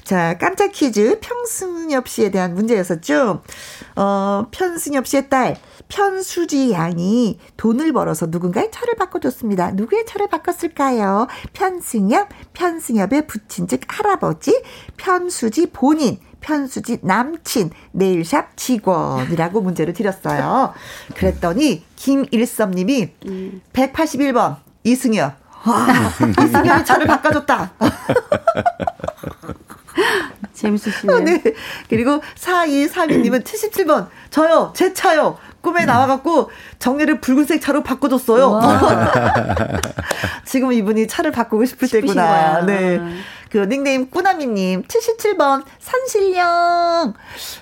[0.04, 3.42] 자 깜짝 퀴즈 편승엽 씨에 대한 문제였었죠.
[3.96, 5.56] 어 편승엽 씨의 딸
[5.88, 9.72] 편수지 양이 돈을 벌어서 누군가의 차를 바꿔줬습니다.
[9.72, 11.26] 누구의 차를 바꿨을까요?
[11.52, 14.62] 편승엽, 편승엽의 부친 즉 할아버지,
[14.96, 16.18] 편수지 본인.
[16.40, 20.74] 편수지 남친 네일샵 직원이라고 문제를 드렸어요.
[21.14, 23.12] 그랬더니 김일섭님이
[23.72, 25.34] 181번 이승엽.
[25.64, 25.86] 와,
[26.44, 27.72] 이승엽이 차를 바꿔줬다.
[30.52, 31.12] 재밌으시네.
[31.12, 31.42] 어, 네.
[31.88, 34.08] 그리고 4232님은 77번.
[34.30, 35.38] 저요, 제 차요.
[35.60, 38.60] 꿈에 나와갖고 정례를 붉은색 차로 바꿔줬어요.
[40.44, 42.64] 지금 이분이 차를 바꾸고 싶을 때구나.
[42.66, 43.00] 네.
[43.52, 47.12] 그 닉네임 꾸나미님 77번 산신령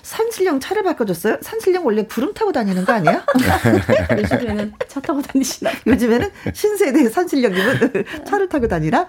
[0.03, 1.39] 산신령 차를 바꿔줬어요?
[1.41, 3.25] 산신령 원래 구름 타고 다니는 거 아니야?
[4.17, 5.69] 요즘에는 차 타고 다니시나?
[5.85, 9.05] 요즘에는 신세대 산신령님은 차를 타고 다니라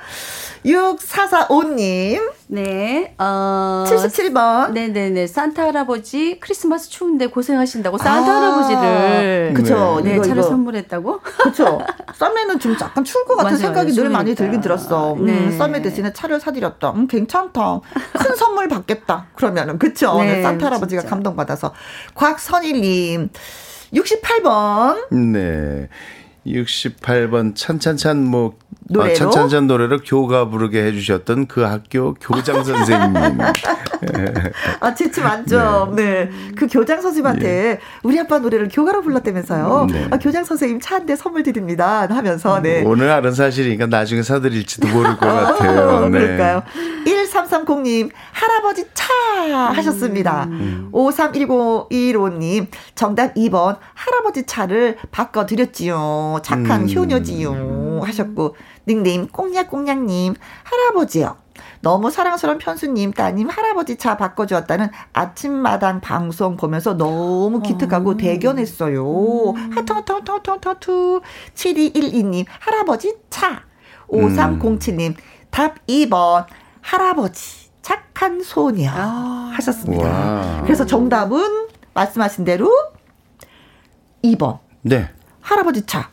[0.67, 3.15] 6445님 네.
[3.17, 5.29] 어 77번 네네네.
[5.29, 10.01] 산타 할아버지 크리스마스 추운데 고생하신다고 산타 아, 할아버지를 그쵸.
[10.03, 10.51] 네, 이거, 차를 이거.
[10.51, 11.21] 선물했다고?
[11.21, 11.81] 그렇죠.
[12.17, 14.03] 썸에는 좀 약간 추울 것 같은 맞아요, 생각이 맞아요.
[14.03, 14.43] 늘 많이 추우니까.
[14.45, 15.15] 들긴 들었어.
[15.15, 15.51] 음, 네.
[15.57, 16.72] 썸에 대신에 차를 사드렸다.
[16.93, 17.81] 음, 괜찮다.
[18.19, 19.27] 큰 선물 받겠다.
[19.35, 20.16] 그러면은 그쵸.
[20.23, 21.11] 네, 네, 산타 할아버지가 진짜.
[21.15, 21.73] 감동받아서.
[22.15, 23.28] 곽선일님
[23.94, 25.89] 68번 네.
[26.47, 28.55] 68번 찬찬찬 뭐
[28.89, 29.12] 노래로?
[29.12, 33.39] 아, 찬찬찬 노래를 교가 부르게 해주셨던 그 학교 교장 선생님.
[34.81, 35.94] 아 재치 만점.
[35.94, 36.28] 네.
[36.56, 39.86] 그 교장 선생님한테 우리 아빠 노래를 교가로 불렀다면서요.
[39.90, 40.09] 네.
[40.10, 42.06] 아, 교장 선생님 차 한 대 선물 드립니다.
[42.09, 42.82] 하면서 네.
[42.85, 45.89] 오늘 알은 사실이니까 나중에 사드릴지도 모를 것 같아요.
[45.89, 46.19] 어, 네.
[46.20, 46.62] 그럴까요?
[47.06, 49.12] 1330님, 할아버지 차
[49.73, 50.44] 하셨습니다.
[50.44, 50.89] 음.
[50.93, 56.32] 531015님, 정답 2번, 할아버지 차를 바꿔드렸지요.
[56.41, 56.89] 착한 음.
[56.89, 58.01] 효녀지요.
[58.03, 58.57] 하셨고,
[58.87, 60.35] 닉네임 꽁냥꽁냥님,
[60.65, 61.37] 할아버지요.
[61.81, 68.17] 너무 사랑스러운 편수님, 따님, 할아버지 차 바꿔주었다는 아침마당 방송 보면서 너무 기특하고 어.
[68.17, 69.51] 대견했어요.
[69.51, 69.73] 음.
[69.73, 71.21] 하트, 하트, 하트, 하트, 하트, 하트.
[71.55, 73.65] 7212님, 할아버지 차.
[74.09, 75.17] 5307님, 음.
[75.51, 76.47] 답 2번,
[76.81, 78.91] 할아버지, 착한 손녀.
[78.91, 79.53] 아.
[79.55, 80.05] 하셨습니다.
[80.09, 80.63] 와.
[80.63, 82.71] 그래서 정답은 말씀하신 대로
[84.23, 84.61] 2번.
[84.83, 85.11] 네.
[85.41, 86.11] 할아버지 차.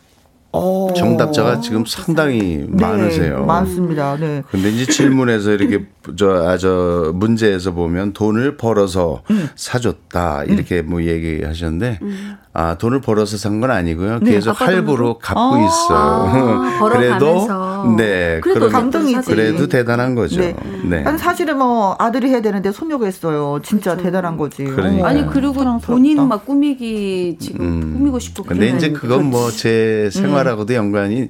[0.52, 0.92] 오.
[0.94, 3.44] 정답자가 지금 상당히 네, 많으세요.
[3.44, 4.16] 많습니다.
[4.18, 4.42] 네.
[4.50, 5.86] 근데 이제 질문에서 이렇게
[6.18, 9.48] 저, 아, 저, 문제에서 보면 돈을 벌어서 음.
[9.54, 10.44] 사줬다.
[10.44, 10.90] 이렇게 음.
[10.90, 12.36] 뭐 얘기하셨는데, 음.
[12.52, 14.20] 아, 돈을 벌어서 산 건 아니고요.
[14.20, 16.62] 네, 계속 할부로 갚고 아, 있어요.
[16.82, 17.46] 아, 그래도,
[17.96, 18.40] 네.
[18.40, 19.30] 그래도 감동이지.
[19.30, 20.40] 그래도 대단한 거죠.
[20.40, 20.54] 네.
[20.84, 21.04] 네.
[21.04, 23.60] 아니, 사실은 뭐 아들이 해야 되는데 손녀가 했어요.
[23.62, 24.04] 진짜 그렇죠.
[24.04, 24.64] 대단한 거지.
[24.64, 25.08] 그러니까.
[25.08, 27.92] 아니, 그리고 본인 막 꾸미기, 지금 음.
[27.98, 28.44] 꾸미고 싶고.
[28.44, 31.28] 근데 이제 그건 뭐 제 생활하고도 연관이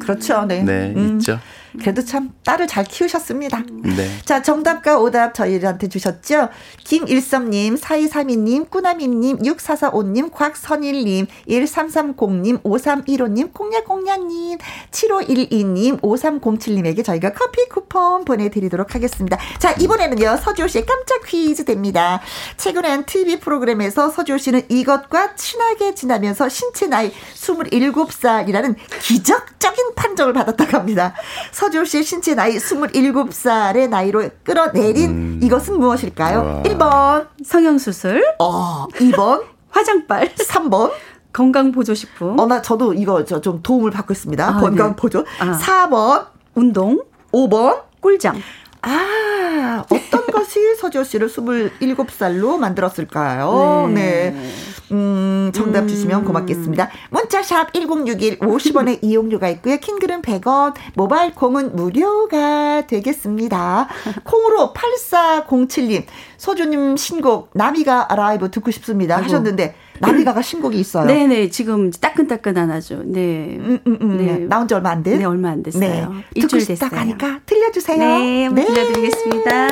[0.00, 0.44] 그렇죠.
[0.46, 0.62] 네.
[0.62, 1.18] 네, 음.
[1.18, 1.38] 있죠.
[1.78, 3.62] 그래도 참 딸을 잘 키우셨습니다.
[3.96, 4.08] 네.
[4.24, 6.48] 자, 정답과 오답 저희한테 주셨죠?
[6.84, 14.58] 김일섭님, 4232님, 꾸나미님, 6445님, 곽선일님, 1330님, 5315님, 콩냐콩냐님,
[14.90, 19.38] 7512님, 5307님에게 저희가 커피 쿠폰 보내드리도록 하겠습니다.
[19.58, 22.20] 자, 이번에는요, 서지호 씨의 깜짝 퀴즈 됩니다.
[22.56, 31.14] 최근엔 TV 프로그램에서 서지호 씨는 이것과 친하게 지나면서 신체 나이 27살이라는 기적적인 판정을 받았다고 합니다.
[31.52, 35.40] 서 지호 씨의 신체 나이 27살의 나이로 끌어내린 음.
[35.42, 36.38] 이것은 무엇일까요?
[36.38, 36.62] 와.
[36.64, 40.90] 1번 성형수술 어, 2번 화장빨 3번
[41.32, 44.46] 건강보조식품 어, 나 저도 이거 저 좀 도움을 받고 있습니다.
[44.48, 45.20] 아, 건강보조.
[45.22, 45.26] 네.
[45.40, 45.52] 아.
[45.58, 47.00] 4번 운동
[47.32, 48.36] 5번 꿀장
[48.82, 53.90] 아, 어떤 것이 서지호 씨를 27살로 만들었을까요?
[53.94, 54.30] 네.
[54.30, 54.50] 네.
[54.92, 55.88] 음, 정답 음.
[55.88, 56.88] 주시면 고맙겠습니다.
[57.10, 59.76] 문자샵 1061 50원의 이용료가 있고요.
[59.76, 63.88] 킹글은 100원, 모바일 콩은 무료가 되겠습니다.
[64.24, 66.04] 콩으로 8407님,
[66.36, 69.24] 서주님 신곡 나비가 라이브 듣고 싶습니다 아이고.
[69.26, 71.06] 하셨는데 나비가가 신곡이 있어요.
[71.06, 73.56] 네네 지금 따끈따끈한 아주 네.
[73.58, 74.16] 음, 음, 음.
[74.18, 74.38] 네.
[74.38, 75.16] 나온 지 얼마 안 돼?
[75.16, 75.80] 네 얼마 안 됐어요.
[76.12, 76.24] 네.
[76.34, 76.90] 일주일 됐어요.
[76.92, 77.98] 하니까 들려주세요.
[77.98, 78.64] 네, 네.
[78.64, 79.68] 들려드리겠습니다.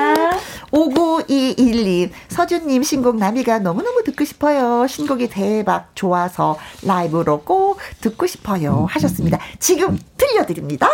[0.73, 4.87] 5921님 서준님 신곡 나비가 너무너무 듣고 싶어요.
[4.87, 9.39] 신곡이 대박 좋아서 라이브로 꼭 듣고 싶어요 하셨습니다.
[9.59, 10.89] 지금 들려드립니다.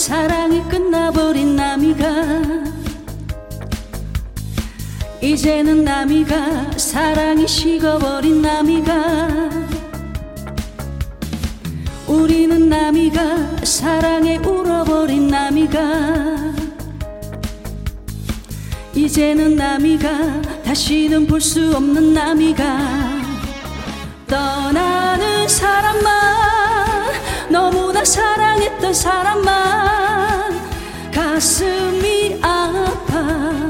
[0.00, 2.06] 사랑이 끝나버린 남이가.
[5.20, 9.50] 이제는 남이가 사랑이 식어버린 남이가.
[12.06, 15.78] 우리는 남이가 사랑에 울어버린 남이가.
[18.94, 22.78] 이제는 남이가 다시는 볼 수 없는 남이가.
[24.26, 26.49] 떠나는 사람만
[27.50, 30.60] 너무나 사랑했던 사람만
[31.12, 33.69] 가슴이 아파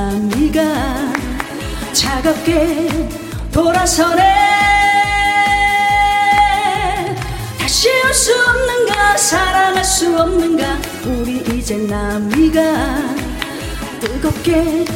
[0.00, 0.60] 남이가
[1.92, 2.88] 차갑게
[3.52, 4.24] 돌아서네.
[7.58, 12.60] 다시 올 수 없는가 사랑할 수 없는가 우리 이제 남이가
[14.00, 14.86] 뜨겁게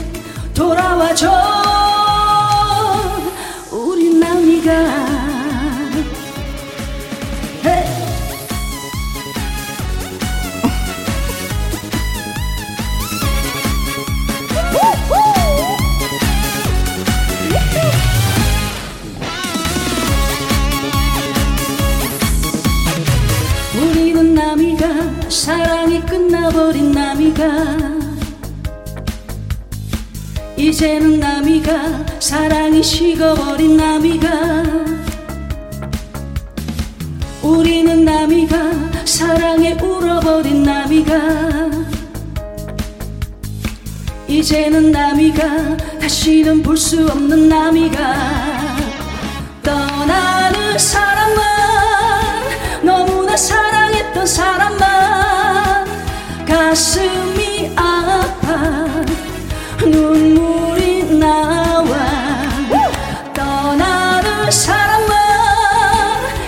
[0.54, 1.30] 돌아와줘.
[3.72, 4.72] 우리 남이가
[26.06, 27.44] 끝나버린 남이가.
[30.56, 34.62] 이제는 남이가 사랑이 식어버린 남이가.
[37.42, 38.56] 우리는 남이가
[39.04, 41.14] 사랑에 울어버린 남이가.
[44.28, 48.14] 이제는 남이가 다시는 볼 수 없는 남이가.
[49.62, 51.44] 떠나는 사람만
[52.82, 55.23] 너무나 사랑했던 사람만
[56.54, 58.86] 가슴이 아파.
[59.84, 61.92] 눈물이 나와.
[63.34, 65.16] 떠나는 사람만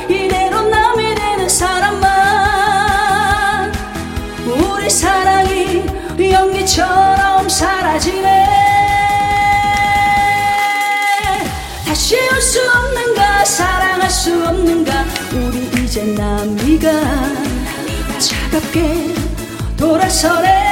[0.09, 2.13] 이대로 남이 되는 사람만.
[4.47, 5.85] 우리 사랑이
[6.17, 8.47] 연기처럼 사라지네.
[11.85, 15.05] 다시 올 수 없는가 사랑할 수 없는가.
[15.33, 16.93] 우리 이제 남이가
[18.21, 19.16] 차갑게
[19.77, 20.65] 돌아서네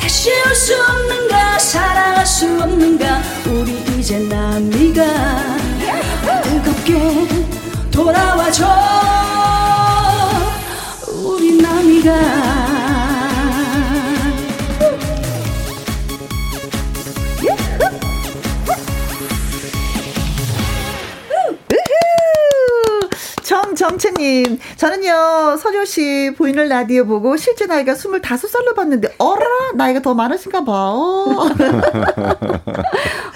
[0.00, 5.02] 다시 올 수 없는가 사랑할 수 없는가 우리 이제 남이가
[6.42, 7.26] 뜨겁게
[7.90, 8.66] 돌아와줘.
[11.22, 12.10] 우리 남이가
[23.90, 29.44] 정정채님, 저는요, 서조 씨 보이는 라디오 보고 실제 나이가 25살로 봤는데, 어라?
[29.74, 30.72] 나이가 더 많으신가 봐.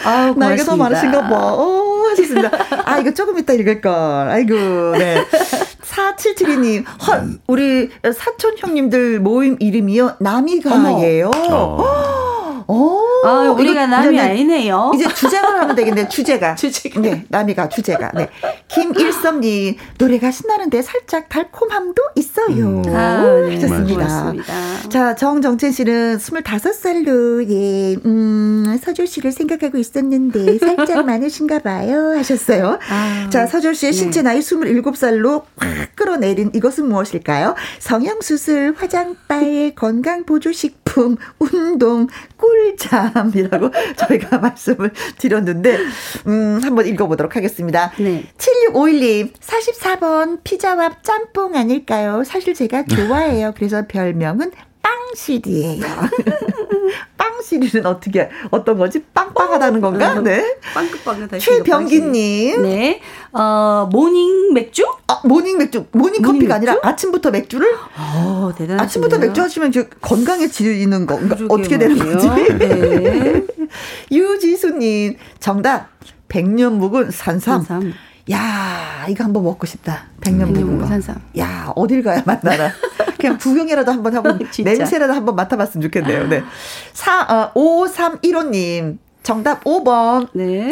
[0.05, 1.55] 아우, 나이가 더 많으신가 봐.
[1.55, 2.51] 어, 하셨습니다.
[2.85, 3.93] 아, 이거 조금 이따 읽을걸.
[3.93, 4.55] 아이고,
[4.97, 5.24] 네.
[5.82, 11.31] 4772님, 헐, 우리 사촌 형님들 모임 이름이요, 남이가예요.
[12.68, 13.03] 어.
[13.25, 14.93] 아, 우리가 남이 아니네요.
[14.95, 16.55] 이제 주제가 하면 되겠네, 주제가.
[16.55, 17.01] 주제가.
[17.01, 18.11] 네, 남이가 주제가.
[18.15, 18.29] 네.
[18.69, 22.83] 김일섭 님, 노래가 신나는데 살짝 달콤함도 있어요.
[22.83, 22.83] 음.
[22.95, 23.55] 아, 네.
[23.55, 24.07] 하셨습니다.
[24.07, 24.89] 고맙습니다.
[24.91, 32.15] 자, 정정채 씨는 25살로, 예, 음, 서줄 씨를 생각하고 있었는데, 살짝 많으신가 봐요.
[32.17, 32.79] 하셨어요.
[32.91, 33.99] 아, 자, 서줄 씨의 네.
[33.99, 37.55] 신체 나이 27살로 확 끌어내린 이것은 무엇일까요?
[37.79, 42.07] 성형 수술, 화장빨, 건강 보조식 품, 운동,
[42.37, 45.77] 꿀잠이라고 저희가 말씀을 드렸는데,
[46.29, 47.91] 음, 한번 읽어보도록 하겠습니다.
[47.99, 48.25] 네.
[48.39, 52.23] 7651님, 44번 피자와 짬뽕 아닐까요?
[52.25, 53.53] 사실 제가 좋아해요.
[53.57, 54.53] 그래서 별명은
[54.85, 55.85] 빵실이에요.
[57.16, 59.02] 빵실이는 어떻게, 어떤 거지?
[59.15, 60.20] 빵빵하다는 건가?
[60.20, 60.56] 네.
[60.74, 62.62] 빵긋빵긋하시고 최병기님.
[62.62, 63.01] 네.
[63.32, 64.85] 어, 모닝 맥주?
[65.06, 66.89] 아, 모닝 맥주, 모닝 커피가 모닝 아니라 맥주?
[66.89, 67.74] 아침부터 맥주를?
[67.97, 68.78] 어, 대단하시네요.
[68.82, 71.35] 아침부터 맥주 하시면 저 건강해지는 건가?
[71.36, 71.98] 그러게 어떻게 되는.
[71.98, 72.28] 거지?
[72.59, 73.43] 네.
[74.12, 75.89] 유지수님, 정답.
[76.28, 77.62] 백년 묵은 산삼.
[77.62, 77.93] 산삼.
[78.31, 80.05] 야, 이거 한번 먹고 싶다.
[80.21, 80.87] 백년.
[80.87, 81.21] 산삼.
[81.39, 82.71] 야, 어딜 가야 만나나.
[83.19, 84.31] 그냥 구경이라도 한번 하고.
[84.63, 86.29] 냄새라도 한번 맡아봤으면 좋겠네요.
[86.29, 86.43] 네.
[86.93, 88.99] 사, 어, 5315님.
[89.23, 90.29] 정답 5번.
[90.35, 90.71] 네.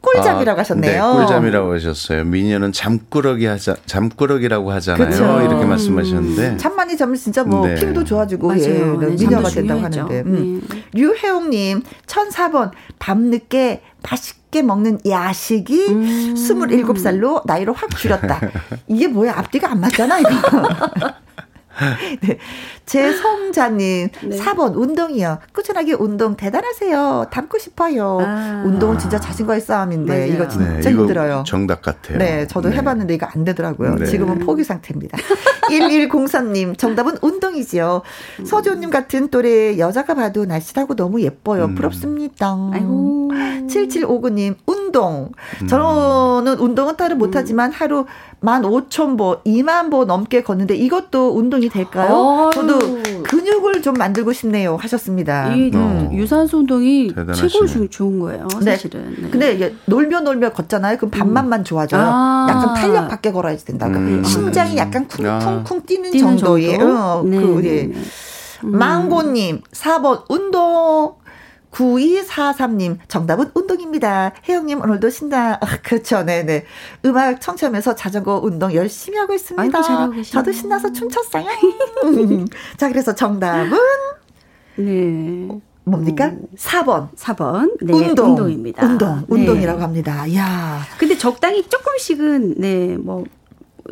[0.00, 1.12] 꿀잠이라고 아, 하셨네요.
[1.12, 2.24] 네, 꿀잠이라고 하셨어요.
[2.24, 5.10] 미녀는 잠꾸러기 하자, 잠꾸러기라고 하잖아요.
[5.10, 5.40] 그쵸.
[5.42, 6.56] 이렇게 말씀하셨는데.
[6.56, 7.74] 잠 많이 자면 진짜 뭐 네.
[7.74, 8.62] 피부도 좋아지고 맞아요.
[8.62, 10.00] 예, 네, 미녀가 잠도 된다고 중요하죠.
[10.00, 10.62] 하는데 음.
[10.70, 10.84] 네.
[10.92, 16.34] 류혜옥님 1004번 밤늦게 맛있게 먹는 야식이 음.
[16.34, 18.40] 27살로 나이를 확 줄였다.
[18.88, 20.30] 이게 뭐야 앞뒤가 안 맞잖아 이거.
[22.20, 22.38] 네.
[22.86, 24.36] 제성자님, 네.
[24.38, 25.38] 4번, 운동이요.
[25.52, 27.26] 꾸준하게 운동 대단하세요.
[27.30, 28.18] 닮고 싶어요.
[28.20, 28.62] 아.
[28.66, 30.26] 운동은 진짜 자신과의 싸움인데, 맞아요.
[30.26, 31.44] 이거 진짜 네, 이거 힘들어요.
[31.46, 32.18] 정답 같아요.
[32.18, 32.76] 네, 저도 네.
[32.76, 33.96] 해봤는데 이거 안 되더라고요.
[33.96, 34.06] 네.
[34.06, 35.16] 지금은 포기 상태입니다.
[35.70, 38.02] 1103님, 정답은 운동이지요.
[38.44, 41.66] 서조님 같은 또래 여자가 봐도 날씬하고 너무 예뻐요.
[41.66, 41.74] 음.
[41.74, 42.56] 부럽습니다.
[42.72, 43.30] 아이고.
[43.68, 45.30] 7759님, 운동.
[45.68, 48.06] 저는 운동은 따로 못하지만 하루
[48.42, 52.12] 15,000보, 2만 보 넘게 걷는데 이것도 운동이 될까요?
[52.12, 52.50] 아유.
[52.52, 54.76] 저도 근육을 좀 만들고 싶네요.
[54.76, 55.54] 하셨습니다.
[55.54, 56.10] 이 어.
[56.12, 57.48] 유산소 운동이 대단하시네.
[57.48, 58.72] 최고 중 좋은 거예요, 네.
[58.72, 59.16] 사실은.
[59.18, 59.30] 네.
[59.30, 60.96] 근데 놀며 놀며 걷잖아요.
[60.98, 62.02] 그럼 반만만 좋아져요.
[62.04, 62.46] 아.
[62.50, 63.88] 약간 탄력 받게 걸어야 된다.
[63.88, 64.24] 그러니까 음.
[64.24, 66.96] 심장이 약간 쿵쿵쿵 뛰는, 뛰는 정도의 정도?
[66.96, 67.94] 어, 네, 그 네, 우리 네.
[68.62, 71.14] 망고님 4번 운동
[71.70, 74.32] 9243님 정답은 운동입니다.
[74.48, 76.64] 혜영님 오늘도 신나 아, 그렇죠 네네
[77.04, 79.78] 음악 청취하면서 자전거 운동 열심히 하고 있습니다.
[79.78, 80.22] 아이고.
[80.22, 81.44] 저도 신나서 춤췄어요.
[82.76, 83.78] 자 그래서 정답은
[84.76, 85.48] 네.
[85.84, 86.32] 뭡니까?
[86.56, 87.76] 4번 4번.
[87.82, 88.84] 네, 운동 운동입니다.
[88.86, 89.26] 운동 네.
[89.28, 90.34] 운동이라고 합니다.
[90.34, 93.24] 야 근데 적당히 조금씩은 네, 뭐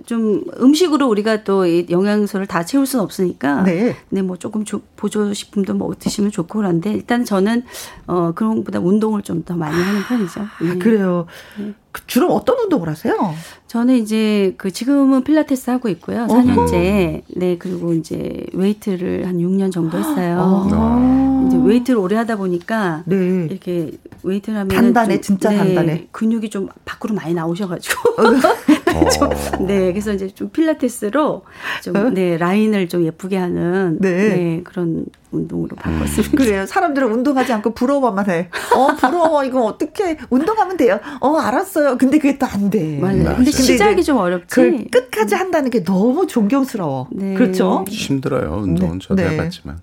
[0.04, 3.96] 좀 음식으로 우리가 또이 영양소를 다 채울 수는 없으니까 네.
[4.10, 7.62] 네, 뭐 조금 조, 보조 식품도 뭐 드시면 좋고 그런데 일단 저는
[8.06, 10.40] 어 그런 것보다 운동을 좀 더 많이 하는 편이죠.
[10.60, 10.70] 네.
[10.70, 11.26] 아, 그래요.
[11.56, 11.74] 그
[12.06, 13.34] 주로 어떤 운동을 하세요?
[13.66, 16.26] 저는 이제 그 지금은 필라테스 하고 있고요.
[16.26, 17.22] 4년째.
[17.28, 20.68] 네, 그리고 이제 웨이트를 한 6년 정도 했어요.
[20.72, 21.44] 아.
[21.46, 23.46] 이제 웨이트를 오래 하다 보니까 네.
[23.50, 23.92] 이렇게
[24.22, 26.08] 웨이트를 하면 단단해 진짜 네, 단단해.
[26.12, 28.16] 근육이 좀 밖으로 많이 나오셔 가지고
[29.18, 31.42] 좀, 네 그래서 이제 좀 필라테스로
[31.84, 32.38] 좀네 어?
[32.38, 36.32] 라인을 좀 예쁘게 하는 네, 네 그런 운동으로 바꿨습니다.
[36.32, 36.36] 음.
[36.36, 36.66] 그래요.
[36.66, 38.48] 사람들은 운동하지 않고 부러워만 해.
[38.74, 39.44] 어, 부러워.
[39.44, 41.00] 이거 어떻게 운동하면 돼요.
[41.20, 41.87] 어, 알았어요.
[41.96, 42.98] 근데 그게 또 안 돼.
[42.98, 43.22] 맞아요.
[43.22, 43.36] 맞아요.
[43.36, 44.88] 근데 시작이 좀 어렵지.
[44.90, 47.08] 끝까지 한다는 게 너무 존경스러워.
[47.12, 47.34] 네.
[47.34, 47.84] 그렇죠?
[47.88, 48.62] 힘들어요.
[48.64, 49.06] 운동은 네.
[49.06, 49.30] 저도 네.
[49.30, 49.78] 해봤지만.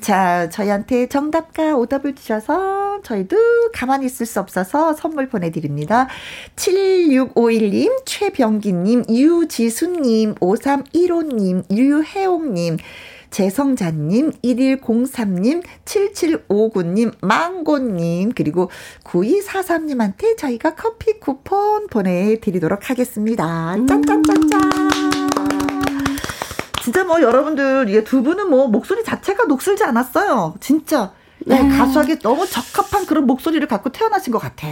[0.00, 3.36] 자, 저희한테 정답과 오답을 주셔서 저희도
[3.72, 6.06] 가만히 있을 수 없어서 선물 보내드립니다.
[6.56, 12.76] 7651님, 최병기님, 유지수님, 5315님, 유혜옥님,
[13.36, 18.70] 재성자님, 1103님, 7759님, 망고님, 그리고
[19.04, 23.76] 9243님한테 저희가 커피 쿠폰 보내드리도록 하겠습니다.
[23.86, 24.70] 짠짠짠짠!
[26.82, 30.54] 진짜 뭐 여러분들, 이게 두 분은 뭐 목소리 자체가 녹슬지 않았어요.
[30.60, 31.12] 진짜.
[31.46, 31.78] 네, 음.
[31.78, 34.66] 가수하기 너무 적합한 그런 목소리를 갖고 태어나신 것 같아.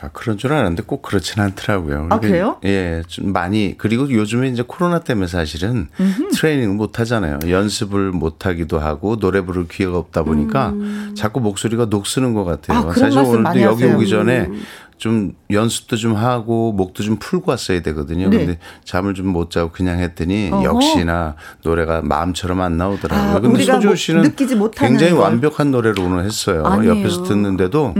[0.00, 2.06] 아, 그런 줄 알았는데 꼭 그렇진 않더라고요.
[2.10, 2.58] 아, 그래요?
[2.64, 3.74] 예, 좀 많이.
[3.76, 6.30] 그리고 요즘에 이제 코로나 때문에 사실은 음흠.
[6.30, 7.40] 트레이닝을 못 하잖아요.
[7.48, 11.14] 연습을 못 하기도 하고 노래 부를 기회가 없다 보니까 음.
[11.16, 12.88] 자꾸 목소리가 녹쓰는 것 같아요.
[12.88, 14.62] 아, 사실 오늘도 여기 오기 전에 음.
[15.00, 18.28] 좀 연습도 좀 하고 목도 좀 풀고 왔어야 되거든요.
[18.28, 18.38] 네.
[18.38, 20.64] 근데 잠을 좀 못 자고 그냥 했더니 어허.
[20.64, 23.36] 역시나 노래가 마음처럼 안 나오더라고요.
[23.36, 24.34] 아, 근데 소지호 씨는
[24.72, 25.20] 굉장히 걸.
[25.22, 26.64] 완벽한 노래를 오늘 했어요.
[26.66, 26.98] 아니에요.
[26.98, 27.94] 옆에서 듣는데도.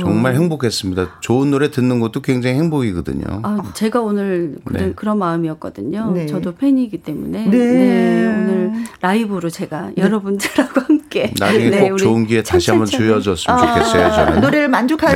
[0.00, 1.20] 정말 행복했습니다.
[1.20, 3.24] 좋은 노래 듣는 것도 굉장히 행복이거든요.
[3.42, 4.92] 아, 제가 오늘 네.
[4.94, 6.10] 그런 마음이었거든요.
[6.12, 6.26] 네.
[6.26, 7.56] 저도 팬이기 때문에 네.
[7.56, 8.26] 네.
[8.26, 10.02] 오늘 라이브로 제가 네.
[10.02, 14.10] 여러분들하고 함께 나중에 네, 꼭 좋은 기회 다시 한번 주어졌으면 좋겠어요.
[14.10, 14.40] 저는.
[14.40, 15.08] 노래를 만족하,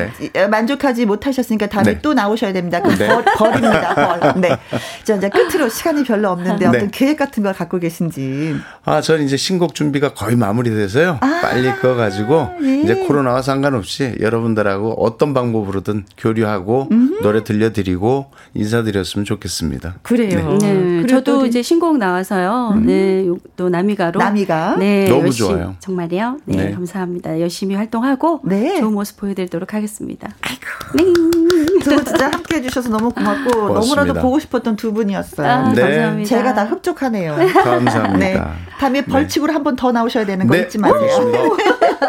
[0.50, 1.98] 만족하지 못 못하셨으니까 다음에 네.
[2.00, 2.80] 또 나오셔야 됩니다.
[2.80, 3.06] 그 네.
[3.08, 3.94] 벌, 벌입니다.
[3.94, 4.40] 벌.
[4.40, 4.56] 네.
[5.04, 6.76] 자, 이제 끝으로 시간이 별로 없는데 네.
[6.76, 8.56] 어떤 계획 같은 걸 갖고 계신지.
[8.84, 11.18] 아, 저는 이제 신곡 준비가 거의 마무리돼서요.
[11.20, 12.80] 아, 빨리 그거 가지고 예.
[12.82, 17.22] 이제 코로나와 상관없이 여러분들하고 어떤 방법으로든 교류하고 음흠.
[17.22, 19.96] 노래 들려드리고 인사드렸으면 좋겠습니다.
[20.02, 20.58] 그래요.
[20.60, 20.72] 네.
[20.72, 21.06] 네.
[21.06, 22.74] 저도 이제 신곡 나와서요.
[22.74, 22.86] 음.
[22.86, 23.26] 네.
[23.56, 24.18] 또 나미가로.
[24.18, 24.76] 나미가.
[24.78, 25.08] 네.
[25.08, 25.76] 너무 좋아요.
[25.80, 26.38] 정말이요.
[26.44, 26.70] 네, 네.
[26.72, 27.40] 감사합니다.
[27.40, 28.80] 열심히 활동하고 네.
[28.80, 30.28] 좋은 모습 보여드리도록 하겠습니다.
[30.40, 30.62] 아이고.
[30.94, 31.07] 네.
[31.82, 34.02] 두 분 진짜 함께 해주셔서 너무 고맙고 고맙습니다.
[34.02, 35.46] 너무나도 보고 싶었던 두 분이었어요.
[35.48, 35.80] 아, 네.
[35.82, 36.28] 감사합니다.
[36.28, 37.36] 제가 다 흡족하네요.
[37.54, 38.16] 감사합니다.
[38.18, 38.40] 네.
[38.78, 39.06] 다음에 네.
[39.06, 39.54] 벌칙으로 네.
[39.54, 40.62] 한번 더 나오셔야 되는 거 네.
[40.62, 41.56] 잊지 마세요.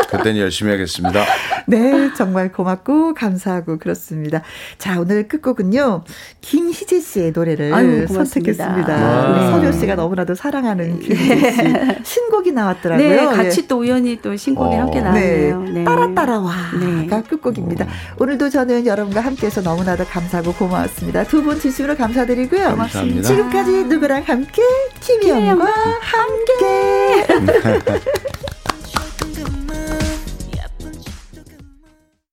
[0.09, 1.23] 그때는 열심히 하겠습니다.
[1.67, 4.41] 네, 정말 고맙고 감사하고 그렇습니다.
[4.77, 6.03] 자, 오늘 끝곡은요.
[6.41, 9.39] 김희재 씨의 노래를 아유, 선택했습니다.
[9.39, 9.51] 네.
[9.51, 11.59] 서교 씨가 너무나도 사랑하는 김희재 씨
[12.03, 13.07] 신곡이 나왔더라고요.
[13.07, 14.81] 네, 같이 또 우연히 또 신곡이 어.
[14.81, 15.61] 함께 나왔네요.
[15.61, 15.83] 네.
[15.83, 17.85] 따라 따라와가 끝곡입니다.
[18.17, 21.23] 오늘도 저는 여러분과 함께해서 너무나도 감사하고 고마웠습니다.
[21.25, 22.71] 두 분 진심으로 감사드리고요.
[22.71, 23.21] 고맙습니다.
[23.27, 24.61] 지금까지 누구랑 함께
[24.99, 25.65] 김희영과
[26.01, 27.25] 함께.